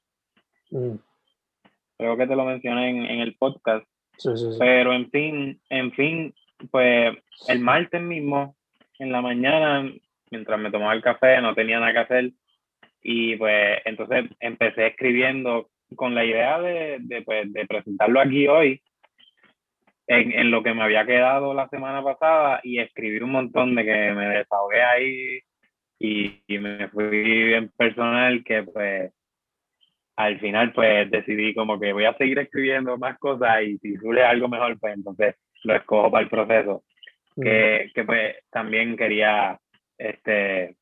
Mm. 0.72 0.96
Creo 1.98 2.18
que 2.18 2.28
te 2.28 2.36
lo 2.36 2.44
mencioné 2.44 2.90
en, 2.90 3.06
en 3.06 3.20
el 3.22 3.36
podcast. 3.36 3.88
Pero 4.60 4.92
en 4.92 5.10
fin, 5.10 5.62
en 5.70 5.94
fin, 5.94 6.34
pues 6.70 7.16
el 7.48 7.60
martes 7.62 8.02
mismo, 8.02 8.58
en 8.98 9.14
la 9.14 9.22
mañana, 9.22 9.90
mientras 10.30 10.60
me 10.60 10.70
tomaba 10.70 10.94
el 10.94 11.02
café, 11.02 11.40
no 11.40 11.56
tenía 11.56 11.80
nada 11.80 11.94
que 11.94 12.00
hacer, 12.00 12.32
y 13.02 13.38
pues 13.38 13.80
entonces 13.86 14.26
empecé 14.42 14.88
escribiendo 14.88 15.70
con 15.96 16.14
la 16.14 16.26
idea 16.26 16.60
de, 16.60 16.98
de, 17.00 17.22
pues, 17.22 17.54
de 17.54 17.66
presentarlo 17.66 18.20
aquí 18.20 18.50
hoy, 18.50 18.82
en, 20.10 20.32
en, 20.32 20.50
lo 20.50 20.64
que 20.64 20.74
me 20.74 20.82
había 20.82 21.06
quedado 21.06 21.54
la 21.54 21.70
semana 21.70 22.04
pasada 22.04 22.60
y 22.64 22.80
escribir 22.80 23.24
un 23.24 23.32
montón 23.32 23.76
de 23.76 23.86
que 23.86 24.12
me 24.12 24.28
desahogué 24.28 24.82
ahí 24.82 25.40
y, 26.00 26.42
y 26.48 26.58
me 26.58 26.88
fui 26.90 27.10
bien 27.10 27.70
personal 27.78 28.44
que 28.44 28.64
pues 28.64 29.14
al 30.16 30.40
final 30.40 30.74
pues 30.74 31.12
decidí 31.12 31.54
como 31.54 31.80
que 31.80 31.94
voy 31.94 32.06
a 32.06 32.18
seguir 32.18 32.40
escribiendo 32.40 32.98
más 32.98 33.20
cosas 33.20 33.62
y 33.62 33.78
si 33.78 33.98
suele 33.98 34.24
algo 34.24 34.48
mejor 34.48 34.80
pues 34.80 34.96
entonces 34.96 35.36
lo 35.64 35.76
escojo 35.76 36.10
para 36.10 36.24
el 36.24 36.30
proceso. 36.30 36.84
Que, 37.42 37.90
que 37.96 38.04
pues 38.04 38.36
también 38.50 38.98
quería 38.98 39.58
este 39.98 40.76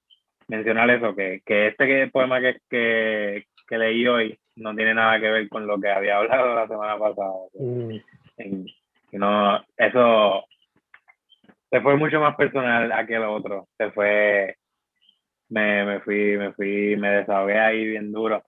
mencionar 0.48 0.90
eso, 0.90 1.16
que, 1.16 1.42
que 1.46 1.68
este 1.68 2.08
poema 2.08 2.40
que, 2.40 2.58
que, 2.68 3.44
que, 3.68 3.78
leí 3.78 4.08
hoy 4.08 4.40
no 4.56 4.74
tiene 4.76 4.96
nada 4.96 5.20
que 5.20 5.30
ver 5.30 5.50
con 5.50 5.68
lo 5.68 5.80
que 5.80 5.90
había 5.90 6.18
hablado 6.18 6.56
la 6.56 6.68
semana 6.68 6.98
pasada. 6.98 7.34
Mm. 7.60 8.66
No, 9.14 9.64
eso 9.76 10.46
se 11.70 11.82
fue 11.82 11.96
mucho 11.98 12.20
más 12.20 12.36
personal 12.36 12.92
a 12.92 13.06
que 13.06 13.18
lo 13.18 13.34
otro. 13.34 13.68
Se 13.78 13.92
fue, 13.92 14.56
me, 15.50 15.86
me 15.86 16.00
fui, 16.02 16.38
me 16.38 16.54
fui, 16.54 16.96
me 16.98 17.10
desahogué 17.10 17.60
ahí 17.60 17.86
bien 17.86 18.12
duro. 18.12 18.44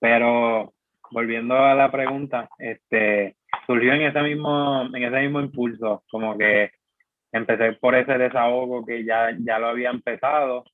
Pero 0.00 0.72
volviendo 1.10 1.56
a 1.56 1.74
la 1.74 1.90
pregunta, 1.90 2.48
este, 2.58 3.36
surgió 3.66 3.92
en 3.94 4.02
ese 4.02 4.22
mismo, 4.22 4.82
en 4.94 5.02
ese 5.02 5.20
mismo 5.20 5.40
impulso, 5.40 6.04
como 6.10 6.36
que 6.38 6.70
empecé 7.32 7.72
por 7.74 7.94
ese 7.94 8.16
desahogo 8.18 8.84
que 8.84 9.04
ya, 9.04 9.30
ya 9.38 9.58
lo 9.58 9.68
había 9.68 9.90
empezado 9.90 10.64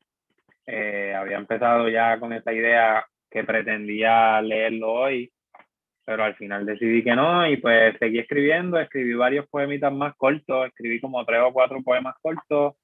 eh, 0.66 1.14
había 1.14 1.37
empezado 1.37 1.88
ya 1.88 2.18
con 2.18 2.33
esa 2.33 2.52
idea 2.52 3.07
que 3.30 3.44
pretendía 3.44 4.40
leerlo 4.40 4.92
hoy, 4.92 5.33
pero 6.04 6.24
al 6.24 6.34
final 6.36 6.66
decidí 6.66 7.02
que 7.02 7.14
no 7.14 7.46
y 7.48 7.56
pues 7.56 7.96
seguí 7.98 8.18
escribiendo, 8.18 8.78
escribí 8.78 9.14
varios 9.14 9.46
poemitas 9.48 9.92
más 9.92 10.14
cortos, 10.16 10.66
escribí 10.66 11.00
como 11.00 11.24
tres 11.24 11.40
o 11.42 11.52
cuatro 11.52 11.82
poemas 11.82 12.14
cortos, 12.20 12.74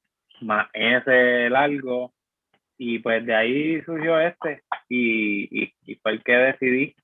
más 0.41 0.69
ese 0.73 1.51
largo, 1.51 2.13
y 2.79 2.99
pues 3.01 3.25
de 3.27 3.35
ahí 3.35 3.83
surgió 3.83 4.19
este 4.21 4.63
y, 4.89 5.63
y, 5.65 5.75
y 5.85 5.95
fue 5.97 6.13
el 6.13 6.23
que 6.23 6.33
decidí 6.33 6.95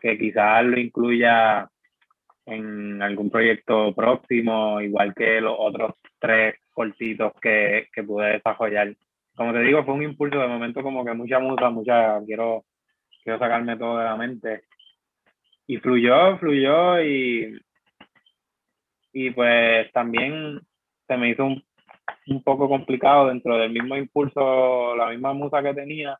que 0.00 0.18
quizás 0.18 0.64
lo 0.64 0.78
incluya 0.78 1.68
en 2.46 3.02
algún 3.02 3.30
proyecto 3.30 3.94
próximo, 3.94 4.80
igual 4.80 5.14
que 5.14 5.40
los 5.40 5.56
otros 5.58 5.94
tres 6.18 6.56
cortitos 6.72 7.32
que, 7.40 7.88
que 7.92 8.02
pude 8.02 8.34
desarrollar 8.34 8.94
como 9.36 9.52
te 9.52 9.60
digo, 9.60 9.84
fue 9.84 9.94
un 9.94 10.02
impulso 10.02 10.38
de 10.38 10.46
momento 10.46 10.82
como 10.82 11.04
que 11.04 11.12
mucha 11.12 11.38
musa, 11.40 11.70
mucha, 11.70 12.20
quiero, 12.24 12.64
quiero 13.22 13.38
sacarme 13.38 13.76
todo 13.76 13.98
de 13.98 14.04
la 14.04 14.16
mente. 14.16 14.62
Y 15.66 15.78
fluyó, 15.78 16.38
fluyó 16.38 17.02
y, 17.02 17.58
y 19.12 19.30
pues 19.30 19.90
también 19.92 20.60
se 21.06 21.16
me 21.16 21.30
hizo 21.30 21.44
un, 21.44 21.64
un 22.26 22.42
poco 22.42 22.68
complicado 22.68 23.28
dentro 23.28 23.56
del 23.56 23.70
mismo 23.70 23.96
impulso, 23.96 24.96
la 24.96 25.08
misma 25.10 25.32
musa 25.32 25.62
que 25.62 25.74
tenía, 25.74 26.18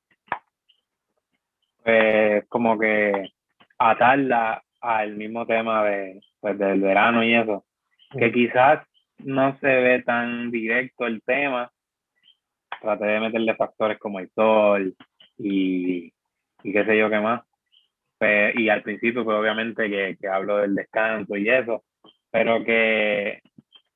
pues 1.83 2.46
como 2.48 2.78
que 2.78 3.30
atarla 3.78 4.62
al 4.80 5.16
mismo 5.16 5.46
tema 5.46 5.85
de, 5.85 6.20
pues, 6.40 6.59
del 6.59 6.80
verano 6.80 7.24
y 7.24 7.35
eso, 7.35 7.64
que 8.18 8.33
quizás 8.33 8.87
no 9.18 9.57
se 9.59 9.66
ve 9.66 10.02
tan 10.02 10.50
directo 10.50 11.07
el 11.07 11.22
tema, 11.22 11.70
traté 12.80 13.07
de 13.07 13.20
meterle 13.20 13.54
factores 13.54 13.98
como 13.98 14.20
el 14.20 14.30
sol 14.35 14.94
y, 15.38 16.12
y 16.62 16.72
qué 16.72 16.85
sé 16.85 16.98
yo 16.98 17.09
qué 17.09 17.20
más. 17.20 17.42
Y 18.54 18.68
al 18.68 18.82
principio, 18.82 19.24
pues 19.24 19.37
obviamente 19.37 19.88
que, 19.88 20.16
que, 20.20 20.28
hablo 20.28 20.58
del 20.58 20.74
descanso 20.74 21.37
y 21.37 21.48
eso, 21.48 21.84
pero 22.30 22.64
que, 22.64 23.40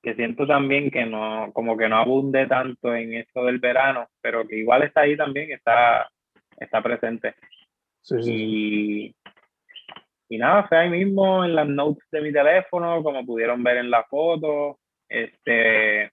que 0.02 0.14
siento 0.14 0.46
también 0.46 0.90
que 0.90 1.04
no, 1.04 1.50
como 1.52 1.76
que 1.76 1.88
no 1.88 1.96
abunde 1.96 2.46
tanto 2.46 2.94
en 2.94 3.14
esto 3.14 3.44
del 3.44 3.58
verano, 3.58 4.08
pero 4.20 4.46
que 4.46 4.56
igual 4.56 4.82
está 4.82 5.02
ahí 5.02 5.16
también, 5.16 5.52
está, 5.52 6.08
está 6.56 6.82
presente. 6.82 7.34
Sí, 8.02 8.22
sí. 8.22 8.32
Y, 8.32 9.16
y 10.30 10.38
nada, 10.38 10.66
fue 10.68 10.78
ahí 10.78 10.90
mismo 10.90 11.44
en 11.44 11.54
las 11.54 11.68
notes 11.68 12.04
de 12.10 12.20
mi 12.20 12.32
teléfono, 12.32 13.02
como 13.02 13.24
pudieron 13.24 13.62
ver 13.62 13.78
en 13.78 13.90
la 13.90 14.04
foto. 14.04 14.78
Este, 15.08 16.10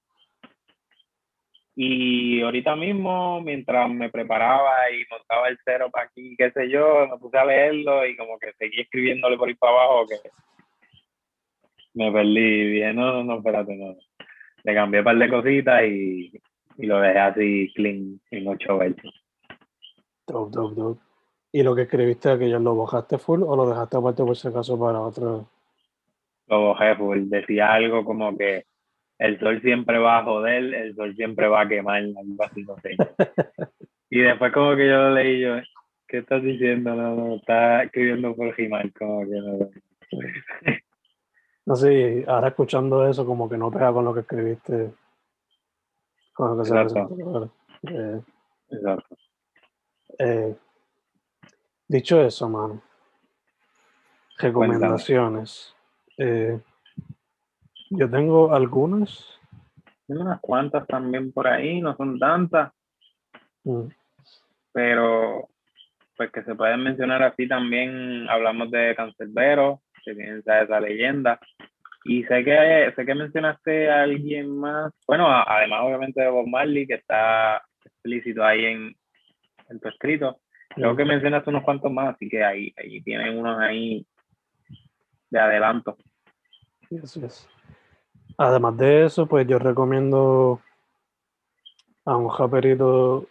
y 1.75 2.41
ahorita 2.41 2.75
mismo, 2.77 3.41
mientras 3.41 3.89
me 3.89 4.09
preparaba 4.09 4.89
y 4.91 5.03
montaba 5.11 5.49
el 5.49 5.59
cero 5.65 5.89
para 5.91 6.05
aquí, 6.05 6.35
qué 6.37 6.49
sé 6.51 6.69
yo, 6.69 7.05
me 7.07 7.17
puse 7.17 7.37
a 7.37 7.43
leerlo 7.43 8.05
y 8.07 8.15
como 8.15 8.39
que 8.39 8.53
seguí 8.53 8.79
escribiéndole 8.79 9.37
por 9.37 9.49
ahí 9.49 9.55
para 9.55 9.73
abajo 9.73 10.05
que 10.07 10.15
me 11.95 12.11
perdí. 12.13 12.71
Bien, 12.71 12.95
no, 12.95 13.11
no, 13.11 13.23
no, 13.25 13.37
espérate, 13.39 13.75
no. 13.75 13.97
Le 14.63 14.73
cambié 14.73 15.01
un 15.01 15.03
par 15.03 15.17
de 15.17 15.29
cositas 15.29 15.83
y, 15.83 16.31
y 16.77 16.85
lo 16.85 17.01
dejé 17.01 17.19
así 17.19 17.73
clean 17.75 18.21
en 18.31 18.47
ocho 18.47 18.77
veces. 18.77 19.11
Dope, 20.25 20.55
dope, 20.55 20.75
dope. 20.75 21.01
¿Y 21.51 21.61
lo 21.61 21.75
que 21.75 21.83
escribiste 21.83 22.39
que 22.39 22.49
ya 22.49 22.59
lo 22.59 22.75
bajaste 22.77 23.17
full 23.17 23.43
o 23.43 23.55
lo 23.55 23.69
dejaste 23.69 23.97
aparte 23.97 24.23
por 24.23 24.35
si 24.37 24.47
acaso 24.47 24.79
para 24.79 25.01
otro? 25.01 25.49
Lo 26.47 26.69
bajé 26.69 26.95
full. 26.95 27.29
Decía 27.29 27.73
algo 27.73 28.05
como 28.05 28.37
que 28.37 28.65
el 29.19 29.39
sol 29.39 29.61
siempre 29.61 29.97
va 29.97 30.19
a 30.19 30.23
joder, 30.23 30.73
el 30.73 30.95
sol 30.95 31.15
siempre 31.15 31.47
va 31.47 31.61
a 31.61 31.67
quemar, 31.67 31.97
algo 31.97 32.43
así, 32.43 32.63
no 32.63 32.75
sé. 32.77 32.95
y 34.09 34.19
después 34.19 34.51
como 34.51 34.75
que 34.75 34.87
yo 34.87 34.97
lo 34.97 35.11
leí 35.11 35.41
yo, 35.41 35.55
¿qué 36.07 36.19
estás 36.19 36.43
diciendo? 36.43 36.95
No, 36.95 37.15
no, 37.15 37.35
está 37.35 37.83
escribiendo 37.83 38.35
por 38.35 38.55
Gmail, 38.55 38.93
como 38.93 39.21
que 39.21 39.35
no. 39.35 39.69
no 41.65 41.75
sé, 41.75 42.25
ahora 42.27 42.49
escuchando 42.49 43.07
eso 43.07 43.25
como 43.25 43.49
que 43.49 43.57
no 43.57 43.71
pega 43.71 43.93
con 43.93 44.05
lo 44.05 44.13
que 44.13 44.21
escribiste. 44.21 44.91
Con 46.33 46.57
lo 46.57 46.63
que 46.63 46.69
Exacto. 46.69 47.51
Eh, 47.83 48.21
Exacto. 48.69 49.15
Eh, 50.19 50.55
dicho 51.87 52.21
eso, 52.21 52.49
mano. 52.49 52.81
Recomendaciones. 54.37 55.73
Eh, 56.17 56.59
yo 57.89 58.09
tengo 58.09 58.53
algunas. 58.53 59.39
Unas 60.07 60.39
cuantas 60.39 60.85
también 60.87 61.31
por 61.31 61.47
ahí, 61.47 61.81
no 61.81 61.95
son 61.95 62.19
tantas. 62.19 62.71
Mm. 63.63 63.87
Pero, 64.71 65.49
pues 66.17 66.31
que 66.31 66.43
se 66.43 66.55
pueden 66.55 66.83
mencionar 66.83 67.23
así 67.23 67.47
también, 67.47 68.29
hablamos 68.29 68.69
de 68.71 68.95
Cancerbero, 68.95 69.81
que 70.03 70.13
tiene 70.13 70.39
esa, 70.39 70.79
leyenda. 70.79 71.39
Y 72.03 72.23
sé 72.25 72.43
que, 72.43 72.93
sé 72.95 73.05
que 73.05 73.15
mencionaste 73.15 73.89
a 73.89 74.03
alguien 74.03 74.59
más, 74.59 74.93
bueno, 75.07 75.27
además 75.27 75.81
obviamente 75.83 76.21
de 76.21 76.29
Bob 76.29 76.47
Marley, 76.47 76.85
que 76.85 76.95
está 76.95 77.63
explícito 77.83 78.43
ahí 78.43 78.65
en, 78.65 78.95
en 79.69 79.79
tu 79.79 79.87
escrito. 79.89 80.39
Creo 80.75 80.95
que 80.95 81.05
mencionaste 81.05 81.49
unos 81.49 81.63
cuantos 81.63 81.91
más, 81.91 82.15
así 82.15 82.27
que 82.29 82.43
ahí, 82.43 82.73
ahí 82.77 83.01
tienen 83.01 83.37
unos 83.37 83.59
ahí 83.59 84.05
de 85.29 85.39
adelanto. 85.39 85.97
Sí, 86.89 86.97
es. 86.97 87.49
Además 88.37 88.77
de 88.77 89.05
eso, 89.05 89.27
pues 89.27 89.47
yo 89.47 89.59
recomiendo 89.59 90.59
a 92.03 92.17
un 92.17 92.27
japerito 92.27 93.25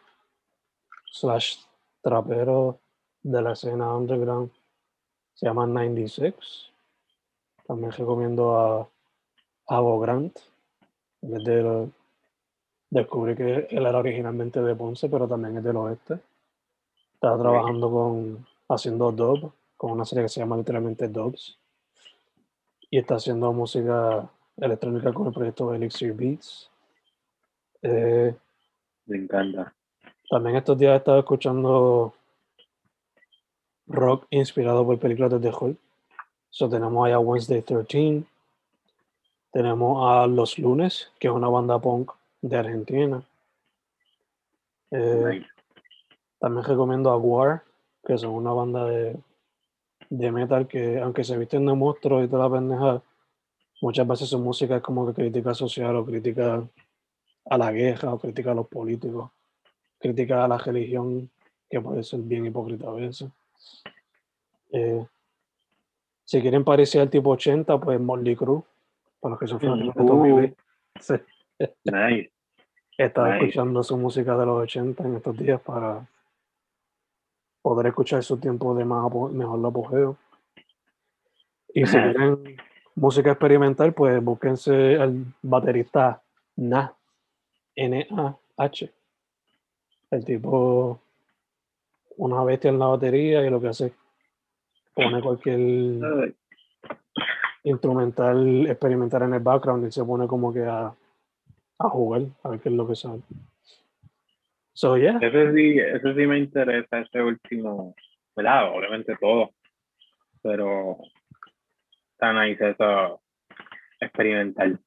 slash 1.13 1.59
trapero 2.03 2.79
de 3.23 3.43
la 3.43 3.53
escena 3.53 3.95
underground. 3.95 4.51
Se 5.35 5.47
llama 5.47 5.67
96. 5.67 6.35
También 7.67 7.93
recomiendo 7.93 8.57
a 8.57 8.89
Abo 9.67 10.01
Grant. 10.01 10.39
Desde 11.21 11.91
descubrí 12.91 13.35
que 13.35 13.67
él 13.71 13.87
era 13.87 13.99
originalmente 13.99 14.63
de 14.63 14.75
Ponce, 14.75 15.09
pero 15.09 15.29
también 15.29 15.59
es 15.59 15.65
del 15.65 15.77
oeste. 15.77 16.19
Estaba 17.15 17.39
trabajando 17.39 17.91
con, 17.91 18.47
haciendo 18.69 19.11
dub, 19.13 19.53
con 19.77 19.93
una 19.93 20.05
serie 20.05 20.25
que 20.25 20.29
se 20.29 20.41
llama 20.41 20.57
literalmente 20.57 21.09
Dubs. 21.09 21.59
Y 22.91 22.99
está 22.99 23.17
haciendo 23.17 23.53
música 23.53 24.31
electrónica 24.57 25.13
con 25.13 25.27
el 25.29 25.33
proyecto 25.33 25.75
Elixir 25.75 26.13
Beats. 26.13 26.71
Eh, 27.83 28.35
Me 29.07 29.17
encanta. 29.19 29.75
También 30.29 30.57
estos 30.57 30.79
días 30.79 30.95
he 30.95 30.97
estado 30.97 31.19
escuchando 31.19 32.15
rock 33.87 34.27
inspirado 34.31 34.85
por 34.85 34.99
películas 34.99 35.33
de 35.33 35.41
The 35.41 35.55
Hulk. 35.55 35.79
So, 36.51 36.69
tenemos 36.69 37.11
a 37.11 37.19
Wednesday 37.19 37.63
13. 37.63 38.25
Tenemos 39.53 40.09
a 40.09 40.27
Los 40.27 40.59
Lunes, 40.59 41.11
que 41.19 41.29
es 41.29 41.35
una 41.35 41.49
banda 41.49 41.79
punk 41.79 42.13
de 42.41 42.57
Argentina. 42.57 43.23
Eh, 44.91 45.45
también 46.39 46.65
recomiendo 46.65 47.11
a 47.11 47.17
War, 47.17 47.63
que 48.05 48.17
son 48.17 48.31
una 48.31 48.53
banda 48.53 48.85
de, 48.87 49.17
de 50.11 50.33
metal 50.33 50.67
que, 50.67 51.01
aunque 51.01 51.25
se 51.25 51.37
visten 51.37 51.67
de 51.67 51.75
monstruos 51.75 52.25
y 52.25 52.29
toda 52.29 52.49
la 52.49 52.55
pendeja, 52.55 53.03
muchas 53.85 54.09
veces 54.09 54.31
su 54.31 54.39
música 54.39 54.77
es 54.77 54.83
como 54.83 55.07
que 55.07 55.13
crítica 55.13 55.53
social 55.53 55.95
o 55.97 56.07
crítica 56.07 56.67
a 57.45 57.59
la 57.59 57.71
guerra 57.71 58.15
o 58.15 58.19
crítica 58.19 58.53
a 58.53 58.55
los 58.55 58.67
políticos, 58.67 59.31
crítica 59.99 60.43
a 60.43 60.49
la 60.49 60.57
religión, 60.57 61.29
que 61.69 61.83
puede 61.83 62.03
ser 62.03 62.21
bien 62.21 62.47
hipócrita 62.47 62.89
a 62.89 62.93
veces. 62.93 63.29
Eh, 64.73 65.05
si 66.25 66.41
quieren 66.41 66.65
parecer 66.65 67.03
al 67.03 67.11
tipo 67.11 67.29
80, 67.29 67.79
pues 67.79 68.01
Molly 68.01 68.35
Cruz, 68.35 68.65
para 69.21 69.33
los 69.33 69.39
que 69.39 69.49
son 69.49 69.61
fanáticos 69.61 69.95
de 69.95 70.07
Tommy 70.07 70.55
Nice. 71.85 72.33
Estaba 72.97 73.37
escuchando 73.37 73.83
su 73.83 73.99
música 73.99 74.35
de 74.39 74.47
los 74.47 74.63
80 74.63 75.05
en 75.05 75.17
estos 75.17 75.37
días 75.37 75.61
para 75.61 76.09
poder 77.61 77.89
escuchar 77.89 78.25
su 78.25 78.39
tiempo 78.39 78.75
de 78.75 78.87
más, 78.87 79.13
mejor 79.31 79.67
apogeo. 79.67 80.17
Y 81.75 81.85
si 81.85 81.99
quieren 81.99 82.57
música 82.97 83.31
experimental, 83.31 83.93
pues 83.93 84.23
búsquense 84.23 84.97
al 84.97 85.25
baterista 85.43 86.23
Na, 86.57 86.95
N-A-H. 87.75 88.93
El 90.11 90.25
tipo, 90.25 91.01
una 92.17 92.45
bestia 92.45 92.71
en 92.71 92.79
la 92.79 92.87
batería 92.87 93.45
y 93.45 93.51
lo 93.51 93.61
que 93.61 93.69
hace, 93.69 93.93
pone 94.95 95.21
cualquier 95.21 95.59
instrumental 97.65 98.67
experimental 98.69 99.23
en 99.23 99.35
el 99.35 99.41
background 99.41 99.89
y 99.89 99.91
se 99.91 100.05
pone 100.05 100.27
como 100.29 100.53
que 100.53 100.65
a, 100.65 100.95
a 101.79 101.89
jugar, 101.89 102.23
a 102.43 102.51
ver 102.51 102.61
qué 102.61 102.69
es 102.69 102.75
lo 102.75 102.87
que 102.87 102.95
sale. 102.95 103.23
So, 104.73 104.97
yeah. 104.97 105.19
Eso 105.21 105.53
sí, 105.53 105.79
eso 105.79 106.15
sí 106.15 106.27
me 106.27 106.39
interesa, 106.39 107.01
ese 107.01 107.23
último, 107.23 107.95
¿verdad? 108.37 108.77
Obviamente 108.77 109.17
todo, 109.21 109.51
pero 110.43 110.99
está 112.25 112.45
nice 112.45 112.71
eso 112.71 113.21
experimental. 114.01 114.79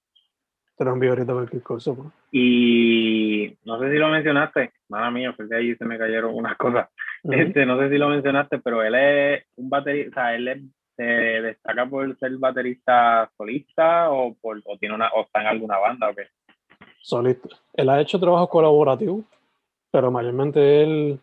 Te 0.78 0.86
lo 0.86 0.94
envío 0.94 1.10
ahorita 1.12 1.34
cualquier 1.34 1.64
cosa. 1.64 1.94
Pues. 1.94 2.08
Y 2.32 3.58
no 3.66 3.80
sé 3.80 3.92
si 3.92 3.98
lo 3.98 4.10
mencionaste, 4.10 4.74
mala 4.90 5.10
mía, 5.10 5.34
porque 5.36 5.56
ahí 5.56 5.76
se 5.76 5.86
me 5.86 5.98
cayeron 5.98 6.36
unas 6.36 6.56
cosas. 6.58 6.90
este, 7.24 7.66
no 7.66 7.80
sé 7.80 7.90
si 7.90 7.98
lo 7.98 8.10
mencionaste, 8.10 8.60
pero 8.60 8.84
él 8.84 8.96
es 8.96 9.44
un 9.56 9.70
baterista, 9.70 10.10
o 10.10 10.14
sea, 10.14 10.36
él 10.36 10.70
se 10.96 11.04
destaca 11.04 11.86
por 11.86 12.18
ser 12.18 12.38
baterista 12.38 13.30
solista 13.38 14.12
o, 14.12 14.36
por, 14.36 14.62
o, 14.66 14.78
tiene 14.78 14.96
una, 14.96 15.10
o 15.10 15.22
está 15.22 15.42
en 15.42 15.48
alguna 15.48 15.78
banda 15.78 16.10
o 16.10 16.16
qué. 16.16 16.28
Solista. 17.02 17.50
Él 17.74 17.90
ha 17.90 18.02
hecho 18.02 18.20
trabajo 18.20 18.50
colaborativo, 18.50 19.24
pero 19.92 20.12
mayormente 20.12 20.84
él 20.84 21.20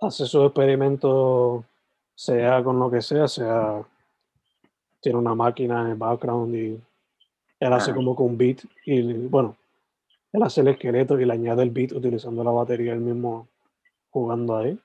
hace 0.00 0.26
sus 0.26 0.46
experimentos, 0.46 1.64
sea 2.14 2.62
con 2.62 2.78
lo 2.78 2.90
que 2.90 3.00
sea, 3.00 3.26
sea 3.26 3.82
tiene 5.00 5.18
una 5.18 5.34
máquina 5.34 5.82
en 5.82 5.88
el 5.88 5.94
background 5.96 6.54
y 6.54 6.80
él 7.60 7.72
hace 7.72 7.94
como 7.94 8.14
con 8.14 8.26
un 8.26 8.38
beat 8.38 8.60
y 8.84 9.12
bueno, 9.28 9.56
él 10.32 10.42
hace 10.42 10.60
el 10.60 10.68
esqueleto 10.68 11.18
y 11.18 11.24
le 11.24 11.32
añade 11.32 11.62
el 11.62 11.70
beat 11.70 11.92
utilizando 11.92 12.44
la 12.44 12.50
batería 12.50 12.92
él 12.92 13.00
mismo 13.00 13.48
jugando 14.10 14.56
ahí. 14.56 14.78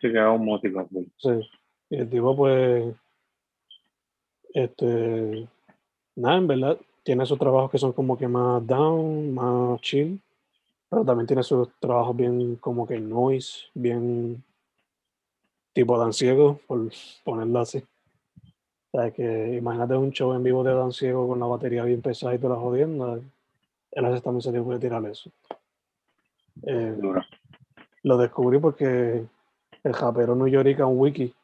Sí, 0.00 0.12
que 0.12 0.20
un 0.20 0.44
músico. 0.44 0.88
Sí. 1.18 1.30
Y 1.90 1.96
el 1.96 2.10
tipo 2.10 2.36
pues, 2.36 2.94
este, 4.52 5.48
nada, 6.16 6.36
en 6.36 6.46
verdad, 6.46 6.78
tiene 7.02 7.26
sus 7.26 7.38
trabajos 7.38 7.70
que 7.70 7.78
son 7.78 7.92
como 7.92 8.16
que 8.16 8.28
más 8.28 8.66
down, 8.66 9.34
más 9.34 9.80
chill, 9.80 10.20
pero 10.88 11.04
también 11.04 11.26
tiene 11.26 11.42
sus 11.42 11.68
trabajos 11.78 12.16
bien 12.16 12.56
como 12.56 12.86
que 12.86 12.98
noise, 12.98 13.64
bien 13.74 14.42
tipo 15.72 15.98
dan 15.98 16.12
ciego, 16.12 16.60
por 16.66 16.90
ponerlo 17.24 17.60
así. 17.60 17.82
O 18.94 18.96
sea, 18.96 19.10
que 19.10 19.56
imagínate 19.56 19.96
un 19.96 20.12
show 20.12 20.34
en 20.34 20.44
vivo 20.44 20.62
de 20.62 20.72
Dan 20.72 20.92
Ciego 20.92 21.26
con 21.26 21.40
la 21.40 21.46
batería 21.46 21.82
bien 21.82 22.00
pesada 22.00 22.32
y 22.32 22.38
toda 22.38 22.54
la 22.54 22.60
jodienda. 22.60 23.18
Él 23.90 24.04
hace 24.04 24.20
también 24.20 24.40
se 24.40 24.52
tiene 24.52 24.70
que 24.70 24.78
tirar 24.78 25.04
eso. 25.04 25.32
Eh, 26.62 26.96
lo 28.04 28.16
descubrí 28.16 28.60
porque 28.60 29.24
el 29.82 29.92
japero 29.92 30.36
New 30.36 30.46
York 30.46 30.78
un 30.78 30.96
wiki 30.96 31.34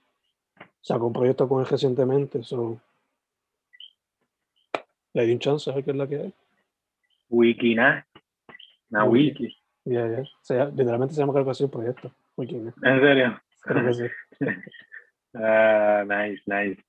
sacó 0.80 1.08
un 1.08 1.12
proyecto 1.12 1.48
con 1.48 1.60
él 1.60 1.66
recientemente. 1.66 2.44
So, 2.44 2.80
le 5.14 5.26
di 5.26 5.32
un 5.32 5.40
chance 5.40 5.68
a 5.68 5.74
ver 5.74 5.82
qué 5.82 5.90
es 5.90 5.96
la 5.96 6.06
que 6.06 6.16
hay. 6.20 6.34
Wiki, 7.30 7.74
¿no? 7.74 8.00
Una 8.90 9.04
wiki. 9.06 9.56
Ya, 9.86 10.06
ya. 10.48 10.66
literalmente 10.66 11.14
se 11.14 11.20
llama 11.20 11.36
algo 11.36 11.50
así 11.50 11.64
el 11.64 11.70
proyecto. 11.70 12.12
Wiki, 12.36 12.54
¿En 12.54 12.72
serio? 13.00 13.40
Creo 13.62 13.86
que 13.86 13.94
sí. 13.94 14.04
Ah, 15.32 16.02
nice, 16.08 16.42
nice. 16.46 16.82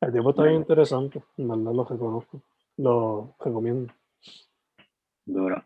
El 0.00 0.12
tiempo 0.12 0.30
está 0.30 0.44
bien 0.44 0.56
interesante, 0.56 1.22
en 1.36 1.48
verdad 1.48 1.74
lo 1.74 1.84
reconozco. 1.84 2.42
Lo 2.78 3.34
recomiendo. 3.38 3.92
Duro. 5.26 5.62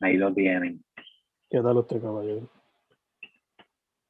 Ahí 0.00 0.18
lo 0.18 0.32
tienen. 0.34 0.84
¿Qué 1.48 1.62
tal 1.62 1.78
usted, 1.78 2.00
caballero? 2.00 2.46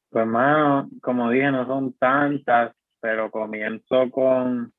Pues, 0.09 0.23
hermano, 0.23 0.89
como 1.01 1.29
dije, 1.29 1.51
no 1.51 1.65
son 1.65 1.93
tantas, 1.93 2.75
pero 2.99 3.31
comienzo 3.31 4.11
con 4.11 4.73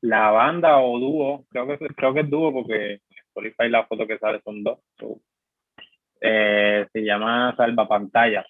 la 0.00 0.30
banda 0.32 0.80
o 0.80 0.98
dúo. 0.98 1.44
Creo 1.48 1.66
que, 1.68 1.78
creo 1.94 2.12
que 2.12 2.20
es 2.20 2.30
dúo 2.30 2.52
porque 2.52 3.02
Spotify 3.28 3.68
la 3.68 3.86
foto 3.86 4.04
que 4.04 4.18
sale 4.18 4.40
son 4.42 4.64
dos. 4.64 4.80
Eh, 6.20 6.88
se 6.92 7.00
llama 7.00 7.54
Salva 7.56 7.86
Pantallas. 7.86 8.46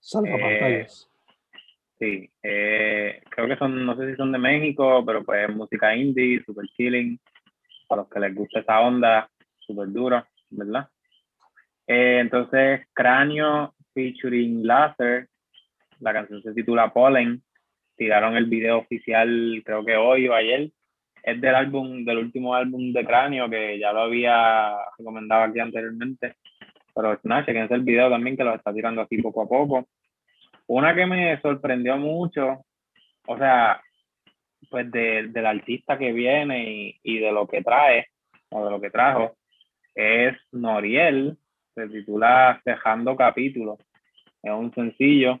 Salva 0.00 0.38
Pantallas. 0.38 1.11
Sí, 2.02 2.28
eh, 2.42 3.22
creo 3.30 3.46
que 3.46 3.56
son, 3.56 3.86
no 3.86 3.96
sé 3.96 4.10
si 4.10 4.16
son 4.16 4.32
de 4.32 4.38
México, 4.38 5.04
pero 5.06 5.22
pues 5.22 5.48
música 5.54 5.94
indie, 5.94 6.42
super 6.44 6.66
chilling, 6.76 7.16
para 7.86 8.02
los 8.02 8.10
que 8.10 8.18
les 8.18 8.34
gusta 8.34 8.58
esa 8.58 8.80
onda, 8.80 9.30
super 9.60 9.88
dura, 9.88 10.28
¿verdad? 10.50 10.88
Eh, 11.86 12.18
entonces, 12.20 12.88
Cráneo 12.92 13.76
featuring 13.94 14.66
Láser, 14.66 15.28
la 16.00 16.12
canción 16.12 16.42
se 16.42 16.52
titula 16.52 16.92
Pollen, 16.92 17.40
tiraron 17.94 18.36
el 18.36 18.46
video 18.46 18.78
oficial 18.78 19.62
creo 19.64 19.84
que 19.84 19.94
hoy 19.94 20.26
o 20.26 20.34
ayer, 20.34 20.72
es 21.22 21.40
del 21.40 21.54
álbum, 21.54 22.04
del 22.04 22.18
último 22.18 22.56
álbum 22.56 22.92
de 22.92 23.06
Cráneo, 23.06 23.48
que 23.48 23.78
ya 23.78 23.92
lo 23.92 24.00
había 24.00 24.74
recomendado 24.98 25.44
aquí 25.44 25.60
anteriormente, 25.60 26.34
pero 26.96 27.16
nada, 27.22 27.46
chequense 27.46 27.74
el 27.74 27.82
video 27.82 28.10
también 28.10 28.36
que 28.36 28.42
lo 28.42 28.56
está 28.56 28.74
tirando 28.74 29.02
así 29.02 29.22
poco 29.22 29.42
a 29.42 29.48
poco. 29.48 29.86
Una 30.74 30.94
que 30.94 31.04
me 31.04 31.38
sorprendió 31.42 31.98
mucho, 31.98 32.64
o 33.26 33.36
sea, 33.36 33.82
pues 34.70 34.90
de, 34.90 35.28
del 35.28 35.44
artista 35.44 35.98
que 35.98 36.12
viene 36.12 36.98
y, 37.02 37.18
de 37.18 37.30
lo 37.30 37.46
que 37.46 37.62
trae, 37.62 38.06
o 38.48 38.64
de 38.64 38.70
lo 38.70 38.80
que 38.80 38.88
trajo, 38.88 39.36
es 39.94 40.34
Noriel, 40.50 41.36
se 41.74 41.88
titula 41.88 42.58
Dejando 42.64 43.14
Capítulos. 43.16 43.80
Es 44.42 44.50
un 44.50 44.72
sencillo. 44.72 45.40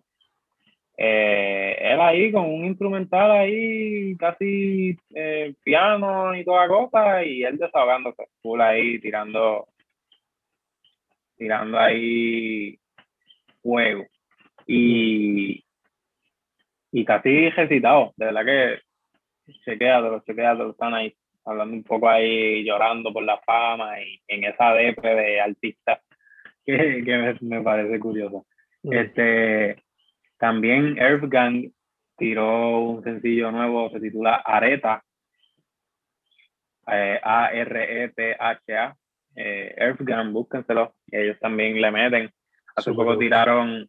Eh, 0.98 1.78
él 1.80 2.00
ahí 2.02 2.30
con 2.30 2.44
un 2.44 2.66
instrumental 2.66 3.30
ahí, 3.30 4.14
casi 4.18 4.98
eh, 5.14 5.54
piano 5.64 6.36
y 6.36 6.44
toda 6.44 6.68
cosa, 6.68 7.24
y 7.24 7.42
él 7.42 7.56
desahogándose, 7.56 8.28
full 8.42 8.60
ahí, 8.60 9.00
tirando, 9.00 9.66
tirando 11.38 11.78
ahí 11.78 12.78
fuego. 13.62 14.04
Y, 14.66 15.64
y 16.92 17.04
casi 17.04 17.50
recitado, 17.50 18.12
de 18.16 18.26
verdad 18.26 18.44
que 18.44 18.80
chequeatelo, 19.64 20.22
chequeatelo, 20.24 20.70
están 20.70 20.94
ahí 20.94 21.14
hablando 21.44 21.74
un 21.76 21.82
poco 21.82 22.08
ahí, 22.08 22.64
llorando 22.64 23.12
por 23.12 23.22
la 23.22 23.38
fama 23.38 24.00
y 24.00 24.20
en 24.28 24.44
esa 24.44 24.72
depre 24.74 25.14
de 25.14 25.40
artista 25.40 26.00
que, 26.64 27.02
que 27.04 27.36
me, 27.40 27.62
parece 27.62 27.98
curioso. 27.98 28.46
Mm. 28.82 28.92
Este, 28.92 29.82
también 30.38 30.98
Earthgang 30.98 31.72
tiró 32.16 32.80
un 32.80 33.02
sencillo 33.02 33.50
nuevo, 33.50 33.90
se 33.90 34.00
titula 34.00 34.36
Areta, 34.36 35.02
eh, 36.86 37.20
A-R-E-T-H-A, 37.22 38.96
eh, 39.36 39.74
Earthgang, 39.76 40.32
búsquenselo, 40.32 40.94
ellos 41.10 41.38
también 41.40 41.80
le 41.80 41.90
meten. 41.90 42.30
Hace 42.74 42.92
poco 42.92 43.18
tiraron 43.18 43.88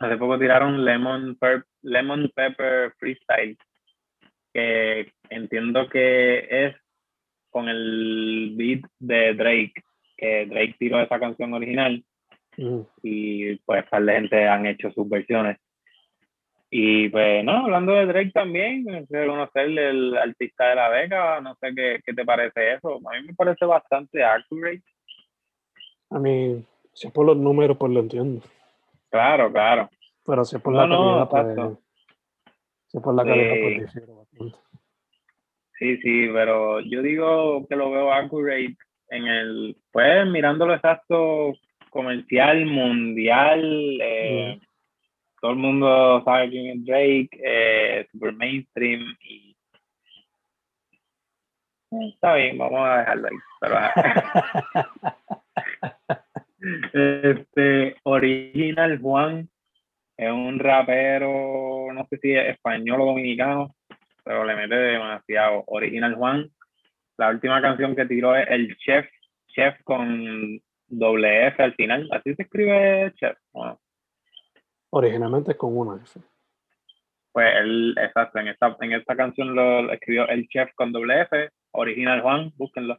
Hace 0.00 0.16
poco 0.16 0.38
tiraron 0.38 0.82
Lemon, 0.82 1.38
Lemon 1.82 2.32
Pepper 2.34 2.94
Freestyle, 2.98 3.56
que 4.52 5.12
entiendo 5.28 5.90
que 5.90 6.48
es 6.50 6.74
con 7.50 7.68
el 7.68 8.54
beat 8.56 8.80
de 8.98 9.34
Drake, 9.34 9.74
que 10.16 10.46
Drake 10.46 10.76
tiró 10.78 11.00
esa 11.00 11.20
canción 11.20 11.52
original 11.52 12.02
mm. 12.56 12.80
y 13.02 13.56
pues 13.56 13.86
par 13.90 14.02
de 14.02 14.12
gente 14.14 14.48
han 14.48 14.64
hecho 14.64 14.90
sus 14.90 15.06
versiones. 15.06 15.58
Y 16.70 17.10
pues 17.10 17.44
no, 17.44 17.64
hablando 17.64 17.92
de 17.92 18.06
Drake 18.06 18.30
también, 18.32 19.06
reconocerle 19.10 19.90
el 19.90 20.16
artista 20.16 20.70
de 20.70 20.76
la 20.76 20.90
década, 20.92 21.40
no 21.42 21.54
sé 21.56 21.74
qué, 21.76 22.00
qué 22.06 22.14
te 22.14 22.24
parece 22.24 22.74
eso. 22.74 22.94
A 22.94 23.20
mí 23.20 23.26
me 23.26 23.34
parece 23.34 23.66
bastante 23.66 24.24
accurate. 24.24 24.82
A 26.08 26.18
mí, 26.18 26.64
si 26.94 27.08
es 27.08 27.12
por 27.12 27.26
los 27.26 27.36
números, 27.36 27.76
pues 27.76 27.92
lo 27.92 28.00
entiendo. 28.00 28.40
Claro, 29.10 29.52
claro. 29.52 29.90
Pero 30.24 30.44
si 30.44 30.56
es 30.56 30.62
por 30.62 30.74
la 30.74 30.88
calidad, 30.88 31.28
pues, 31.28 31.78
si 32.86 32.96
es 32.96 33.02
por 33.02 33.14
la 33.14 33.24
calidad, 33.24 33.54
pues 33.62 34.06
bastante. 34.16 34.58
Sí, 35.78 35.96
sí, 35.98 36.28
pero 36.32 36.80
yo 36.80 37.02
digo 37.02 37.66
que 37.66 37.74
lo 37.74 37.90
veo 37.90 38.12
accurate 38.12 38.76
en 39.08 39.26
el, 39.26 39.76
pues 39.90 40.26
mirándolo 40.26 40.74
exacto 40.74 41.54
comercial, 41.88 42.66
mundial, 42.66 43.98
eh, 44.00 44.60
todo 45.40 45.52
el 45.52 45.56
mundo 45.56 46.22
sabe 46.24 46.50
quién 46.50 46.66
es 46.66 46.84
Drake, 46.84 47.30
eh, 47.42 48.06
super 48.12 48.34
mainstream 48.34 49.16
y 49.22 49.50
Está 51.92 52.34
bien, 52.34 52.56
vamos 52.56 52.80
a 52.84 52.98
dejarlo 52.98 53.28
ahí. 53.28 53.36
este, 56.92 57.96
Original 58.04 58.98
Juan 58.98 59.48
es 60.16 60.30
un 60.30 60.58
rapero, 60.58 61.92
no 61.92 62.06
sé 62.10 62.18
si 62.18 62.32
es 62.32 62.50
español 62.50 63.00
o 63.00 63.06
dominicano, 63.06 63.74
pero 64.24 64.44
le 64.44 64.54
mete 64.54 64.74
demasiado. 64.74 65.64
Original 65.66 66.14
Juan, 66.14 66.50
la 67.16 67.30
última 67.30 67.62
canción 67.62 67.96
que 67.96 68.06
tiró 68.06 68.36
es 68.36 68.46
El 68.48 68.76
Chef, 68.76 69.06
Chef 69.48 69.82
con 69.84 70.60
doble 70.88 71.46
F 71.48 71.62
al 71.62 71.74
final. 71.74 72.08
Así 72.12 72.34
se 72.34 72.42
escribe 72.42 73.12
Chef. 73.16 73.36
Originalmente 74.90 75.56
con 75.56 75.76
una 75.76 76.02
F. 76.02 76.20
Pues 77.32 77.48
él, 77.60 77.94
exacto, 77.98 78.40
en 78.40 78.48
esta, 78.48 78.76
en 78.80 78.92
esta 78.92 79.16
canción 79.16 79.54
lo 79.54 79.90
escribió 79.92 80.28
El 80.28 80.48
Chef 80.48 80.70
con 80.74 80.92
doble 80.92 81.22
F, 81.22 81.48
Original 81.72 82.20
Juan, 82.20 82.52
búsquenlo. 82.56 82.98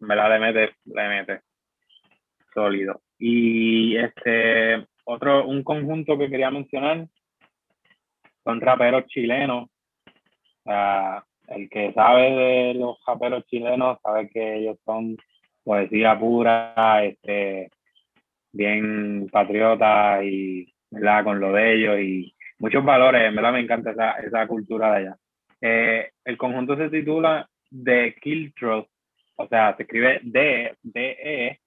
Me 0.00 0.14
la 0.14 0.28
le 0.28 0.38
mete, 0.38 0.74
le 0.84 1.08
mete. 1.08 1.40
Sólido. 2.54 3.02
Y 3.18 3.96
este, 3.96 4.86
otro, 5.04 5.46
un 5.46 5.62
conjunto 5.62 6.16
que 6.16 6.30
quería 6.30 6.50
mencionar 6.50 7.06
son 8.44 8.60
raperos 8.60 9.06
chilenos. 9.06 9.68
el 11.48 11.68
que 11.68 11.92
sabe 11.92 12.30
de 12.30 12.74
los 12.74 12.98
raperos 13.06 13.44
chilenos 13.46 13.98
sabe 14.02 14.30
que 14.30 14.56
ellos 14.56 14.78
son 14.84 15.16
poesía 15.62 16.18
pura, 16.18 17.04
este, 17.04 17.70
bien 18.52 19.28
patriota 19.30 20.22
y 20.22 20.72
¿verdad? 20.90 21.24
con 21.24 21.40
lo 21.40 21.52
de 21.52 21.74
ellos 21.74 21.98
y 22.00 22.34
muchos 22.58 22.84
valores, 22.84 23.22
en 23.22 23.34
verdad 23.34 23.52
me 23.52 23.60
encanta 23.60 23.90
esa, 23.90 24.12
esa 24.12 24.46
cultura 24.46 24.92
de 24.92 24.96
allá. 24.98 25.16
Eh, 25.60 26.10
el 26.24 26.36
conjunto 26.36 26.76
se 26.76 26.88
titula 26.88 27.48
The 27.70 28.14
Kill 28.20 28.54
Trust, 28.54 28.90
o 29.36 29.48
sea, 29.48 29.74
se 29.76 29.82
escribe 29.82 30.20
D, 30.22 30.76
D, 30.82 31.16
E, 31.20 31.60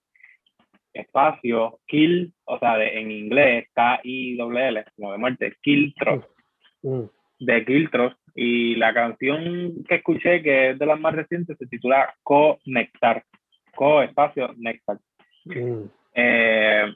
espacio, 0.99 1.79
kill, 1.85 2.33
o 2.45 2.59
sea, 2.59 2.77
de, 2.77 2.99
en 2.99 3.11
inglés, 3.11 3.67
K-I-L-L, 3.73 4.85
como 4.95 5.11
de 5.11 5.17
muerte, 5.17 5.53
Kill 5.61 5.93
Trust, 5.97 6.27
mm. 6.83 7.03
de 7.39 7.65
Kill 7.65 7.89
Trust. 7.89 8.17
Y 8.35 8.75
la 8.75 8.93
canción 8.93 9.83
que 9.87 9.95
escuché, 9.95 10.43
que 10.43 10.71
es 10.71 10.79
de 10.79 10.85
las 10.85 10.99
más 10.99 11.15
recientes, 11.15 11.57
se 11.57 11.67
titula 11.67 12.13
Conectar, 12.23 13.23
Co-espacio 13.75 14.53
Nectar. 14.57 14.97
Mm. 15.45 15.83
Eh, 16.13 16.93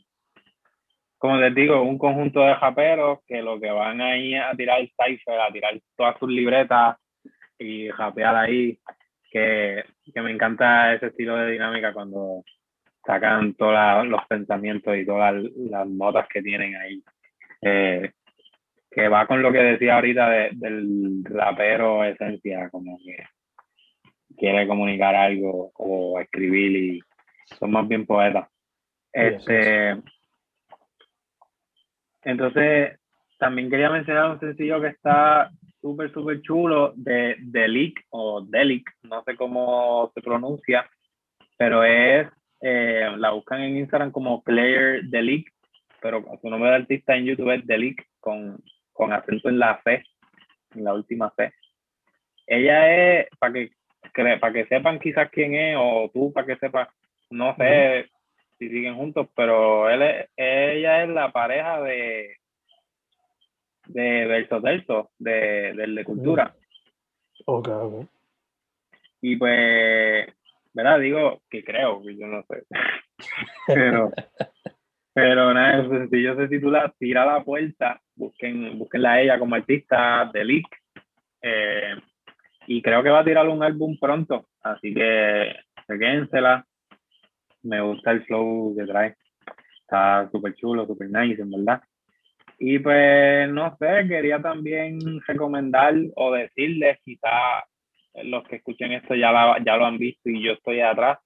como 1.17 1.37
les 1.37 1.53
digo, 1.53 1.83
un 1.83 1.99
conjunto 1.99 2.41
de 2.41 2.55
japeros 2.55 3.19
que 3.27 3.43
lo 3.43 3.59
que 3.59 3.69
van 3.69 4.01
ahí 4.01 4.33
a 4.33 4.55
tirar 4.55 4.81
cipher, 4.81 5.39
a 5.39 5.51
tirar 5.51 5.79
todas 5.95 6.17
sus 6.17 6.29
libretas 6.29 6.97
y 7.59 7.89
japear 7.89 8.35
ahí, 8.35 8.79
que, 9.29 9.83
que 10.11 10.21
me 10.21 10.31
encanta 10.31 10.95
ese 10.95 11.07
estilo 11.07 11.35
de 11.35 11.51
dinámica 11.51 11.93
cuando 11.93 12.43
sacan 13.05 13.53
todos 13.55 14.05
los 14.07 14.25
pensamientos 14.27 14.95
y 14.97 15.05
todas 15.05 15.35
las 15.55 15.87
notas 15.87 16.27
que 16.27 16.41
tienen 16.41 16.75
ahí. 16.75 17.03
Eh, 17.61 18.11
que 18.89 19.07
va 19.07 19.25
con 19.25 19.41
lo 19.41 19.51
que 19.51 19.59
decía 19.59 19.95
ahorita 19.95 20.29
del 20.51 21.23
rapero 21.23 22.03
esencia, 22.03 22.69
como 22.69 22.97
que 22.97 23.23
quiere 24.37 24.67
comunicar 24.67 25.15
algo 25.15 25.71
o 25.75 26.19
escribir 26.19 26.75
y 26.75 27.01
son 27.57 27.71
más 27.71 27.87
bien 27.87 28.05
poetas. 28.05 28.49
Este, 29.13 29.97
entonces, 32.23 32.99
también 33.37 33.69
quería 33.69 33.89
mencionar 33.89 34.31
un 34.31 34.39
sencillo 34.39 34.81
que 34.81 34.87
está 34.87 35.49
súper, 35.79 36.11
súper 36.11 36.41
chulo 36.41 36.93
de 36.95 37.37
Delic 37.39 38.05
o 38.09 38.41
Delic, 38.41 38.89
no 39.03 39.23
sé 39.23 39.35
cómo 39.35 40.11
se 40.13 40.21
pronuncia, 40.21 40.89
pero 41.57 41.83
es 41.83 42.27
eh, 42.61 43.09
la 43.17 43.31
buscan 43.31 43.61
en 43.61 43.77
Instagram 43.77 44.11
como 44.11 44.43
Player 44.43 45.03
Delic, 45.03 45.51
pero 46.01 46.23
su 46.41 46.49
nombre 46.49 46.69
de 46.69 46.75
artista 46.77 47.15
en 47.15 47.25
YouTube 47.25 47.51
es 47.51 47.65
Delic 47.65 48.07
con, 48.19 48.63
con 48.93 49.13
acento 49.13 49.49
en 49.49 49.59
la 49.59 49.77
fe, 49.77 50.03
en 50.75 50.83
la 50.83 50.93
última 50.93 51.31
fe. 51.31 51.53
Ella 52.47 53.19
es, 53.19 53.27
para 53.39 53.53
que, 53.53 53.71
para 54.13 54.53
que 54.53 54.65
sepan 54.65 54.99
quizás 54.99 55.29
quién 55.31 55.55
es, 55.55 55.75
o 55.79 56.09
tú 56.13 56.31
para 56.33 56.47
que 56.47 56.57
sepas, 56.57 56.89
no 57.29 57.55
sé 57.55 58.09
si 58.59 58.69
siguen 58.69 58.95
juntos, 58.95 59.27
pero 59.35 59.89
él 59.89 60.01
es, 60.01 60.29
ella 60.35 61.03
es 61.03 61.09
la 61.09 61.31
pareja 61.31 61.81
de 61.81 62.37
de 63.87 64.25
Verso 64.25 64.61
Verso, 64.61 65.11
de, 65.17 65.73
del 65.73 65.95
de 65.95 66.03
Cultura. 66.03 66.55
Ok, 67.45 67.67
ok. 67.67 68.05
Y 69.21 69.35
pues 69.35 70.27
¿verdad? 70.73 70.99
Digo 70.99 71.41
que 71.49 71.63
creo, 71.63 72.01
que 72.03 72.17
yo 72.17 72.27
no 72.27 72.43
sé. 72.43 72.63
pero, 73.67 74.11
pero 75.13 75.53
nada, 75.53 75.79
el 75.79 75.89
sencillo 75.89 76.35
se 76.35 76.47
titula 76.47 76.93
Tira 76.97 77.25
la 77.25 77.43
puerta. 77.43 78.01
Busquen, 78.15 78.77
busquenla 78.77 79.13
a 79.13 79.21
ella 79.21 79.39
como 79.39 79.55
artista 79.55 80.29
de 80.33 80.45
Leak. 80.45 80.67
Eh, 81.41 81.95
y 82.67 82.81
creo 82.81 83.03
que 83.03 83.09
va 83.09 83.19
a 83.19 83.25
tirar 83.25 83.47
un 83.49 83.63
álbum 83.63 83.97
pronto, 83.99 84.47
así 84.61 84.93
que 84.93 85.55
quédensela. 85.87 86.65
Me 87.63 87.81
gusta 87.81 88.11
el 88.11 88.23
flow 88.25 88.75
que 88.77 88.85
trae. 88.85 89.15
Está 89.81 90.29
súper 90.31 90.55
chulo, 90.55 90.85
súper 90.85 91.09
nice, 91.09 91.41
en 91.41 91.51
verdad. 91.51 91.81
Y 92.57 92.79
pues, 92.79 93.49
no 93.51 93.75
sé, 93.77 94.07
quería 94.07 94.39
también 94.39 94.99
recomendar 95.27 95.95
o 96.15 96.31
decirles 96.31 96.99
quizá 97.03 97.63
los 98.15 98.43
que 98.47 98.57
escuchen 98.57 98.91
esto 98.91 99.15
ya, 99.15 99.57
ya 99.65 99.77
lo 99.77 99.85
han 99.85 99.97
visto 99.97 100.29
y 100.29 100.43
yo 100.43 100.53
estoy 100.53 100.81
atrás, 100.81 101.19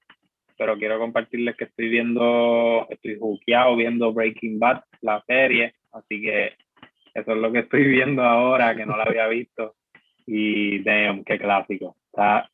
pero 0.57 0.77
quiero 0.77 0.99
compartirles 0.99 1.55
que 1.55 1.65
estoy 1.65 1.89
viendo, 1.89 2.87
estoy 2.89 3.17
juqueado 3.19 3.75
viendo 3.75 4.13
Breaking 4.13 4.59
Bad, 4.59 4.83
la 5.01 5.23
serie, 5.27 5.73
así 5.91 6.21
que 6.21 6.53
eso 7.13 7.31
es 7.31 7.37
lo 7.37 7.51
que 7.51 7.59
estoy 7.59 7.83
viendo 7.87 8.23
ahora, 8.23 8.75
que 8.75 8.85
no 8.85 8.97
la 8.97 9.03
había 9.03 9.27
visto. 9.27 9.75
Y 10.27 10.79
damn, 10.79 11.23
qué 11.23 11.37
clásico. 11.37 11.95
Está, 12.07 12.49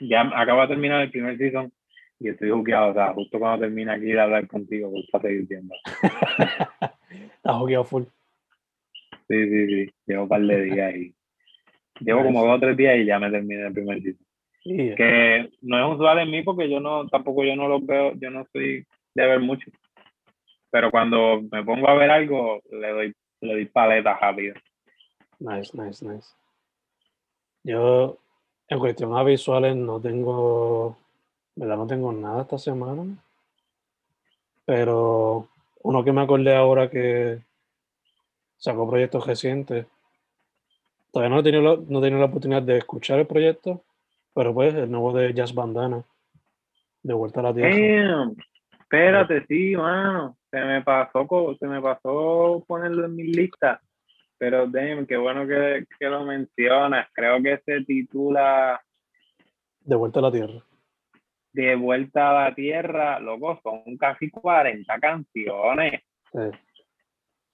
ya 0.00 0.22
acabo 0.34 0.62
de 0.62 0.68
terminar 0.68 1.02
el 1.02 1.10
primer 1.10 1.36
season 1.36 1.72
y 2.18 2.28
estoy 2.28 2.50
juqueado, 2.50 2.90
o 2.90 2.94
sea, 2.94 3.12
justo 3.14 3.38
cuando 3.38 3.60
termine 3.60 3.92
aquí 3.92 4.06
de 4.06 4.20
hablar 4.20 4.46
contigo, 4.46 4.90
pues 4.90 5.06
para 5.10 5.22
seguir 5.28 5.46
viendo. 5.48 5.74
Está 7.36 7.54
juqueado 7.54 7.84
full. 7.84 8.04
Sí, 9.28 9.48
sí, 9.48 9.66
sí, 9.66 9.94
llevo 10.06 10.24
un 10.24 10.28
par 10.28 10.42
de 10.42 10.62
días 10.62 10.96
y 10.96 11.14
Llevo 12.00 12.24
como 12.24 12.44
dos 12.44 12.56
o 12.56 12.60
tres 12.60 12.76
días 12.76 12.98
y 12.98 13.04
ya 13.04 13.18
me 13.18 13.30
terminé 13.30 13.66
el 13.66 13.72
primer 13.72 14.02
disco. 14.02 14.24
Que 14.62 15.50
no 15.62 15.78
es 15.78 15.94
usual 15.96 16.18
en 16.18 16.30
mí 16.30 16.42
porque 16.42 16.68
yo 16.68 16.80
no, 16.80 17.06
tampoco 17.08 17.44
yo 17.44 17.56
no 17.56 17.68
lo 17.68 17.80
veo, 17.80 18.12
yo 18.14 18.30
no 18.30 18.46
soy 18.52 18.86
de 19.14 19.26
ver 19.26 19.40
mucho. 19.40 19.70
Pero 20.70 20.90
cuando 20.90 21.42
me 21.50 21.64
pongo 21.64 21.88
a 21.88 21.94
ver 21.94 22.10
algo, 22.10 22.60
le 22.70 22.88
doy, 22.90 23.14
le 23.40 23.52
doy 23.52 23.64
paleta 23.66 24.18
rápido. 24.18 24.54
Nice, 25.38 25.70
nice, 25.76 26.04
nice. 26.06 26.28
Yo, 27.62 28.18
en 28.68 28.78
cuestión 28.78 29.16
a 29.16 29.22
visuales, 29.22 29.74
no 29.76 30.00
tengo, 30.00 30.96
¿verdad? 31.56 31.76
No 31.76 31.86
tengo 31.86 32.12
nada 32.12 32.42
esta 32.42 32.58
semana. 32.58 33.04
Pero 34.64 35.48
uno 35.82 36.04
que 36.04 36.12
me 36.12 36.20
acordé 36.20 36.54
ahora 36.54 36.88
que 36.88 37.40
sacó 38.56 38.88
proyectos 38.88 39.26
recientes 39.26 39.86
Todavía 41.12 41.34
no 41.34 41.40
he 41.40 41.42
tenido 41.42 41.62
la, 41.62 41.82
no 41.88 42.00
la 42.00 42.24
oportunidad 42.24 42.62
de 42.62 42.78
escuchar 42.78 43.18
el 43.18 43.26
proyecto, 43.26 43.84
pero 44.34 44.54
pues 44.54 44.74
el 44.74 44.90
nuevo 44.90 45.12
de 45.12 45.34
Jazz 45.34 45.54
Bandana, 45.54 46.04
de 47.02 47.14
vuelta 47.14 47.40
a 47.40 47.42
la 47.44 47.54
tierra. 47.54 48.30
espérate, 48.78 49.44
sí, 49.46 49.76
mano. 49.76 50.36
Se 50.50 50.60
me 50.60 50.82
pasó, 50.82 51.56
se 51.58 51.66
me 51.66 51.80
pasó 51.80 52.64
ponerlo 52.66 53.06
en 53.06 53.16
mi 53.16 53.24
lista. 53.24 53.80
Pero 54.38 54.66
damn, 54.66 55.06
qué 55.06 55.16
bueno 55.16 55.46
que, 55.46 55.84
que 55.98 56.06
lo 56.06 56.24
mencionas. 56.24 57.08
Creo 57.12 57.42
que 57.42 57.60
se 57.64 57.84
titula 57.84 58.80
De 59.80 59.96
vuelta 59.96 60.20
a 60.20 60.22
la 60.22 60.32
tierra. 60.32 60.64
De 61.52 61.74
vuelta 61.74 62.30
a 62.30 62.44
la 62.44 62.54
tierra, 62.54 63.20
loco, 63.20 63.60
son 63.62 63.96
casi 63.98 64.30
40 64.30 64.98
canciones. 64.98 66.02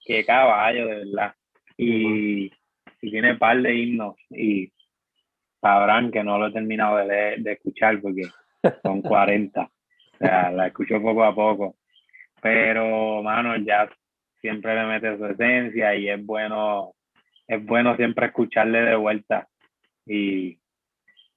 Qué 0.05 0.23
caballo, 0.23 0.87
de 0.87 0.95
verdad. 1.05 1.33
Y, 1.77 2.51
y 3.01 3.11
tiene 3.11 3.33
un 3.33 3.39
par 3.39 3.61
de 3.61 3.75
himnos 3.75 4.15
y 4.29 4.71
sabrán 5.61 6.11
que 6.11 6.23
no 6.23 6.37
lo 6.37 6.47
he 6.47 6.51
terminado 6.51 6.97
de, 6.97 7.35
de 7.37 7.51
escuchar 7.53 8.01
porque 8.01 8.23
son 8.83 9.01
40. 9.01 9.61
o 9.61 10.17
sea, 10.17 10.51
la 10.51 10.67
escucho 10.67 11.01
poco 11.01 11.23
a 11.23 11.33
poco. 11.33 11.75
Pero, 12.41 13.21
mano, 13.23 13.55
ya 13.57 13.89
siempre 14.41 14.75
le 14.75 14.85
mete 14.85 15.17
su 15.17 15.25
esencia 15.25 15.95
y 15.95 16.09
es 16.09 16.23
bueno, 16.25 16.93
es 17.47 17.65
bueno 17.65 17.95
siempre 17.95 18.27
escucharle 18.27 18.81
de 18.81 18.95
vuelta 18.95 19.47
y, 20.05 20.59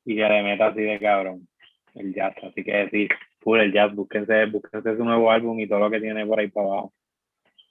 y 0.04 0.16
que 0.16 0.28
le 0.28 0.42
meta 0.42 0.68
así 0.68 0.82
de 0.82 0.98
cabrón 0.98 1.48
el 1.94 2.14
jazz. 2.14 2.34
Así 2.42 2.62
que 2.62 2.88
sí, 2.90 3.08
full 3.40 3.60
el 3.60 3.72
jazz, 3.72 3.94
búsquense, 3.94 4.46
búsquense 4.46 4.96
su 4.96 5.04
nuevo 5.04 5.30
álbum 5.30 5.58
y 5.60 5.66
todo 5.66 5.80
lo 5.80 5.90
que 5.90 6.00
tiene 6.00 6.26
por 6.26 6.38
ahí 6.38 6.48
para 6.48 6.66
abajo. 6.66 6.92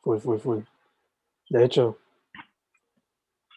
Fui, 0.01 0.19
fui, 0.19 0.37
fui. 0.39 0.63
De 1.49 1.65
hecho, 1.65 1.97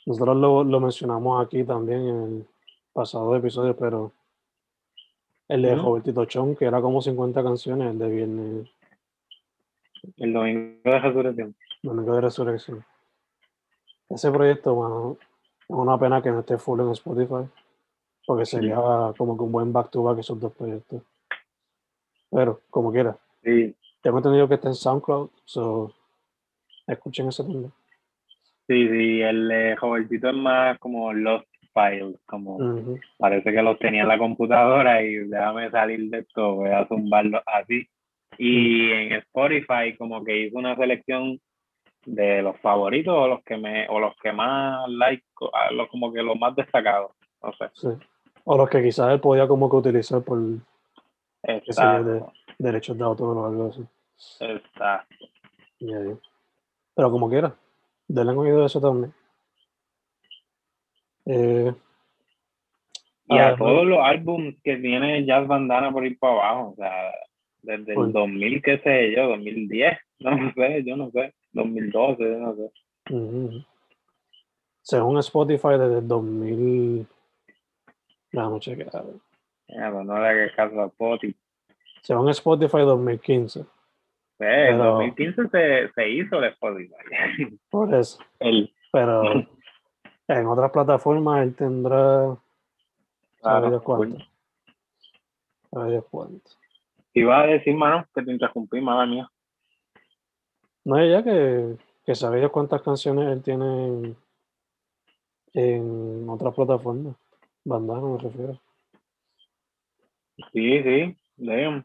nosotros 0.06 0.36
lo, 0.36 0.64
lo, 0.64 0.80
mencionamos 0.80 1.44
aquí 1.44 1.64
también 1.64 2.00
en 2.08 2.22
el 2.22 2.46
pasado 2.92 3.34
episodio, 3.36 3.76
pero 3.76 4.12
El 5.48 5.62
de 5.62 5.74
Ujú. 5.74 5.82
Robertito 5.82 6.24
Chon, 6.24 6.56
que 6.56 6.64
era 6.64 6.80
como 6.80 7.00
50 7.00 7.42
canciones, 7.42 7.90
el 7.90 7.98
de 7.98 8.08
Viernes, 8.08 8.70
El 10.16 10.32
domingo 10.32 10.80
de 10.84 10.98
resurrección. 10.98 11.54
Domingo 11.82 12.14
de 12.14 12.20
Resurrección. 12.20 12.84
Ese 14.08 14.30
proyecto, 14.30 14.74
bueno, 14.74 15.16
es 15.60 15.66
una 15.68 15.98
pena 15.98 16.22
que 16.22 16.30
no 16.30 16.40
esté 16.40 16.58
full 16.58 16.80
en 16.80 16.90
Spotify, 16.90 17.48
porque 18.26 18.46
sería 18.46 18.76
como 19.16 19.36
que 19.36 19.42
un 19.42 19.52
buen 19.52 19.72
back 19.72 19.90
to 19.90 20.02
back 20.02 20.18
esos 20.18 20.38
dos 20.38 20.52
proyectos. 20.52 21.02
Pero, 22.30 22.60
como 22.70 22.90
quiera, 22.92 23.16
Sí, 23.42 23.74
tengo 24.00 24.18
entendido 24.18 24.48
que 24.48 24.54
está 24.54 24.68
en 24.68 24.74
SoundCloud, 24.74 25.30
so 25.44 25.92
escuchen 26.86 27.28
ese 27.28 27.42
también. 27.42 27.72
Sí, 28.68 28.88
sí. 28.88 29.22
El 29.22 29.76
Robertito 29.76 30.28
es 30.30 30.36
más 30.36 30.78
como 30.78 31.12
Lost 31.12 31.46
Files, 31.72 32.16
como 32.26 32.58
parece 33.18 33.52
que 33.52 33.62
los 33.62 33.78
tenía 33.78 34.02
en 34.02 34.08
la 34.08 34.18
computadora 34.18 35.02
y 35.02 35.16
déjame 35.16 35.70
salir 35.70 36.10
de 36.10 36.18
esto, 36.18 36.56
voy 36.56 36.70
a 36.70 36.86
zumbarlo 36.86 37.42
así. 37.46 37.88
Y 38.38 38.90
en 38.90 39.12
Spotify 39.12 39.96
como 39.96 40.24
que 40.24 40.46
hice 40.46 40.56
una 40.56 40.76
selección 40.76 41.40
de 42.04 42.42
los 42.42 42.58
favoritos 42.60 43.14
o 43.14 43.28
los 43.28 43.42
que 43.44 43.56
me 43.56 43.86
o 43.88 44.00
los 44.00 44.14
que 44.16 44.32
más 44.32 44.88
like 44.88 45.24
a 45.52 45.72
los 45.72 45.88
como 45.88 46.12
que 46.12 46.22
los 46.22 46.36
más 46.36 46.54
destacados 46.56 47.12
no 47.40 47.52
sé 47.52 47.66
Sí. 47.74 47.88
O 48.44 48.56
los 48.56 48.68
que 48.68 48.82
quizás 48.82 49.12
él 49.12 49.20
podía 49.20 49.46
como 49.46 49.70
que 49.70 49.76
utilizar 49.76 50.20
por 50.22 50.38
de 51.42 52.24
derechos 52.58 52.98
de 52.98 53.04
autor 53.04 53.36
o 53.36 53.46
algo 53.46 53.68
así. 53.68 53.84
exacto. 54.40 55.26
Pero 56.94 57.10
como 57.10 57.28
quiera, 57.28 57.54
denle 58.08 58.32
un 58.32 58.38
oído 58.38 58.62
a 58.62 58.66
eso 58.66 58.80
también. 58.80 59.12
Eh, 61.26 61.72
y 63.28 63.38
a 63.38 63.56
todos 63.56 63.86
los 63.86 64.00
álbumes 64.00 64.56
que 64.62 64.76
tiene 64.76 65.24
Jazz 65.24 65.46
Bandana 65.46 65.92
por 65.92 66.04
ir 66.04 66.18
para 66.18 66.32
abajo 66.34 66.70
o 66.70 66.74
sea 66.74 67.12
desde 67.62 67.94
el 67.94 68.12
2000 68.12 68.60
qué 68.60 68.78
sé 68.78 69.14
yo 69.14 69.28
2010 69.28 69.96
no 70.18 70.52
sé 70.52 70.82
yo 70.84 70.96
no 70.96 71.10
sé 71.12 71.32
2012 71.52 72.22
yo 72.24 72.38
no 72.38 72.56
sé 72.56 72.72
ujú. 73.14 73.64
Según 74.82 75.16
Spotify, 75.18 75.78
desde 75.78 75.98
el 75.98 76.08
2000. 76.08 77.06
Déjame 78.32 78.60
chequear. 78.60 78.90
Ya, 79.68 79.90
pues 79.92 80.06
no 80.06 80.18
le 80.18 80.28
hagas 80.28 80.52
caso 80.56 80.80
a 80.80 80.86
Spotify 80.86 81.36
Según 82.02 82.28
Spotify, 82.30 82.78
2015. 82.78 83.64
Eh, 84.38 84.68
en 84.70 84.78
2015 84.78 85.48
se, 85.48 85.92
se 85.92 86.10
hizo 86.10 86.38
el 86.38 86.44
Spotify 86.44 87.58
Por 87.70 87.94
eso. 87.94 88.18
el 88.40 88.72
Pero 88.90 89.22
en 90.28 90.46
otras 90.46 90.70
plataformas 90.70 91.42
él 91.42 91.54
tendrá. 91.54 92.36
¿Sabe 93.40 93.70
Dios 93.70 93.82
cuánto? 93.82 94.24
¿Sabe 95.70 95.90
Dios 95.90 96.04
cuánto? 96.10 96.50
Iba 97.14 97.40
a 97.40 97.46
decir, 97.46 97.74
mano, 97.74 98.06
que 98.14 98.22
te 98.22 98.32
interrumpí, 98.32 98.80
mala 98.80 99.06
mía. 99.06 99.30
No 100.84 101.04
ya 101.04 101.22
que, 101.22 101.76
que 102.04 102.14
sabe 102.14 102.38
Dios 102.38 102.50
cuántas 102.50 102.82
canciones 102.82 103.28
él 103.28 103.42
tiene 103.42 103.86
en, 103.86 104.16
en 105.54 106.28
otras 106.28 106.54
plataformas. 106.54 107.14
Bandana 107.64 108.00
me 108.00 108.18
refiero. 108.18 108.60
Sí, 110.52 110.82
sí, 110.82 111.16
damn. 111.36 111.84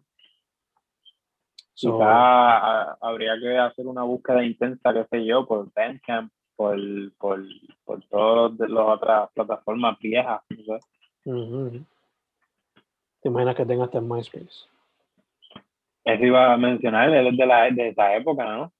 So, 1.77 1.93
Quizá 1.93 2.09
ah, 2.09 2.97
habría 3.01 3.39
que 3.39 3.55
hacer 3.55 3.85
una 3.85 4.01
búsqueda 4.01 4.43
intensa, 4.43 4.91
qué 4.91 5.05
sé 5.11 5.23
yo, 5.23 5.45
por 5.45 5.71
Bandcamp, 5.75 6.33
por, 6.55 6.75
por, 7.19 7.43
por 7.85 8.03
todas 8.05 8.67
las 8.67 8.83
otras 8.83 9.29
plataformas 9.31 9.99
viejas. 9.99 10.41
¿Te 13.21 13.29
imaginas 13.29 13.55
que 13.55 13.65
tenga 13.67 13.83
hasta 13.83 13.99
en 13.99 14.09
MySpace? 14.09 14.65
Eso 16.03 16.25
iba 16.25 16.51
a 16.51 16.57
mencionar, 16.57 17.13
él 17.13 17.27
es 17.27 17.37
de, 17.37 17.45
la, 17.45 17.69
de 17.69 17.89
esa 17.89 18.15
época, 18.15 18.43
¿no? 18.45 18.73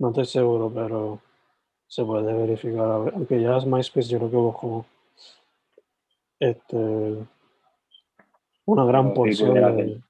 No 0.00 0.08
estoy 0.08 0.24
seguro, 0.24 0.72
pero 0.74 1.20
se 1.86 2.04
puede 2.04 2.34
verificar. 2.34 2.90
A 2.90 2.98
ver, 2.98 3.14
Aunque 3.14 3.40
ya 3.40 3.56
es 3.56 3.66
MySpace, 3.66 4.08
yo 4.08 4.18
creo 4.18 4.30
que 4.32 4.36
bajó 4.36 4.84
este, 6.40 7.24
una 8.64 8.84
gran 8.84 9.14
porción 9.14 9.54
de. 9.54 10.02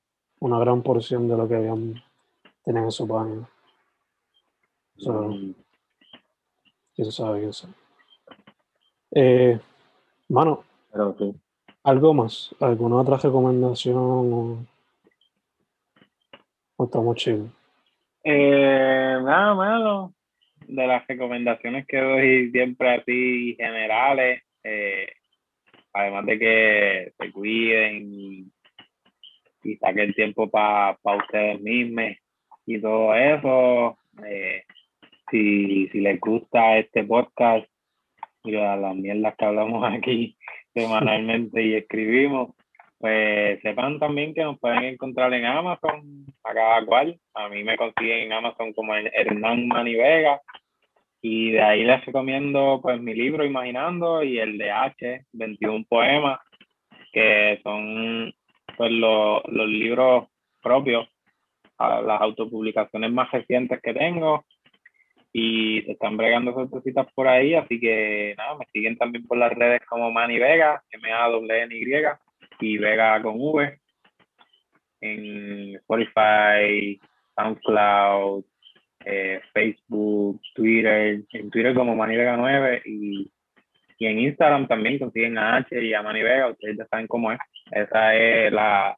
Una 0.44 0.58
gran 0.58 0.82
porción 0.82 1.26
de 1.26 1.38
lo 1.38 1.48
que 1.48 1.54
habían 1.54 2.02
tenían 2.62 2.84
en 2.84 2.90
su 2.90 3.08
página. 3.08 3.48
So, 4.98 5.12
Mm, 5.30 5.54
quién 6.94 7.12
sabe, 7.12 7.40
quién 7.40 7.52
sabe. 7.54 7.72
Eh, 9.12 9.58
mano, 10.28 10.64
Pero. 10.92 11.16
¿algo 11.82 12.12
más? 12.12 12.54
¿Alguna 12.60 12.96
otra 12.96 13.16
recomendación? 13.16 13.96
¿O, 13.96 14.58
o 16.76 16.84
estamos 16.84 17.16
chill? 17.16 17.50
Eh, 18.22 19.18
nada 19.22 19.54
malo. 19.54 20.12
De 20.66 20.86
las 20.86 21.06
recomendaciones 21.06 21.86
que 21.86 21.98
doy 21.98 22.50
siempre 22.50 22.96
así 22.96 23.54
generales, 23.56 24.42
eh, 24.62 25.08
además 25.94 26.26
de 26.26 26.38
que 26.38 27.12
se 27.18 27.32
cuiden 27.32 28.12
y, 28.12 28.53
y 29.64 29.76
saquen 29.76 30.12
tiempo 30.14 30.50
para 30.50 30.96
ustedes 31.02 31.60
mismos 31.60 32.12
y 32.66 32.80
todo 32.80 33.14
eso. 33.14 33.98
eh, 34.26 34.62
si, 35.30 35.88
si 35.88 36.00
les 36.00 36.20
gusta 36.20 36.78
este 36.78 37.02
podcast 37.04 37.66
y 38.44 38.52
las 38.52 38.94
mierdas 38.94 39.34
que 39.36 39.44
hablamos 39.44 39.84
aquí 39.92 40.36
semanalmente 40.74 41.62
y 41.62 41.74
escribimos, 41.74 42.54
pues 42.98 43.60
sepan 43.62 43.98
también 43.98 44.34
que 44.34 44.42
nos 44.42 44.58
pueden 44.58 44.84
encontrar 44.84 45.32
en 45.34 45.44
Amazon, 45.44 46.26
a 46.42 46.54
cada 46.54 46.84
cual. 46.84 47.18
A 47.34 47.48
mí 47.48 47.62
me 47.62 47.76
consiguen 47.76 48.26
en 48.26 48.32
Amazon 48.32 48.72
como 48.72 48.94
Hernán 48.94 49.68
Manivega. 49.68 50.40
Y 51.20 51.52
de 51.52 51.62
ahí 51.62 51.84
les 51.84 52.04
recomiendo 52.04 52.80
pues 52.82 53.00
mi 53.00 53.14
libro 53.14 53.44
Imaginando 53.44 54.22
y 54.22 54.38
el 54.38 54.58
de 54.58 54.70
H, 54.70 55.24
21 55.32 55.86
poemas, 55.88 56.38
que 57.12 57.60
son 57.62 58.32
pues 58.76 58.90
los, 58.90 59.42
los 59.46 59.68
libros 59.68 60.28
propios, 60.62 61.08
a 61.78 62.00
las 62.00 62.20
autopublicaciones 62.20 63.12
más 63.12 63.30
recientes 63.30 63.80
que 63.82 63.94
tengo. 63.94 64.44
Y 65.32 65.90
están 65.90 66.16
bregando 66.16 66.52
sorpresitas 66.54 67.08
por 67.12 67.26
ahí, 67.26 67.54
así 67.54 67.80
que 67.80 68.34
nada, 68.38 68.56
me 68.56 68.66
siguen 68.72 68.96
también 68.96 69.26
por 69.26 69.36
las 69.36 69.52
redes 69.52 69.80
como 69.88 70.12
Manny 70.12 70.38
Vega, 70.38 70.80
M-A-W-N-Y, 70.92 71.84
y 72.60 72.78
Vega 72.78 73.20
con 73.20 73.34
V, 73.36 73.78
en 75.00 75.74
Spotify, 75.76 77.00
SoundCloud, 77.36 78.44
eh, 79.04 79.40
Facebook, 79.52 80.40
Twitter, 80.54 81.24
en 81.32 81.50
Twitter 81.50 81.74
como 81.74 81.96
Manny 81.96 82.16
Vega 82.16 82.36
9 82.36 82.82
y, 82.86 83.30
y 83.98 84.06
en 84.06 84.20
Instagram 84.20 84.66
también 84.66 84.98
consiguen 84.98 85.36
a 85.36 85.56
H 85.56 85.84
y 85.84 85.94
a 85.94 86.02
Manny 86.02 86.22
Vega, 86.22 86.48
ustedes 86.48 86.78
ya 86.78 86.86
saben 86.86 87.06
cómo 87.06 87.32
es. 87.32 87.38
Esa 87.74 88.14
es 88.14 88.52
la, 88.52 88.96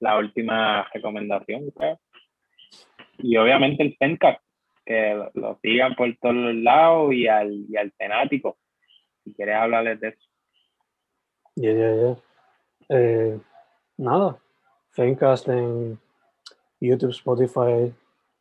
la 0.00 0.18
última 0.18 0.84
recomendación, 0.92 1.70
creo. 1.70 2.00
Y 3.18 3.36
obviamente 3.36 3.84
el 3.84 3.96
Pencast, 3.96 4.42
que 4.84 5.14
lo, 5.14 5.30
lo 5.34 5.58
sigan 5.62 5.94
por 5.94 6.14
todos 6.20 6.34
los 6.34 6.54
lados 6.56 7.14
y 7.14 7.28
al, 7.28 7.52
y 7.68 7.76
al 7.76 7.92
tenático, 7.92 8.58
si 9.22 9.32
quieres 9.34 9.54
hablarles 9.54 10.00
de 10.00 10.08
eso. 10.08 10.28
Ya, 11.54 11.72
ya, 11.72 11.94
ya. 11.94 12.16
Eh, 12.88 13.40
nada. 13.96 14.38
Fencast 14.90 15.48
en 15.48 15.98
YouTube, 16.80 17.10
Spotify, 17.10 17.94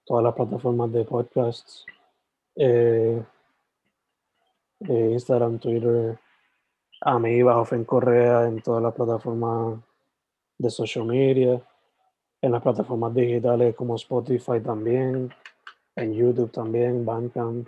todas 0.03 0.23
las 0.23 0.33
plataformas 0.33 0.91
de 0.91 1.05
podcasts. 1.05 1.85
eh, 2.55 3.21
eh, 4.89 5.09
Instagram, 5.11 5.59
Twitter. 5.59 6.17
A 7.05 7.19
mí 7.19 7.43
bajo 7.43 7.65
Fen 7.65 7.83
Correa 7.83 8.47
en 8.47 8.61
todas 8.61 8.81
las 8.81 8.93
plataformas 8.93 9.77
de 10.57 10.69
social 10.69 11.05
media. 11.05 11.61
En 12.41 12.51
las 12.53 12.61
plataformas 12.61 13.13
digitales 13.13 13.75
como 13.75 13.95
Spotify 13.95 14.61
también. 14.61 15.29
En 15.97 16.13
YouTube 16.13 16.49
también, 16.49 17.05
Bandcamp. 17.05 17.67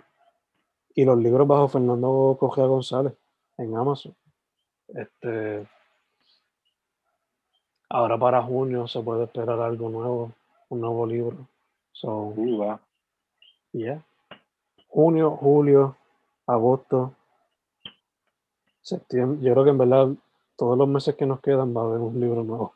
Y 0.94 1.04
los 1.04 1.18
libros 1.18 1.46
bajo 1.46 1.68
Fernando 1.68 2.34
Cogea 2.40 2.64
González 2.64 3.12
en 3.58 3.76
Amazon. 3.76 4.16
Este, 4.88 5.66
ahora 7.90 8.18
para 8.18 8.42
junio 8.42 8.88
se 8.88 9.02
puede 9.02 9.24
esperar 9.24 9.60
algo 9.60 9.90
nuevo, 9.90 10.32
un 10.70 10.80
nuevo 10.80 11.06
libro. 11.06 11.46
So, 11.92 12.32
va. 12.58 12.80
yeah. 13.72 14.02
Junio, 14.88 15.32
julio, 15.32 15.94
agosto, 16.46 17.12
septiembre. 18.86 19.38
Yo 19.42 19.52
creo 19.52 19.64
que 19.64 19.70
en 19.70 19.78
verdad 19.78 20.08
todos 20.56 20.78
los 20.78 20.88
meses 20.88 21.16
que 21.16 21.26
nos 21.26 21.40
quedan 21.40 21.76
va 21.76 21.82
a 21.82 21.84
haber 21.84 21.98
un 21.98 22.20
libro 22.20 22.44
nuevo. 22.44 22.72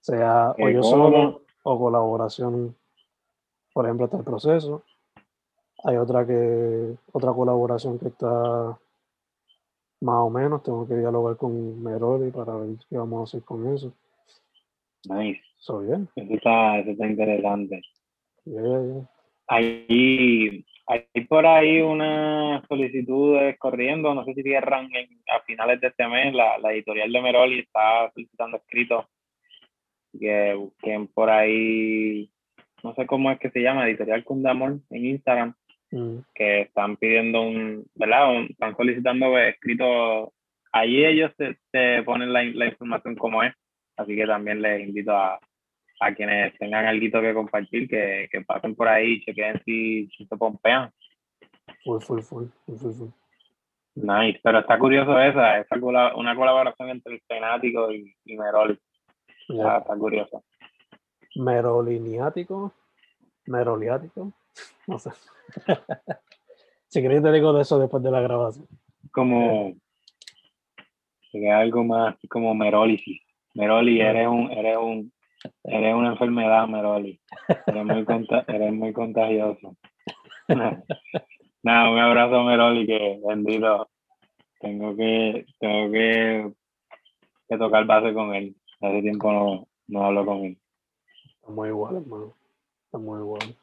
Sea 0.00 0.54
o 0.58 0.68
yo 0.68 0.82
solo 0.82 1.42
o 1.62 1.78
colaboración. 1.78 2.74
Por 3.72 3.84
ejemplo, 3.84 4.06
está 4.06 4.16
el 4.16 4.24
proceso. 4.24 4.82
Hay 5.84 5.96
otra 5.96 6.26
que, 6.26 6.94
otra 7.12 7.32
colaboración 7.32 7.98
que 7.98 8.08
está 8.08 8.78
más 10.00 10.16
o 10.16 10.30
menos. 10.30 10.62
Tengo 10.62 10.88
que 10.88 10.96
dialogar 10.96 11.36
con 11.36 11.82
Meroli 11.82 12.30
para 12.30 12.54
ver 12.54 12.76
qué 12.88 12.96
vamos 12.96 13.20
a 13.20 13.24
hacer 13.24 13.44
con 13.44 13.74
eso. 13.74 13.92
Nice. 15.04 15.40
So. 15.58 15.82
Eso 15.82 16.08
está, 16.16 16.78
eso 16.78 16.90
está 16.92 17.06
interesante. 17.06 17.82
Yeah, 18.46 18.62
yeah. 18.62 19.10
Hay, 19.48 20.64
hay 20.90 21.24
por 21.24 21.46
ahí 21.46 21.80
unas 21.80 22.66
solicitudes 22.68 23.56
corriendo, 23.58 24.12
no 24.14 24.24
sé 24.24 24.34
si 24.34 24.42
cierran 24.42 24.88
en, 24.94 25.08
a 25.28 25.40
finales 25.42 25.80
de 25.80 25.88
este 25.88 26.06
mes, 26.08 26.34
la, 26.34 26.58
la 26.58 26.72
editorial 26.72 27.12
de 27.12 27.22
Meroli 27.22 27.58
está 27.60 28.10
solicitando 28.12 28.56
escritos 28.58 29.06
que 30.18 30.54
busquen 30.54 31.06
por 31.08 31.30
ahí, 31.30 32.30
no 32.82 32.94
sé 32.94 33.06
cómo 33.06 33.30
es 33.30 33.38
que 33.38 33.50
se 33.50 33.60
llama, 33.60 33.86
editorial 33.88 34.24
Cundamor 34.24 34.80
en 34.90 35.06
Instagram, 35.06 35.54
Mm, 35.92 36.18
que 36.36 36.60
están 36.62 36.96
pidiendo 36.96 37.42
un, 37.42 37.84
¿verdad? 37.96 38.30
Un- 38.30 38.46
están 38.48 38.76
solicitando 38.76 39.36
escritos, 39.38 40.28
allí 40.72 41.04
ellos 41.04 41.32
te, 41.36 41.58
te 41.72 42.04
ponen 42.04 42.32
la, 42.32 42.44
la 42.44 42.66
información 42.66 43.16
como 43.16 43.42
es, 43.42 43.52
así 43.96 44.14
que 44.14 44.24
también 44.24 44.62
les 44.62 44.86
invito 44.86 45.10
a, 45.16 45.40
a 46.00 46.14
quienes 46.14 46.56
tengan 46.58 46.86
algo 46.86 47.20
que 47.20 47.34
compartir, 47.34 47.88
que, 47.88 48.28
que 48.32 48.40
pasen 48.42 48.74
por 48.74 48.88
ahí 48.88 49.12
y 49.12 49.24
chequen 49.24 49.62
si, 49.64 50.08
si 50.08 50.26
se 50.26 50.36
pompean. 50.36 50.90
full, 51.84 52.00
full, 52.00 52.20
full, 52.20 52.46
full, 52.66 52.92
full. 52.92 53.08
Nice, 53.94 54.40
pero 54.42 54.60
está 54.60 54.78
curioso 54.78 55.18
esa, 55.20 55.58
esa 55.58 55.76
una 56.14 56.34
colaboración 56.34 56.90
entre 56.90 57.14
el 57.14 57.20
Fenático 57.28 57.92
y, 57.92 58.14
y 58.24 58.36
Meroli, 58.36 58.78
Yeah. 59.48 59.78
está, 59.78 59.78
está 59.78 59.96
curioso. 59.96 60.44
Meroliniático, 61.34 62.72
meroliático, 63.46 64.32
no 64.86 64.98
sé. 64.98 65.10
si 66.88 67.02
queréis 67.02 67.22
te 67.22 67.32
digo 67.32 67.52
de 67.52 67.62
eso 67.62 67.78
después 67.80 68.00
de 68.02 68.12
la 68.12 68.20
grabación. 68.20 68.68
Como, 69.10 69.74
sería 71.32 71.58
algo 71.58 71.82
más 71.84 72.16
como 72.28 72.54
merólisis. 72.54 73.20
Meroli, 73.54 74.00
eres 74.00 74.28
un, 74.28 74.50
eres 74.52 74.76
un, 74.76 75.12
eres 75.64 75.94
una 75.94 76.10
enfermedad, 76.10 76.66
Meroli. 76.68 77.20
Eres 77.66 77.84
muy, 77.84 78.06
eres 78.48 78.72
muy 78.72 78.92
contagioso. 78.92 79.76
Nada, 81.62 81.90
un 81.90 81.98
abrazo, 81.98 82.42
Meroli, 82.42 82.86
que 82.86 83.20
bendito. 83.26 83.88
Tengo 84.60 84.94
que, 84.96 85.46
tengo 85.58 85.90
que, 85.92 86.52
que 87.48 87.58
tocar 87.58 87.84
base 87.86 88.12
con 88.12 88.34
él. 88.34 88.54
Hace 88.80 89.02
tiempo 89.02 89.32
no, 89.32 89.68
no 89.88 90.04
hablo 90.04 90.26
con 90.26 90.38
él. 90.44 90.58
Estamos 91.34 91.68
iguales, 91.68 92.02
hermano. 92.02 92.34
Estamos 92.84 93.20
iguales. 93.20 93.56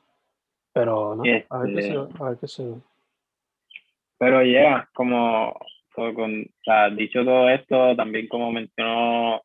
Pero 0.74 1.16
no, 1.16 1.24
a 1.50 1.58
ver 1.60 1.76
qué 1.76 1.82
se 1.82 1.88
Este- 1.90 2.24
a 2.24 2.30
ver 2.30 2.38
qué 2.40 2.48
se 2.48 2.66
ve. 2.66 2.76
Pero 4.20 4.44
ya, 4.44 4.90
como 4.94 5.56
todo 5.96 6.14
con, 6.14 6.42
o 6.42 6.64
sea, 6.64 6.90
dicho 6.90 7.24
todo 7.24 7.50
esto, 7.50 7.96
también 7.96 8.28
como 8.28 8.52
mencionó 8.52 9.42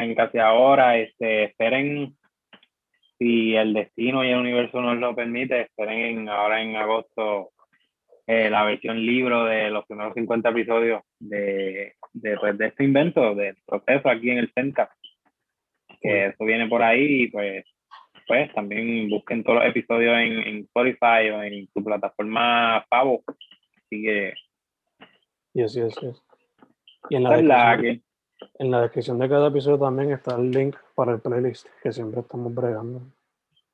Fen 0.00 0.14
casi 0.14 0.38
ahora, 0.38 0.96
este, 0.98 1.44
esperen, 1.44 2.16
si 3.18 3.56
el 3.56 3.72
destino 3.72 4.24
y 4.24 4.28
el 4.30 4.38
universo 4.38 4.80
nos 4.80 4.98
lo 4.98 5.14
permite, 5.14 5.62
esperen 5.62 5.98
en- 6.18 6.28
ahora 6.28 6.60
en 6.62 6.76
agosto 6.76 7.50
eh, 8.26 8.50
la 8.50 8.64
versión 8.64 9.04
libro 9.04 9.44
de 9.44 9.70
los 9.70 9.86
primeros 9.86 10.12
50 10.14 10.48
episodios 10.50 11.00
de, 11.20 11.94
de, 12.12 12.36
pues, 12.38 12.58
de 12.58 12.66
este 12.66 12.84
invento, 12.84 13.34
del 13.34 13.56
proceso 13.64 14.08
aquí 14.10 14.30
en 14.30 14.38
el 14.38 14.52
CENCA. 14.52 14.90
Que 16.00 16.26
eso 16.26 16.44
viene 16.44 16.66
por 16.68 16.82
ahí 16.82 17.22
y 17.22 17.28
pues, 17.28 17.64
pues 18.26 18.52
también 18.52 19.08
busquen 19.08 19.44
todos 19.44 19.60
los 19.60 19.68
episodios 19.68 20.14
en, 20.18 20.32
en 20.40 20.56
Spotify 20.64 21.30
o 21.32 21.42
en 21.42 21.68
su 21.72 21.84
plataforma 21.84 22.84
Pavo. 22.90 23.22
Así 23.28 24.02
que, 24.02 24.34
Yes, 25.54 25.72
yes, 25.74 25.94
yes. 26.02 26.22
Y 27.08 27.16
en 27.16 27.22
la, 27.22 27.40
la 27.40 27.78
que, 27.80 28.00
en 28.58 28.70
la 28.70 28.82
descripción 28.82 29.18
de 29.18 29.28
cada 29.28 29.48
episodio 29.48 29.78
también 29.78 30.12
está 30.12 30.36
el 30.36 30.50
link 30.50 30.76
para 30.94 31.12
el 31.12 31.20
playlist 31.20 31.66
que 31.82 31.92
siempre 31.92 32.20
estamos 32.20 32.54
bregando. 32.54 33.02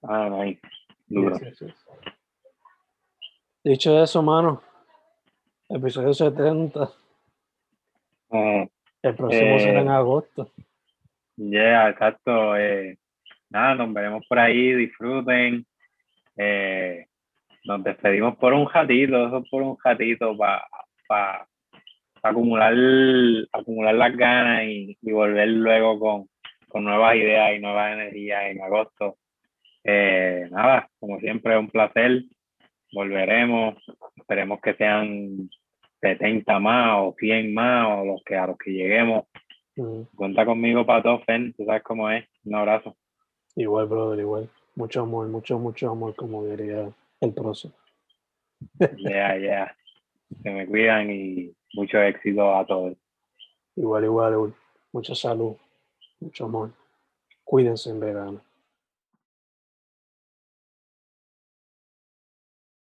ah, 0.02 0.28
nice. 0.30 0.60
Duro. 1.06 1.36
Dicho 3.64 4.02
eso, 4.02 4.22
mano, 4.22 4.62
episodio 5.68 6.14
70. 6.14 6.90
Eh, 8.30 8.68
El 9.02 9.14
próximo 9.14 9.58
será 9.58 9.80
en 9.80 9.88
Eh, 9.88 9.90
agosto. 9.90 10.50
Yeah, 11.36 11.90
exacto. 11.90 12.56
Eh, 12.56 12.98
nada, 13.50 13.74
nos 13.74 13.92
veremos 13.92 14.24
por 14.26 14.38
ahí, 14.38 14.72
disfruten. 14.74 15.66
Eh, 16.36 17.06
nos 17.64 17.84
despedimos 17.84 18.36
por 18.36 18.52
un 18.54 18.68
ratito, 18.68 19.26
eso 19.26 19.44
por 19.50 19.62
un 19.62 19.76
ratito 19.84 20.36
para 20.36 20.66
pa, 21.08 21.38
pa 21.38 21.48
acumular, 22.22 22.74
acumular 23.52 23.94
las 23.94 24.16
ganas 24.16 24.64
y, 24.64 24.96
y 25.00 25.12
volver 25.12 25.48
luego 25.48 25.98
con, 25.98 26.28
con 26.68 26.84
nuevas 26.84 27.16
ideas 27.16 27.56
y 27.56 27.60
nuevas 27.60 27.92
energías 27.92 28.44
en 28.50 28.62
agosto. 28.62 29.18
Eh, 29.84 30.48
nada, 30.50 30.88
como 30.98 31.18
siempre, 31.20 31.58
un 31.58 31.68
placer. 31.68 32.24
Volveremos. 32.92 33.74
Esperemos 34.16 34.60
que 34.60 34.74
sean 34.74 35.50
70 36.00 36.58
más 36.58 36.98
o 37.00 37.14
100 37.18 37.52
más 37.52 37.86
o 37.88 38.04
los 38.04 38.22
que 38.24 38.36
a 38.36 38.46
los 38.46 38.58
que 38.58 38.72
lleguemos. 38.72 39.26
Cuenta 40.14 40.44
conmigo 40.44 40.84
para 40.84 41.02
todo, 41.02 41.20
Fen. 41.20 41.52
Tú 41.54 41.64
sabes 41.64 41.82
cómo 41.82 42.10
es. 42.10 42.24
Un 42.44 42.54
abrazo. 42.54 42.96
Igual, 43.56 43.86
brother, 43.86 44.20
igual. 44.20 44.48
Mucho 44.74 45.02
amor, 45.02 45.28
mucho, 45.28 45.58
mucho 45.58 45.90
amor, 45.90 46.14
como 46.14 46.44
diría 46.46 46.88
el 47.20 47.34
próximo. 47.34 47.74
Yeah, 48.96 49.36
yeah. 49.38 49.76
Se 50.42 50.50
me 50.50 50.66
cuidan 50.66 51.10
y 51.10 51.52
mucho 51.74 51.98
éxito 51.98 52.54
a 52.54 52.64
todos. 52.66 52.96
Igual, 53.76 54.04
igual. 54.04 54.54
Mucha 54.92 55.14
salud, 55.14 55.56
mucho 56.20 56.44
amor. 56.44 56.70
Cuídense 57.44 57.90
en 57.90 58.00
verano. 58.00 58.40